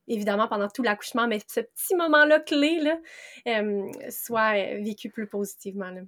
évidemment, 0.07 0.47
pendant 0.47 0.67
tout 0.67 0.83
l'accouchement, 0.83 1.27
mais 1.27 1.39
ce 1.47 1.61
petit 1.61 1.95
moment-là 1.95 2.39
clé, 2.41 2.79
là, 2.79 2.97
euh, 3.47 3.89
soit 4.09 4.55
euh, 4.57 4.81
vécu 4.83 5.09
plus 5.09 5.27
positivement. 5.27 5.89
Là. 5.89 6.01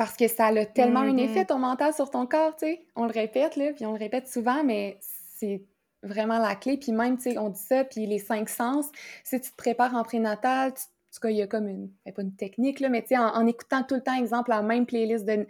Parce 0.00 0.16
que 0.16 0.28
ça 0.28 0.46
a 0.46 0.64
tellement 0.64 1.00
un 1.00 1.12
Mhm. 1.12 1.18
effet, 1.18 1.44
ton 1.44 1.58
mental, 1.58 1.92
sur 1.92 2.08
ton 2.08 2.24
corps, 2.26 2.56
tu 2.56 2.64
sais. 2.64 2.86
On 2.96 3.04
le 3.04 3.12
répète, 3.12 3.56
là, 3.56 3.74
puis 3.74 3.84
on 3.84 3.92
le 3.92 3.98
répète 3.98 4.28
souvent, 4.28 4.64
mais 4.64 4.96
c'est 5.36 5.62
vraiment 6.02 6.38
la 6.38 6.54
clé. 6.56 6.78
Puis 6.78 6.90
même, 6.92 7.18
tu 7.18 7.24
sais, 7.24 7.36
on 7.36 7.50
dit 7.50 7.60
ça, 7.60 7.84
puis 7.84 8.06
les 8.06 8.18
cinq 8.18 8.48
sens, 8.48 8.86
si 9.24 9.38
tu 9.38 9.50
te 9.50 9.56
prépares 9.56 9.94
en 9.94 10.02
prénatal, 10.02 10.72
tu- 10.72 10.80
en 10.84 11.12
tout 11.12 11.20
cas, 11.20 11.28
il 11.28 11.36
y 11.36 11.42
a 11.42 11.46
comme 11.46 11.68
une, 11.68 11.90
ben, 12.06 12.14
pas 12.14 12.22
une 12.22 12.34
technique, 12.34 12.80
là, 12.80 12.88
mais 12.88 13.02
tu 13.02 13.08
sais, 13.08 13.18
en, 13.18 13.26
en 13.26 13.46
écoutant 13.46 13.82
tout 13.82 13.94
le 13.94 14.00
temps, 14.00 14.14
exemple, 14.18 14.48
la 14.48 14.62
même 14.62 14.86
playlist 14.86 15.26
de, 15.26 15.46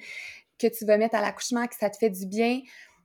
que 0.58 0.66
tu 0.66 0.84
vas 0.84 0.96
mettre 0.98 1.14
à 1.14 1.20
l'accouchement, 1.20 1.68
que 1.68 1.76
ça 1.76 1.88
te 1.88 1.96
fait 1.96 2.10
du 2.10 2.26
bien, 2.26 2.60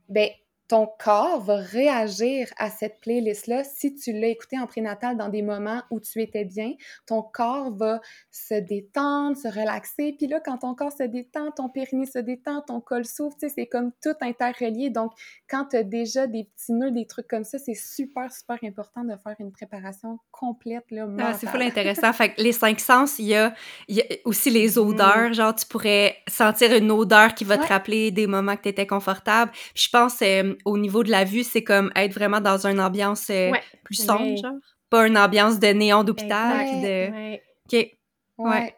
ben 0.08 0.28
ton 0.68 0.88
corps 0.98 1.40
va 1.40 1.56
réagir 1.56 2.48
à 2.58 2.70
cette 2.70 3.00
playlist-là 3.00 3.62
si 3.64 3.94
tu 3.94 4.12
l'as 4.12 4.28
écouté 4.28 4.58
en 4.58 4.66
prénatal 4.66 5.16
dans 5.16 5.28
des 5.28 5.42
moments 5.42 5.82
où 5.90 6.00
tu 6.00 6.20
étais 6.20 6.44
bien. 6.44 6.72
Ton 7.06 7.22
corps 7.22 7.70
va 7.76 8.00
se 8.32 8.54
détendre, 8.54 9.36
se 9.36 9.46
relaxer. 9.48 10.14
Puis 10.18 10.26
là, 10.26 10.40
quand 10.44 10.58
ton 10.58 10.74
corps 10.74 10.92
se 10.92 11.04
détend, 11.04 11.50
ton 11.52 11.68
périnée 11.68 12.06
se 12.06 12.18
détend, 12.18 12.62
ton 12.62 12.80
col 12.80 13.04
s'ouvre, 13.04 13.36
tu 13.40 13.48
sais, 13.48 13.54
c'est 13.56 13.66
comme 13.66 13.92
tout 14.02 14.14
interrelié. 14.20 14.90
Donc, 14.90 15.12
quand 15.48 15.66
tu 15.70 15.76
as 15.76 15.84
déjà 15.84 16.26
des 16.26 16.44
petits 16.44 16.72
nœuds, 16.72 16.90
des 16.90 17.06
trucs 17.06 17.28
comme 17.28 17.44
ça, 17.44 17.58
c'est 17.58 17.74
super, 17.74 18.32
super 18.32 18.58
important 18.64 19.04
de 19.04 19.14
faire 19.22 19.36
une 19.38 19.52
préparation 19.52 20.18
complète, 20.32 20.84
là, 20.90 21.06
Ah, 21.20 21.32
c'est 21.34 21.46
full 21.46 21.62
intéressant. 21.62 22.12
fait 22.12 22.34
que 22.34 22.42
les 22.42 22.52
cinq 22.52 22.80
sens, 22.80 23.18
il 23.18 23.26
y 23.26 23.34
a, 23.36 23.54
il 23.88 23.96
y 23.96 24.00
a 24.00 24.04
aussi 24.24 24.50
les 24.50 24.78
odeurs. 24.78 25.32
Genre, 25.32 25.54
tu 25.54 25.66
pourrais 25.66 26.16
sentir 26.28 26.72
une 26.74 26.90
odeur 26.90 27.34
qui 27.34 27.44
va 27.44 27.56
te 27.56 27.66
rappeler 27.66 28.10
des 28.10 28.26
moments 28.26 28.56
que 28.56 28.62
tu 28.62 28.68
étais 28.68 28.86
confortable. 28.86 29.52
Puis 29.74 29.84
je 29.84 29.90
pense, 29.90 30.20
euh, 30.22 30.54
au 30.64 30.78
niveau 30.78 31.02
de 31.02 31.10
la 31.10 31.24
vue, 31.24 31.42
c'est 31.44 31.62
comme 31.64 31.90
être 31.96 32.12
vraiment 32.12 32.40
dans 32.40 32.66
une 32.66 32.80
ambiance 32.80 33.30
euh, 33.30 33.50
Ouais. 33.50 33.62
plus 33.84 33.94
sombre, 33.96 34.22
Ouais. 34.22 34.36
genre. 34.36 34.54
Pas 34.90 35.06
une 35.06 35.18
ambiance 35.18 35.58
de 35.58 35.66
néon 35.68 36.04
d'hôpital. 36.04 36.64
De... 36.82 37.34
OK. 37.34 37.72
Ouais. 37.72 37.90
Ouais. 38.38 38.76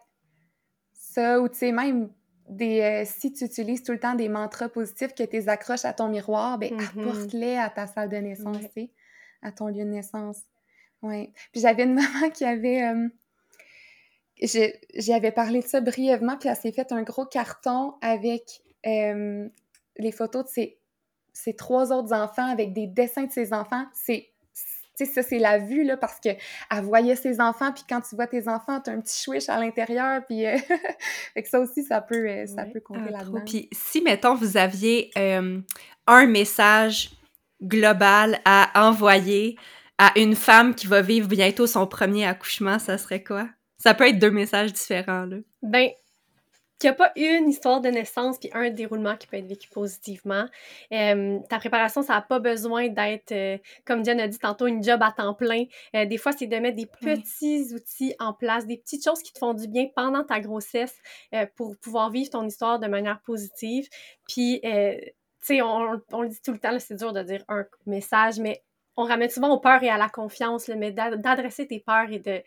ça, 0.93 1.41
ou 1.41 1.49
tu 1.49 1.59
sais, 1.59 1.73
même 1.73 2.11
des, 2.49 2.81
euh, 2.81 3.03
si 3.05 3.33
tu 3.33 3.45
utilises 3.45 3.83
tout 3.83 3.93
le 3.93 3.99
temps 4.01 4.15
des 4.15 4.29
mantras 4.29 4.69
positifs 4.69 5.15
que 5.15 5.25
tu 5.25 5.49
accroches 5.49 5.85
à 5.85 5.93
ton 5.93 6.09
miroir, 6.09 6.59
ben 6.59 6.73
Mhm. 6.75 6.81
apporte-les 6.81 7.57
à 7.57 7.69
ta 7.71 7.87
salle 7.87 8.09
de 8.09 8.17
naissance, 8.17 8.57
Ouais. 8.57 8.71
tu 8.75 8.83
sais, 8.83 8.91
à 9.43 9.53
ton 9.53 9.67
lieu 9.69 9.85
de 9.85 9.91
naissance. 9.91 10.39
Ouais. 11.03 11.33
Puis 11.53 11.61
j'avais 11.61 11.85
une 11.85 11.95
maman 12.27 12.31
qui 12.31 12.45
avait... 12.45 12.83
euh, 12.85 13.09
je- 14.41 14.73
J'y 14.95 15.13
avais 15.13 15.33
parlé 15.33 15.61
de 15.61 15.67
ça 15.67 15.81
brièvement, 15.81 16.37
puis 16.39 16.49
elle 16.49 16.57
s'est 16.57 16.73
fait 16.73 16.93
un 16.93 17.03
gros 17.03 17.27
carton 17.27 17.95
avec 18.01 18.43
euh, 18.87 19.49
les 19.99 20.13
photos 20.13 20.45
de 20.45 20.49
ses, 20.51 20.79
ses 21.39 21.55
trois 21.55 21.93
autres 21.93 22.13
enfants, 22.15 22.51
avec 22.51 22.73
des 22.73 22.87
dessins 22.87 23.25
de 23.25 23.33
ses 23.33 23.53
enfants. 23.53 23.85
C'est... 23.95 24.29
Tu 24.97 25.07
sais, 25.07 25.13
ça, 25.13 25.23
c'est 25.23 25.39
la 25.39 25.59
vue, 25.59 25.85
là, 25.85 25.97
parce 25.97 26.19
que 26.19 26.31
elle 26.31 26.83
voyait 26.83 27.15
ses 27.15 27.41
enfants, 27.41 27.71
puis 27.73 27.85
quand 27.89 28.01
tu 28.01 28.17
vois 28.17 28.27
tes 28.27 28.49
enfants, 28.49 28.81
t'as 28.81 28.91
un 28.93 29.01
petit 29.01 29.23
chouiche 29.23 29.49
à 29.49 29.59
l'intérieur, 29.61 30.23
puis... 30.27 30.45
euh, 30.45 30.57
fait 31.35 31.43
que 31.45 31.49
ça 31.49 31.61
aussi, 31.61 31.85
ça 31.85 32.01
peut, 32.01 32.29
euh, 32.29 32.47
ça 32.47 32.63
Ouais. 32.65 32.71
peut 32.73 32.81
compter 32.81 33.11
là-dedans. 33.11 33.43
Puis 33.47 33.69
si, 33.73 34.01
mettons, 34.03 34.35
vous 34.35 34.57
aviez 34.57 35.11
euh, 35.17 35.61
un 36.09 36.27
message 36.27 37.11
global 37.63 38.41
à 38.45 38.89
envoyer 38.89 39.57
à 39.99 40.13
une 40.19 40.35
femme 40.35 40.75
qui 40.75 40.87
va 40.89 41.01
vivre 41.03 41.29
bientôt 41.29 41.67
son 41.69 41.87
premier 41.87 42.27
accouchement, 42.27 42.79
ça 42.81 42.99
serait 42.99 43.23
quoi? 43.23 43.49
Ça 43.79 43.95
peut 43.95 44.09
être 44.09 44.19
deux 44.19 44.31
messages 44.33 44.73
différents, 44.73 45.27
là. 45.27 45.37
Ben, 45.63 45.91
qu'il 46.79 46.89
n'y 46.91 46.95
a 46.95 46.97
pas 46.97 47.13
une 47.17 47.49
histoire 47.49 47.81
de 47.81 47.89
naissance 47.89 48.39
puis 48.39 48.51
un 48.53 48.71
déroulement 48.71 49.17
qui 49.17 49.27
peut 49.27 49.37
être 49.37 49.47
vécu 49.47 49.69
positivement. 49.69 50.47
Euh, 50.93 51.39
ta 51.49 51.59
préparation, 51.59 52.03
ça 52.03 52.15
n'a 52.15 52.23
pas 52.23 52.39
besoin 52.39 52.89
d'être, 52.89 53.33
euh, 53.33 53.59
comme 53.85 54.03
Diane 54.03 54.21
a 54.21 54.29
dit 54.29 54.39
tantôt, 54.39 54.67
une 54.67 54.83
job 54.83 55.03
à 55.03 55.13
temps 55.13 55.35
plein. 55.35 55.65
Euh, 55.95 56.05
des 56.07 56.19
fois, 56.19 56.33
c'est 56.33 56.47
de 56.47 56.57
mettre 56.57 56.77
des 56.77 56.89
Oui. 57.03 57.15
petits 57.21 57.75
outils 57.75 58.15
en 58.19 58.33
place, 58.33 58.67
des 58.67 58.77
petites 58.79 59.05
choses 59.05 59.23
qui 59.23 59.33
te 59.33 59.39
font 59.39 59.55
du 59.55 59.67
bien 59.69 59.87
pendant 59.95 60.25
ta 60.25 60.41
grossesse 60.41 60.97
pour 61.57 61.77
pouvoir 61.79 62.11
vivre 62.11 62.31
ton 62.31 62.47
histoire 62.47 62.79
de 62.79 62.87
manière 62.87 63.21
positive. 63.23 63.89
Puis, 64.29 64.61
tu 64.63 64.69
sais, 65.41 65.63
on, 65.63 66.01
on 66.13 66.23
le 66.23 66.29
dit 66.29 66.41
tout 66.45 66.53
le 66.53 66.59
temps, 66.59 66.77
c'est 66.79 66.95
dur 66.97 67.13
de 67.13 67.23
dire 67.23 67.45
un 67.49 67.65
message, 67.87 68.39
mais 68.39 68.63
on 68.97 69.05
ramène 69.05 69.31
souvent 69.31 69.51
aux 69.51 69.61
peurs 69.61 69.83
et 69.83 69.91
à 69.91 69.97
la 69.97 70.09
confiance, 70.09 70.67
là, 70.67 70.75
mais 70.75 70.91
d'a- 70.91 71.17
d'adresser 71.17 71.67
tes 71.67 71.81
peurs 71.81 72.11
et 72.11 72.19
de 72.19 72.43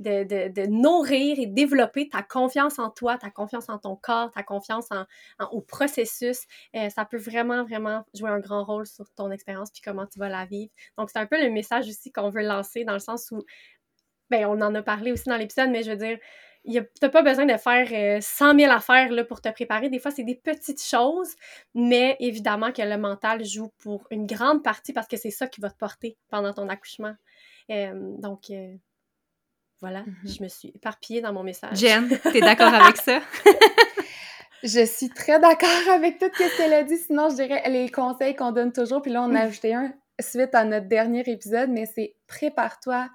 de, 0.00 0.66
nourrir 0.66 1.38
et 1.38 1.46
développer 1.46 2.08
ta 2.08 2.22
confiance 2.22 2.78
en 2.78 2.90
toi, 2.90 3.18
ta 3.18 3.30
confiance 3.30 3.68
en 3.68 3.78
ton 3.78 3.96
corps, 3.96 4.30
ta 4.32 4.42
confiance 4.42 4.88
au 5.50 5.60
processus. 5.60 6.46
Euh, 6.74 6.88
ça 6.90 7.04
peut 7.04 7.18
vraiment, 7.18 7.64
vraiment 7.64 8.04
jouer 8.14 8.30
un 8.30 8.40
grand 8.40 8.64
rôle 8.64 8.86
sur 8.86 9.10
ton 9.10 9.30
expérience 9.30 9.70
puis 9.70 9.82
comment 9.84 10.06
tu 10.06 10.18
vas 10.18 10.28
la 10.28 10.46
vivre. 10.46 10.72
Donc, 10.98 11.10
c'est 11.10 11.18
un 11.18 11.26
peu 11.26 11.42
le 11.42 11.50
message 11.50 11.88
aussi 11.88 12.12
qu'on 12.12 12.30
veut 12.30 12.42
lancer 12.42 12.84
dans 12.84 12.94
le 12.94 13.00
sens 13.00 13.30
où, 13.30 13.44
ben, 14.30 14.46
on 14.46 14.60
en 14.60 14.74
a 14.74 14.82
parlé 14.82 15.12
aussi 15.12 15.28
dans 15.28 15.36
l'épisode, 15.36 15.70
mais 15.70 15.82
je 15.82 15.90
veux 15.90 15.96
dire, 15.96 16.18
tu 16.64 16.80
n'as 17.02 17.08
pas 17.08 17.22
besoin 17.22 17.46
de 17.46 17.56
faire 17.56 17.88
euh, 17.92 18.20
100 18.20 18.58
000 18.58 18.72
affaires 18.72 19.10
là, 19.10 19.24
pour 19.24 19.40
te 19.40 19.48
préparer. 19.48 19.88
Des 19.88 19.98
fois, 19.98 20.10
c'est 20.10 20.24
des 20.24 20.34
petites 20.34 20.82
choses, 20.82 21.34
mais 21.74 22.16
évidemment 22.20 22.72
que 22.72 22.82
le 22.82 22.98
mental 22.98 23.44
joue 23.44 23.70
pour 23.78 24.06
une 24.10 24.26
grande 24.26 24.62
partie 24.62 24.92
parce 24.92 25.08
que 25.08 25.16
c'est 25.16 25.30
ça 25.30 25.46
qui 25.46 25.60
va 25.60 25.70
te 25.70 25.78
porter 25.78 26.16
pendant 26.28 26.52
ton 26.52 26.68
accouchement. 26.68 27.14
Euh, 27.70 27.92
donc, 28.18 28.50
euh, 28.50 28.74
voilà, 29.80 30.00
Mhm. 30.00 30.14
je 30.24 30.42
me 30.42 30.48
suis 30.48 30.68
éparpillée 30.74 31.20
dans 31.20 31.32
mon 31.32 31.42
message. 31.42 31.76
Jen, 31.78 32.08
t'es 32.32 32.40
d'accord 32.40 32.72
avec 32.74 32.96
ça? 32.98 33.20
Je 34.62 34.84
suis 34.84 35.08
très 35.08 35.40
d'accord 35.40 35.88
avec 35.90 36.18
tout 36.18 36.26
ce 36.36 36.56
qu'elle 36.58 36.74
a 36.74 36.82
dit. 36.82 36.98
Sinon, 36.98 37.30
je 37.30 37.36
dirais 37.36 37.62
les 37.70 37.88
conseils 37.88 38.36
qu'on 38.36 38.52
donne 38.52 38.72
toujours. 38.72 39.00
Puis 39.00 39.10
là, 39.10 39.22
on 39.22 39.34
a 39.34 39.40
ajouté 39.44 39.72
un 39.72 39.90
suite 40.20 40.54
à 40.54 40.64
notre 40.64 40.86
dernier 40.86 41.22
épisode, 41.30 41.70
mais 41.70 41.86
c'est 41.86 42.14
prépare-toi, 42.26 43.08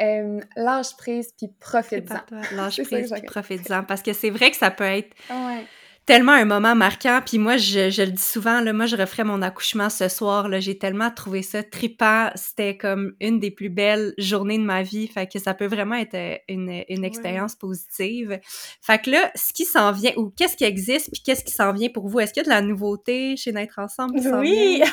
euh, 0.00 0.40
lâche 0.56 0.96
prise, 0.96 1.34
puis 1.36 1.48
profite-en. 1.60 2.20
Lâche 2.56 2.82
prise, 2.84 3.12
puis 3.12 3.20
profite-en. 3.20 3.84
Parce 3.84 4.00
que 4.02 4.14
c'est 4.14 4.30
vrai 4.30 4.50
que 4.50 4.56
ça 4.56 4.70
peut 4.70 4.84
être 4.84 5.14
Ouais. 5.28 5.66
Tellement 6.08 6.32
un 6.32 6.46
moment 6.46 6.74
marquant. 6.74 7.20
Puis 7.24 7.36
moi, 7.36 7.58
je, 7.58 7.90
je 7.90 8.00
le 8.00 8.12
dis 8.12 8.22
souvent, 8.22 8.62
là, 8.62 8.72
moi, 8.72 8.86
je 8.86 8.96
referais 8.96 9.24
mon 9.24 9.42
accouchement 9.42 9.90
ce 9.90 10.08
soir. 10.08 10.48
Là, 10.48 10.58
j'ai 10.58 10.78
tellement 10.78 11.10
trouvé 11.10 11.42
ça 11.42 11.62
trippant. 11.62 12.30
C'était 12.34 12.78
comme 12.78 13.12
une 13.20 13.38
des 13.38 13.50
plus 13.50 13.68
belles 13.68 14.14
journées 14.16 14.56
de 14.56 14.64
ma 14.64 14.82
vie. 14.82 15.06
Fait 15.06 15.30
que 15.30 15.38
ça 15.38 15.52
peut 15.52 15.66
vraiment 15.66 15.96
être 15.96 16.14
euh, 16.14 16.36
une, 16.48 16.82
une 16.88 17.04
expérience 17.04 17.54
positive. 17.56 18.40
Fait 18.80 18.98
que 19.02 19.10
là, 19.10 19.30
ce 19.34 19.52
qui 19.52 19.66
s'en 19.66 19.92
vient, 19.92 20.12
ou 20.16 20.30
qu'est-ce 20.34 20.56
qui 20.56 20.64
existe, 20.64 21.10
puis 21.12 21.20
qu'est-ce 21.22 21.44
qui 21.44 21.52
s'en 21.52 21.74
vient 21.74 21.90
pour 21.90 22.08
vous? 22.08 22.20
Est-ce 22.20 22.32
qu'il 22.32 22.42
y 22.42 22.46
a 22.46 22.48
de 22.48 22.54
la 22.54 22.62
nouveauté 22.62 23.36
chez 23.36 23.52
Naître 23.52 23.78
Ensemble 23.78 24.18
qui 24.18 24.24
s'en 24.24 24.40
Oui! 24.40 24.76
vient? 24.78 24.86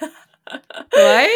Ouais! 0.96 1.28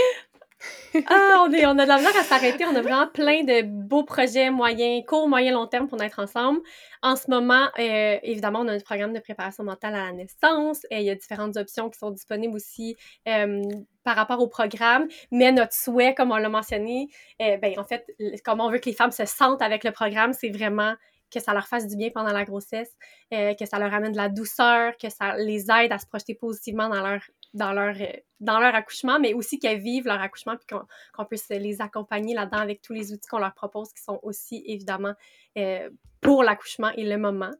Ah, 1.06 1.44
on, 1.46 1.52
a 1.78 1.84
de 1.84 1.88
la 1.88 1.96
misère 1.96 2.16
à 2.16 2.22
s'arrêter. 2.22 2.64
On 2.64 2.74
a 2.76 2.82
vraiment 2.82 3.06
plein 3.08 3.42
de 3.42 3.62
beaux 3.62 4.04
projets 4.04 4.50
moyens, 4.50 5.04
court, 5.06 5.28
moyen, 5.28 5.52
long 5.52 5.66
terme 5.66 5.88
pour 5.88 5.98
naître 5.98 6.20
ensemble. 6.20 6.60
En 7.02 7.16
ce 7.16 7.30
moment, 7.30 7.68
euh, 7.78 8.18
évidemment, 8.22 8.60
on 8.60 8.68
a 8.68 8.72
un 8.72 8.80
programme 8.80 9.12
de 9.12 9.20
préparation 9.20 9.64
mentale 9.64 9.94
à 9.94 10.06
la 10.06 10.12
naissance. 10.12 10.84
Et 10.90 10.98
il 11.00 11.04
y 11.04 11.10
a 11.10 11.14
différentes 11.14 11.56
options 11.56 11.90
qui 11.90 11.98
sont 11.98 12.10
disponibles 12.10 12.54
aussi 12.54 12.96
euh, 13.28 13.62
par 14.04 14.16
rapport 14.16 14.40
au 14.40 14.48
programme. 14.48 15.08
Mais 15.30 15.52
notre 15.52 15.74
souhait, 15.74 16.14
comme 16.14 16.30
on 16.30 16.36
l'a 16.36 16.48
mentionné, 16.48 17.08
euh, 17.42 17.56
ben, 17.56 17.78
en 17.78 17.84
fait, 17.84 18.06
comment 18.44 18.66
on 18.66 18.70
veut 18.70 18.78
que 18.78 18.88
les 18.88 18.96
femmes 18.96 19.12
se 19.12 19.24
sentent 19.24 19.62
avec 19.62 19.84
le 19.84 19.90
programme, 19.90 20.32
c'est 20.32 20.50
vraiment 20.50 20.94
que 21.34 21.40
ça 21.40 21.52
leur 21.52 21.66
fasse 21.66 21.86
du 21.86 21.96
bien 21.96 22.10
pendant 22.10 22.32
la 22.32 22.44
grossesse, 22.44 22.92
euh, 23.32 23.54
que 23.54 23.66
ça 23.66 23.78
leur 23.78 23.92
amène 23.92 24.12
de 24.12 24.16
la 24.16 24.28
douceur, 24.28 24.92
que 24.96 25.10
ça 25.10 25.36
les 25.36 25.70
aide 25.70 25.92
à 25.92 25.98
se 25.98 26.06
projeter 26.06 26.34
positivement 26.34 26.88
dans 26.88 27.02
leur 27.02 27.20
dans 27.54 27.72
leur, 27.72 27.94
euh, 28.00 28.12
dans 28.40 28.58
leur 28.58 28.74
accouchement, 28.74 29.18
mais 29.18 29.32
aussi 29.32 29.58
qu'elles 29.58 29.80
vivent 29.80 30.06
leur 30.06 30.20
accouchement 30.20 30.56
puis 30.56 30.76
qu'on 31.12 31.24
puisse 31.24 31.48
les 31.48 31.80
accompagner 31.80 32.34
là-dedans 32.34 32.58
avec 32.58 32.82
tous 32.82 32.92
les 32.92 33.12
outils 33.12 33.28
qu'on 33.28 33.38
leur 33.38 33.54
propose 33.54 33.92
qui 33.92 34.02
sont 34.02 34.20
aussi 34.22 34.62
évidemment 34.66 35.14
euh, 35.56 35.88
pour 36.20 36.42
l'accouchement 36.42 36.90
et 36.96 37.04
le 37.04 37.16
moment. 37.16 37.52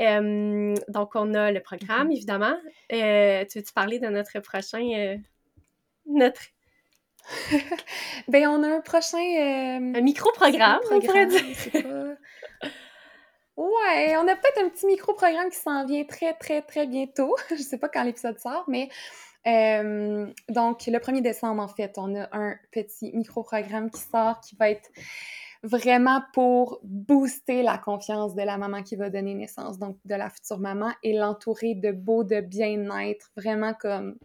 Euh, 0.00 0.74
donc, 0.88 1.12
on 1.14 1.34
a 1.34 1.52
le 1.52 1.60
programme, 1.60 2.10
évidemment. 2.10 2.56
Euh, 2.92 3.44
tu 3.44 3.58
veux-tu 3.58 3.72
parler 3.72 3.98
de 3.98 4.08
notre 4.08 4.38
prochain... 4.40 5.18
notre 6.06 6.40
Ben, 8.28 8.46
on 8.48 8.62
a 8.62 8.76
un 8.76 8.80
prochain... 8.80 9.18
un 9.18 10.00
micro-programme, 10.00 10.80
on 10.90 11.00
pourrait 11.00 11.26
dire. 11.26 12.16
Ouais, 13.56 14.16
on 14.16 14.26
a 14.26 14.34
peut-être 14.34 14.64
un 14.64 14.68
petit 14.68 14.86
micro-programme 14.86 15.48
qui 15.48 15.58
s'en 15.58 15.86
vient 15.86 16.04
très, 16.04 16.34
très, 16.34 16.60
très 16.62 16.86
bientôt. 16.86 17.36
je 17.50 17.62
sais 17.62 17.78
pas 17.78 17.88
quand 17.88 18.02
l'épisode 18.02 18.38
sort, 18.38 18.64
mais 18.66 18.88
euh, 19.46 20.26
donc 20.48 20.86
le 20.86 20.98
1er 20.98 21.22
décembre, 21.22 21.62
en 21.62 21.68
fait, 21.68 21.92
on 21.96 22.14
a 22.14 22.28
un 22.32 22.54
petit 22.72 23.12
micro-programme 23.14 23.90
qui 23.90 24.00
sort 24.00 24.40
qui 24.40 24.56
va 24.56 24.70
être 24.70 24.90
vraiment 25.62 26.22
pour 26.34 26.78
booster 26.82 27.62
la 27.62 27.78
confiance 27.78 28.34
de 28.34 28.42
la 28.42 28.58
maman 28.58 28.82
qui 28.82 28.96
va 28.96 29.08
donner 29.10 29.34
naissance, 29.34 29.78
donc 29.78 29.96
de 30.04 30.14
la 30.14 30.28
future 30.28 30.58
maman, 30.58 30.92
et 31.02 31.16
l'entourer 31.16 31.74
de 31.74 31.90
beau, 31.90 32.22
de 32.22 32.40
bien-être, 32.40 33.30
vraiment 33.36 33.72
comme... 33.74 34.16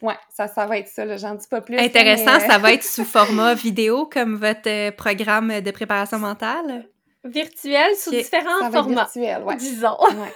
Ouais, 0.00 0.16
ça, 0.34 0.48
ça 0.48 0.66
va 0.66 0.78
être 0.78 0.88
ça, 0.88 1.04
là, 1.04 1.16
j'en 1.16 1.34
dis 1.34 1.46
pas 1.46 1.60
plus. 1.60 1.78
Intéressant, 1.78 2.38
mais- 2.40 2.48
ça 2.48 2.58
va 2.58 2.72
être 2.74 2.82
sous 2.84 3.04
format 3.04 3.54
vidéo 3.54 4.06
comme 4.06 4.34
votre 4.36 4.68
euh, 4.68 4.90
programme 4.90 5.60
de 5.60 5.70
préparation 5.70 6.18
mentale? 6.18 6.88
Virtuel 7.24 7.94
sous 7.96 8.10
différents 8.10 8.58
Ça 8.60 8.68
va 8.70 8.78
être 8.78 8.84
formats, 8.84 9.02
virtuel, 9.04 9.42
ouais. 9.44 9.56
disons. 9.56 9.96
Ouais. 10.00 10.32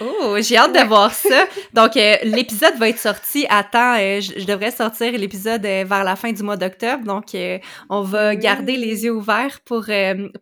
Oh, 0.00 0.36
j'ai 0.40 0.56
hâte 0.56 0.72
de 0.74 0.86
voir 0.86 1.12
ça. 1.12 1.46
Donc, 1.72 1.96
euh, 1.96 2.16
l'épisode 2.22 2.74
va 2.76 2.88
être 2.88 2.98
sorti 2.98 3.46
à 3.48 3.62
temps. 3.64 3.94
euh, 3.98 4.20
je, 4.20 4.38
je 4.40 4.44
devrais 4.46 4.70
sortir 4.70 5.12
l'épisode 5.12 5.64
euh, 5.66 5.84
vers 5.86 6.04
la 6.04 6.16
fin 6.16 6.32
du 6.32 6.42
mois 6.42 6.56
d'octobre. 6.56 7.04
Donc, 7.04 7.34
euh, 7.34 7.58
on 7.90 8.02
va 8.02 8.30
Oui. 8.30 8.38
garder 8.38 8.76
les 8.76 9.04
yeux 9.04 9.12
ouverts 9.12 9.60
pour, 9.64 9.86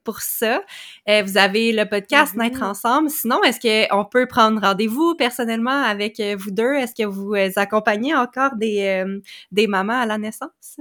pour 0.05 0.21
ça. 0.21 0.63
Vous 1.07 1.37
avez 1.39 1.73
le 1.73 1.85
podcast 1.89 2.35
Mhm. 2.35 2.43
Naître 2.43 2.63
Ensemble. 2.63 3.11
Sinon, 3.11 3.43
est-ce 3.43 3.61
qu'on 3.89 4.05
peut 4.05 4.27
prendre 4.27 4.61
rendez-vous 4.61 5.15
personnellement 5.15 5.83
avec 5.83 6.21
vous 6.39 6.51
deux? 6.51 6.75
Est-ce 6.75 6.95
que 6.95 7.07
vous 7.07 7.35
accompagnez 7.57 8.15
encore 8.15 8.55
des, 8.57 9.05
des 9.51 9.67
mamans 9.67 10.01
à 10.01 10.07
la 10.07 10.19
naissance? 10.19 10.77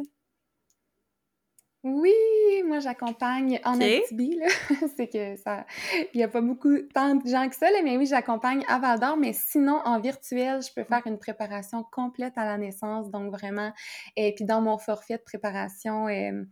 Oui, 1.84 2.14
moi 2.68 2.80
j'accompagne 2.80 3.60
en 3.66 3.74
Ok. 3.74 3.82
Abitibi, 3.82 4.36
là. 4.36 4.46
c'est 4.96 5.08
que 5.08 5.36
ça, 5.38 5.66
il 6.14 6.20
y 6.20 6.24
a 6.24 6.28
pas 6.28 6.42
beaucoup 6.42 6.78
tant 6.94 7.16
de 7.16 7.28
gens 7.28 7.50
que 7.50 7.56
ça, 7.56 7.72
là, 7.72 7.80
mais 7.84 7.98
oui, 7.98 8.06
j'accompagne 8.06 8.64
à 8.68 8.78
Val 8.78 9.00
d'Or, 9.00 9.18
mais 9.18 9.34
sinon 9.34 9.82
en 9.84 10.00
virtuel, 10.00 10.62
je 10.62 10.72
peux 10.72 10.84
faire 10.84 11.02
une 11.08 11.18
préparation 11.18 11.84
complète 11.92 12.34
à 12.38 12.46
la 12.46 12.60
naissance, 12.60 13.10
donc 13.10 13.32
vraiment, 13.32 13.74
et 14.16 14.36
puis 14.36 14.46
dans 14.46 14.62
mon 14.62 14.78
forfait 14.78 15.18
de 15.18 15.24
préparation 15.24 16.08
euh, 16.08 16.44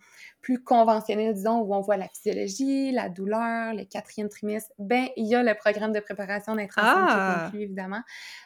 plus 0.42 0.64
conventionnel, 0.64 1.34
disons, 1.34 1.60
où 1.60 1.74
on 1.74 1.82
voit 1.82 1.98
la 1.98 2.08
physiologie, 2.08 2.92
la 2.92 3.10
douleur, 3.10 3.74
le 3.74 3.84
quatrième 3.84 4.30
trimestre, 4.30 4.72
ben 4.80 5.08
il 5.18 5.28
y 5.28 5.36
a 5.36 5.44
le 5.44 5.54
programme 5.54 5.92
de 5.92 6.00
préparation 6.00 6.56
d'être 6.56 6.74
qui 6.76 6.80
Ah! 6.82 7.42
est 7.42 7.46
inclus, 7.46 7.62
évidemment. 7.64 8.02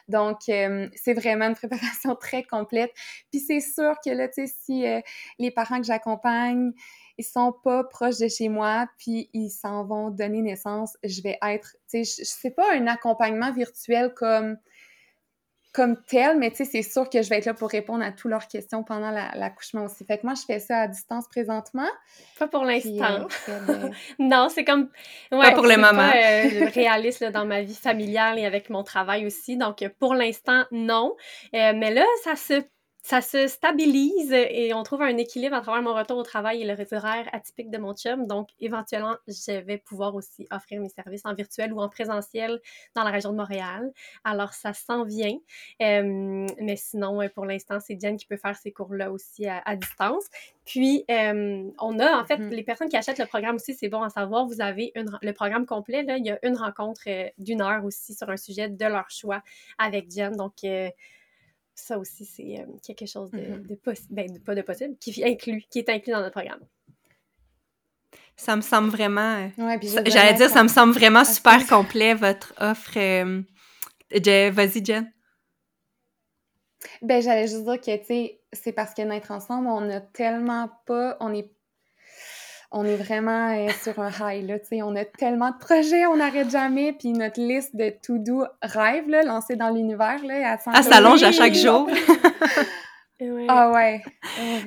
Donc, 0.08 0.40
euh, 0.48 0.88
c'est 0.96 1.14
vraiment 1.14 1.46
une 1.46 1.54
préparation 1.54 2.14
très 2.20 2.42
complète. 2.42 2.90
Puis 3.30 3.40
c'est 3.40 3.60
sûr 3.60 3.94
que 4.04 4.10
là, 4.10 4.28
tu 4.28 4.46
sais, 4.46 4.54
si 4.64 4.86
euh, 4.86 5.00
les 5.38 5.50
parents 5.50 5.78
que 5.80 5.86
j'accompagne, 5.86 6.72
ils 7.16 7.24
sont 7.24 7.52
pas 7.52 7.84
proches 7.84 8.18
de 8.18 8.26
chez 8.28 8.48
moi, 8.48 8.88
puis 8.98 9.30
ils 9.32 9.50
s'en 9.50 9.84
vont 9.84 10.10
donner 10.10 10.42
naissance, 10.42 10.96
je 11.04 11.22
vais 11.22 11.38
être, 11.42 11.76
tu 11.88 12.04
sais, 12.04 12.24
sais 12.24 12.50
pas 12.50 12.74
un 12.74 12.88
accompagnement 12.88 13.52
virtuel 13.52 14.12
comme 14.14 14.56
comme 15.74 16.00
tel, 16.06 16.38
mais 16.38 16.50
tu 16.50 16.58
sais, 16.58 16.64
c'est 16.64 16.82
sûr 16.82 17.10
que 17.10 17.20
je 17.20 17.28
vais 17.28 17.38
être 17.38 17.46
là 17.46 17.52
pour 17.52 17.68
répondre 17.68 18.04
à 18.04 18.12
toutes 18.12 18.30
leurs 18.30 18.46
questions 18.46 18.84
pendant 18.84 19.10
l'accouchement 19.10 19.82
aussi. 19.82 20.04
Fait 20.04 20.18
que 20.18 20.24
moi, 20.24 20.34
je 20.36 20.42
fais 20.46 20.60
ça 20.60 20.82
à 20.82 20.88
distance 20.88 21.26
présentement. 21.26 21.88
Pas 22.38 22.46
pour 22.46 22.64
l'instant. 22.64 23.26
Euh, 23.48 23.88
non, 24.20 24.48
c'est 24.48 24.64
comme... 24.64 24.88
Ouais, 25.32 25.50
pas 25.50 25.52
pour 25.52 25.64
mamans. 25.64 25.90
Pas, 25.90 26.14
euh, 26.16 26.66
réaliste 26.74 27.20
là, 27.20 27.32
dans 27.32 27.44
ma 27.44 27.62
vie 27.62 27.74
familiale 27.74 28.38
et 28.38 28.46
avec 28.46 28.70
mon 28.70 28.84
travail 28.84 29.26
aussi. 29.26 29.56
Donc, 29.56 29.84
pour 29.98 30.14
l'instant, 30.14 30.62
non. 30.70 31.16
Euh, 31.54 31.72
mais 31.74 31.92
là, 31.92 32.04
ça 32.22 32.36
se 32.36 32.62
ça 33.04 33.20
se 33.20 33.48
stabilise 33.48 34.32
et 34.32 34.72
on 34.72 34.82
trouve 34.82 35.02
un 35.02 35.18
équilibre 35.18 35.54
à 35.54 35.60
travers 35.60 35.82
mon 35.82 35.92
retour 35.92 36.16
au 36.16 36.22
travail 36.22 36.62
et 36.62 36.64
le 36.64 36.74
horaire 36.96 37.28
atypique 37.32 37.70
de 37.70 37.76
mon 37.76 37.94
chum. 37.94 38.26
Donc, 38.26 38.48
éventuellement, 38.60 39.14
je 39.28 39.60
vais 39.60 39.76
pouvoir 39.76 40.14
aussi 40.14 40.48
offrir 40.50 40.80
mes 40.80 40.88
services 40.88 41.20
en 41.26 41.34
virtuel 41.34 41.74
ou 41.74 41.80
en 41.80 41.90
présentiel 41.90 42.62
dans 42.94 43.04
la 43.04 43.10
région 43.10 43.32
de 43.32 43.36
Montréal. 43.36 43.92
Alors, 44.24 44.54
ça 44.54 44.72
s'en 44.72 45.04
vient. 45.04 45.36
mais 45.80 46.76
sinon, 46.76 47.20
pour 47.34 47.44
l'instant, 47.44 47.78
c'est 47.78 47.94
Diane 47.94 48.16
qui 48.16 48.24
peut 48.24 48.38
faire 48.38 48.56
ces 48.56 48.72
cours-là 48.72 49.12
aussi 49.12 49.46
à, 49.46 49.76
distance. 49.76 50.24
Puis, 50.64 51.04
on 51.10 51.98
a, 51.98 52.18
en 52.18 52.24
fait, 52.24 52.38
mm-hmm. 52.38 52.48
les 52.48 52.62
personnes 52.62 52.88
qui 52.88 52.96
achètent 52.96 53.18
le 53.18 53.26
programme 53.26 53.56
aussi, 53.56 53.74
c'est 53.74 53.88
bon 53.88 54.02
à 54.02 54.08
savoir, 54.08 54.46
vous 54.46 54.62
avez 54.62 54.94
le 54.94 55.32
programme 55.32 55.66
complet, 55.66 56.04
là, 56.04 56.16
il 56.16 56.24
y 56.24 56.30
a 56.30 56.38
une 56.42 56.56
rencontre 56.56 57.02
euh, 57.08 57.28
d'une 57.36 57.60
heure 57.60 57.84
aussi 57.84 58.14
sur 58.14 58.30
un 58.30 58.38
sujet 58.38 58.70
de 58.70 58.86
leur 58.86 59.10
choix 59.10 59.42
avec 59.76 60.08
Diane. 60.08 60.36
Donc, 60.36 60.64
euh, 60.64 60.88
ça 61.74 61.98
aussi, 61.98 62.24
c'est 62.24 62.60
euh, 62.60 62.64
quelque 62.82 63.06
chose 63.06 63.30
de, 63.30 63.38
mm-hmm. 63.38 63.76
possible, 63.76 64.14
ben, 64.14 64.38
pas 64.40 64.54
de 64.54 64.62
possible, 64.62 64.96
qui, 64.98 65.24
inclut, 65.24 65.62
qui 65.70 65.80
est 65.80 65.88
inclus 65.88 66.12
dans 66.12 66.20
notre 66.20 66.32
programme. 66.32 66.60
Ça 68.36 68.56
me 68.56 68.62
semble 68.62 68.88
vraiment. 68.88 69.48
Euh, 69.58 69.78
j'allais 70.06 70.34
dire, 70.34 70.50
ça 70.50 70.62
me 70.62 70.68
semble 70.68 70.92
vraiment 70.92 71.24
super 71.24 71.66
complet, 71.68 72.14
votre 72.14 72.52
offre. 72.58 72.96
Euh, 72.96 73.42
vas-y, 74.10 74.84
Jen. 74.84 75.10
Ben, 77.00 77.22
j'allais 77.22 77.46
juste 77.46 77.64
dire 77.64 77.80
que, 77.80 77.96
tu 77.96 78.04
sais, 78.04 78.40
c'est 78.52 78.72
parce 78.72 78.94
que 78.94 79.02
Naître 79.02 79.30
Ensemble, 79.30 79.68
on 79.68 79.80
n'a 79.82 80.00
tellement 80.00 80.70
pas. 80.86 81.16
On 81.20 81.32
est 81.32 81.50
on 82.76 82.84
est 82.84 82.96
vraiment 82.96 83.54
euh, 83.54 83.68
sur 83.82 84.00
un 84.00 84.10
high, 84.10 84.46
là, 84.46 84.58
tu 84.58 84.66
sais, 84.66 84.82
on 84.82 84.96
a 84.96 85.04
tellement 85.04 85.50
de 85.50 85.58
projets, 85.58 86.06
on 86.06 86.16
n'arrête 86.16 86.50
jamais, 86.50 86.92
puis 86.92 87.12
notre 87.12 87.40
liste 87.40 87.76
de 87.76 87.90
to-do 88.02 88.44
rêve, 88.62 89.08
là, 89.08 89.22
lancée 89.22 89.54
dans 89.54 89.70
l'univers, 89.70 90.18
là, 90.24 90.58
à 90.66 90.82
s'allonge 90.82 91.22
à 91.22 91.30
chaque 91.30 91.54
jour. 91.54 91.88
Ah 93.48 93.70
ouais. 93.70 94.02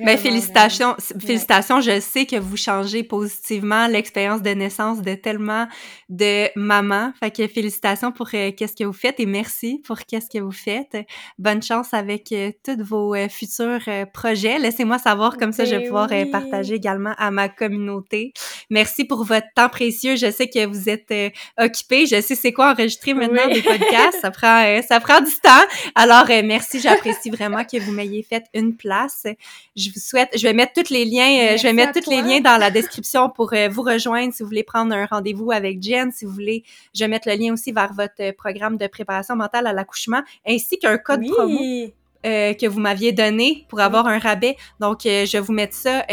Mais 0.00 0.16
félicitations, 0.16 0.96
félicitations. 1.20 1.82
Je 1.82 2.00
sais 2.00 2.24
que 2.24 2.36
vous 2.36 2.56
changez 2.56 3.02
positivement 3.02 3.86
l'expérience 3.88 4.40
de 4.40 4.48
naissance 4.50 5.02
de 5.02 5.14
tellement 5.14 5.66
de 6.08 6.48
mamans. 6.56 7.12
Fait 7.20 7.30
que 7.30 7.46
félicitations 7.46 8.10
pour 8.10 8.28
euh, 8.32 8.50
qu'est-ce 8.56 8.74
que 8.74 8.84
vous 8.84 8.94
faites 8.94 9.20
et 9.20 9.26
merci 9.26 9.82
pour 9.84 9.98
qu'est-ce 9.98 10.30
que 10.30 10.42
vous 10.42 10.52
faites. 10.52 10.96
Bonne 11.38 11.62
chance 11.62 11.92
avec 11.92 12.32
euh, 12.32 12.50
tous 12.64 12.82
vos 12.82 13.14
euh, 13.14 13.28
futurs 13.28 13.86
projets. 14.14 14.58
Laissez-moi 14.58 14.98
savoir 14.98 15.36
comme 15.36 15.52
ça 15.52 15.66
je 15.66 15.72
vais 15.72 15.80
ben 15.80 15.86
pouvoir 15.88 16.08
partager 16.32 16.74
également 16.74 17.12
à 17.18 17.30
ma 17.30 17.50
communauté. 17.50 18.32
Merci 18.70 19.04
pour 19.04 19.24
votre 19.24 19.46
temps 19.54 19.68
précieux. 19.68 20.16
Je 20.16 20.30
sais 20.30 20.48
que 20.48 20.64
vous 20.64 20.88
êtes 20.88 21.12
occupés. 21.58 22.06
Je 22.06 22.22
sais 22.22 22.34
c'est 22.34 22.52
quoi 22.52 22.72
enregistrer 22.72 23.12
maintenant 23.12 23.46
des 23.46 23.60
podcasts. 23.60 24.20
ça 24.22 24.30
prend 24.30 24.80
ça 24.88 25.00
prend 25.00 25.20
du 25.20 25.32
temps. 25.42 25.50
Alors 25.94 26.26
merci, 26.44 26.80
j'apprécie 26.80 27.28
vraiment 27.28 27.64
que 27.64 27.78
vous 27.78 27.92
m'ayez 27.92 28.22
fait 28.22 28.37
une 28.54 28.76
place. 28.76 29.26
Je 29.76 29.90
vous 29.90 30.00
souhaite, 30.00 30.30
je 30.36 30.42
vais 30.42 30.52
mettre 30.52 30.72
tous 30.72 30.92
les 30.92 31.04
liens, 31.04 31.52
euh, 31.52 31.56
je 31.56 31.62
vais 31.62 31.72
mettre 31.72 32.00
tous 32.00 32.10
les 32.10 32.22
liens 32.22 32.40
dans 32.40 32.58
la 32.58 32.70
description 32.70 33.30
pour 33.30 33.52
euh, 33.52 33.68
vous 33.68 33.82
rejoindre 33.82 34.32
si 34.32 34.42
vous 34.42 34.48
voulez 34.48 34.62
prendre 34.62 34.94
un 34.94 35.06
rendez-vous 35.06 35.50
avec 35.50 35.82
Jen, 35.82 36.10
si 36.12 36.24
vous 36.24 36.32
voulez, 36.32 36.64
je 36.94 37.04
vais 37.04 37.08
mettre 37.08 37.28
le 37.28 37.34
lien 37.34 37.52
aussi 37.52 37.72
vers 37.72 37.92
votre 37.92 38.32
programme 38.32 38.76
de 38.76 38.86
préparation 38.86 39.36
mentale 39.36 39.66
à 39.66 39.72
l'accouchement, 39.72 40.22
ainsi 40.46 40.78
qu'un 40.78 40.98
code 40.98 41.24
promo. 41.26 41.58
Euh, 42.26 42.52
que 42.52 42.66
vous 42.66 42.80
m'aviez 42.80 43.12
donné 43.12 43.64
pour 43.68 43.78
avoir 43.78 44.08
un 44.08 44.18
rabais. 44.18 44.56
Donc, 44.80 45.02
je 45.04 45.30
vais 45.30 45.38
vous 45.38 45.52
mettre 45.52 45.74
ça 45.74 46.04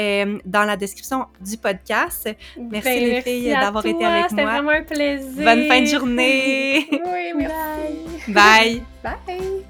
dans 0.46 0.64
la 0.64 0.78
description 0.78 1.26
du 1.42 1.58
podcast. 1.58 2.30
Merci 2.60 2.88
ben, 2.88 3.00
les 3.00 3.22
filles 3.24 3.50
d'avoir 3.50 3.84
été 3.84 4.06
avec 4.06 4.20
moi. 4.20 4.30
C'était 4.30 4.44
vraiment 4.44 4.70
un 4.70 4.84
plaisir. 4.84 5.44
Bonne 5.44 5.68
fin 5.68 5.82
de 5.82 5.88
journée. 5.88 6.88
oui, 6.92 7.34
merci. 7.36 8.32
Bye. 8.32 8.84
Bye. 9.04 9.66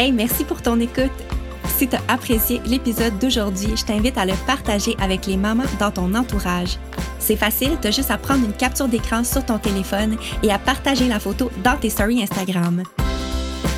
Hey, 0.00 0.12
merci 0.12 0.44
pour 0.44 0.62
ton 0.62 0.80
écoute. 0.80 1.12
Si 1.76 1.86
tu 1.86 1.94
as 1.94 2.00
apprécié 2.08 2.62
l'épisode 2.64 3.18
d'aujourd'hui, 3.18 3.76
je 3.76 3.84
t'invite 3.84 4.16
à 4.16 4.24
le 4.24 4.32
partager 4.46 4.96
avec 4.98 5.26
les 5.26 5.36
mamans 5.36 5.64
dans 5.78 5.90
ton 5.90 6.14
entourage. 6.14 6.78
C'est 7.18 7.36
facile, 7.36 7.76
tu 7.82 7.88
as 7.88 7.90
juste 7.90 8.10
à 8.10 8.16
prendre 8.16 8.46
une 8.46 8.54
capture 8.54 8.88
d'écran 8.88 9.24
sur 9.24 9.44
ton 9.44 9.58
téléphone 9.58 10.16
et 10.42 10.50
à 10.50 10.58
partager 10.58 11.06
la 11.06 11.20
photo 11.20 11.50
dans 11.62 11.76
tes 11.76 11.90
stories 11.90 12.22
Instagram. 12.22 12.82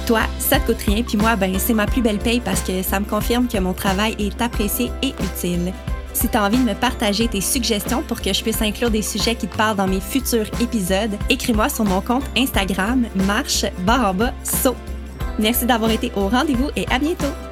Toi, 0.07 0.21
ça 0.39 0.61
te 0.61 0.67
coûte 0.67 0.83
rien, 0.87 1.03
puis 1.03 1.17
moi, 1.17 1.35
ben, 1.35 1.59
c'est 1.59 1.75
ma 1.75 1.87
plus 1.87 2.03
belle 2.03 2.21
paye 2.21 2.39
parce 2.39 2.61
que 2.61 2.85
ça 2.85 3.01
me 3.01 3.05
confirme 3.05 3.49
que 3.49 3.59
mon 3.59 3.73
travail 3.73 4.15
est 4.21 4.41
apprécié 4.41 4.93
et 5.03 5.15
utile. 5.25 5.73
Si 6.13 6.29
tu 6.29 6.37
as 6.37 6.45
envie 6.45 6.59
de 6.59 6.63
me 6.63 6.75
partager 6.75 7.27
tes 7.27 7.41
suggestions 7.41 8.05
pour 8.07 8.23
que 8.23 8.33
je 8.33 8.45
puisse 8.45 8.63
inclure 8.63 8.91
des 8.91 9.03
sujets 9.03 9.35
qui 9.35 9.49
te 9.49 9.57
parlent 9.57 9.77
dans 9.77 9.89
mes 9.89 10.01
futurs 10.01 10.47
épisodes, 10.61 11.19
écris-moi 11.29 11.69
sur 11.69 11.85
mon 11.85 12.01
compte 12.01 12.31
Instagram 12.37 13.07
marche 13.27 13.65
barre 13.85 14.11
en 14.11 14.15
bas 14.15 14.33
saut. 14.45 14.77
Merci 15.39 15.67
d'avoir 15.67 15.91
été 15.91 16.13
au 16.17 16.29
rendez-vous 16.29 16.71
et 16.77 16.87
à 16.91 16.99
bientôt! 16.99 17.52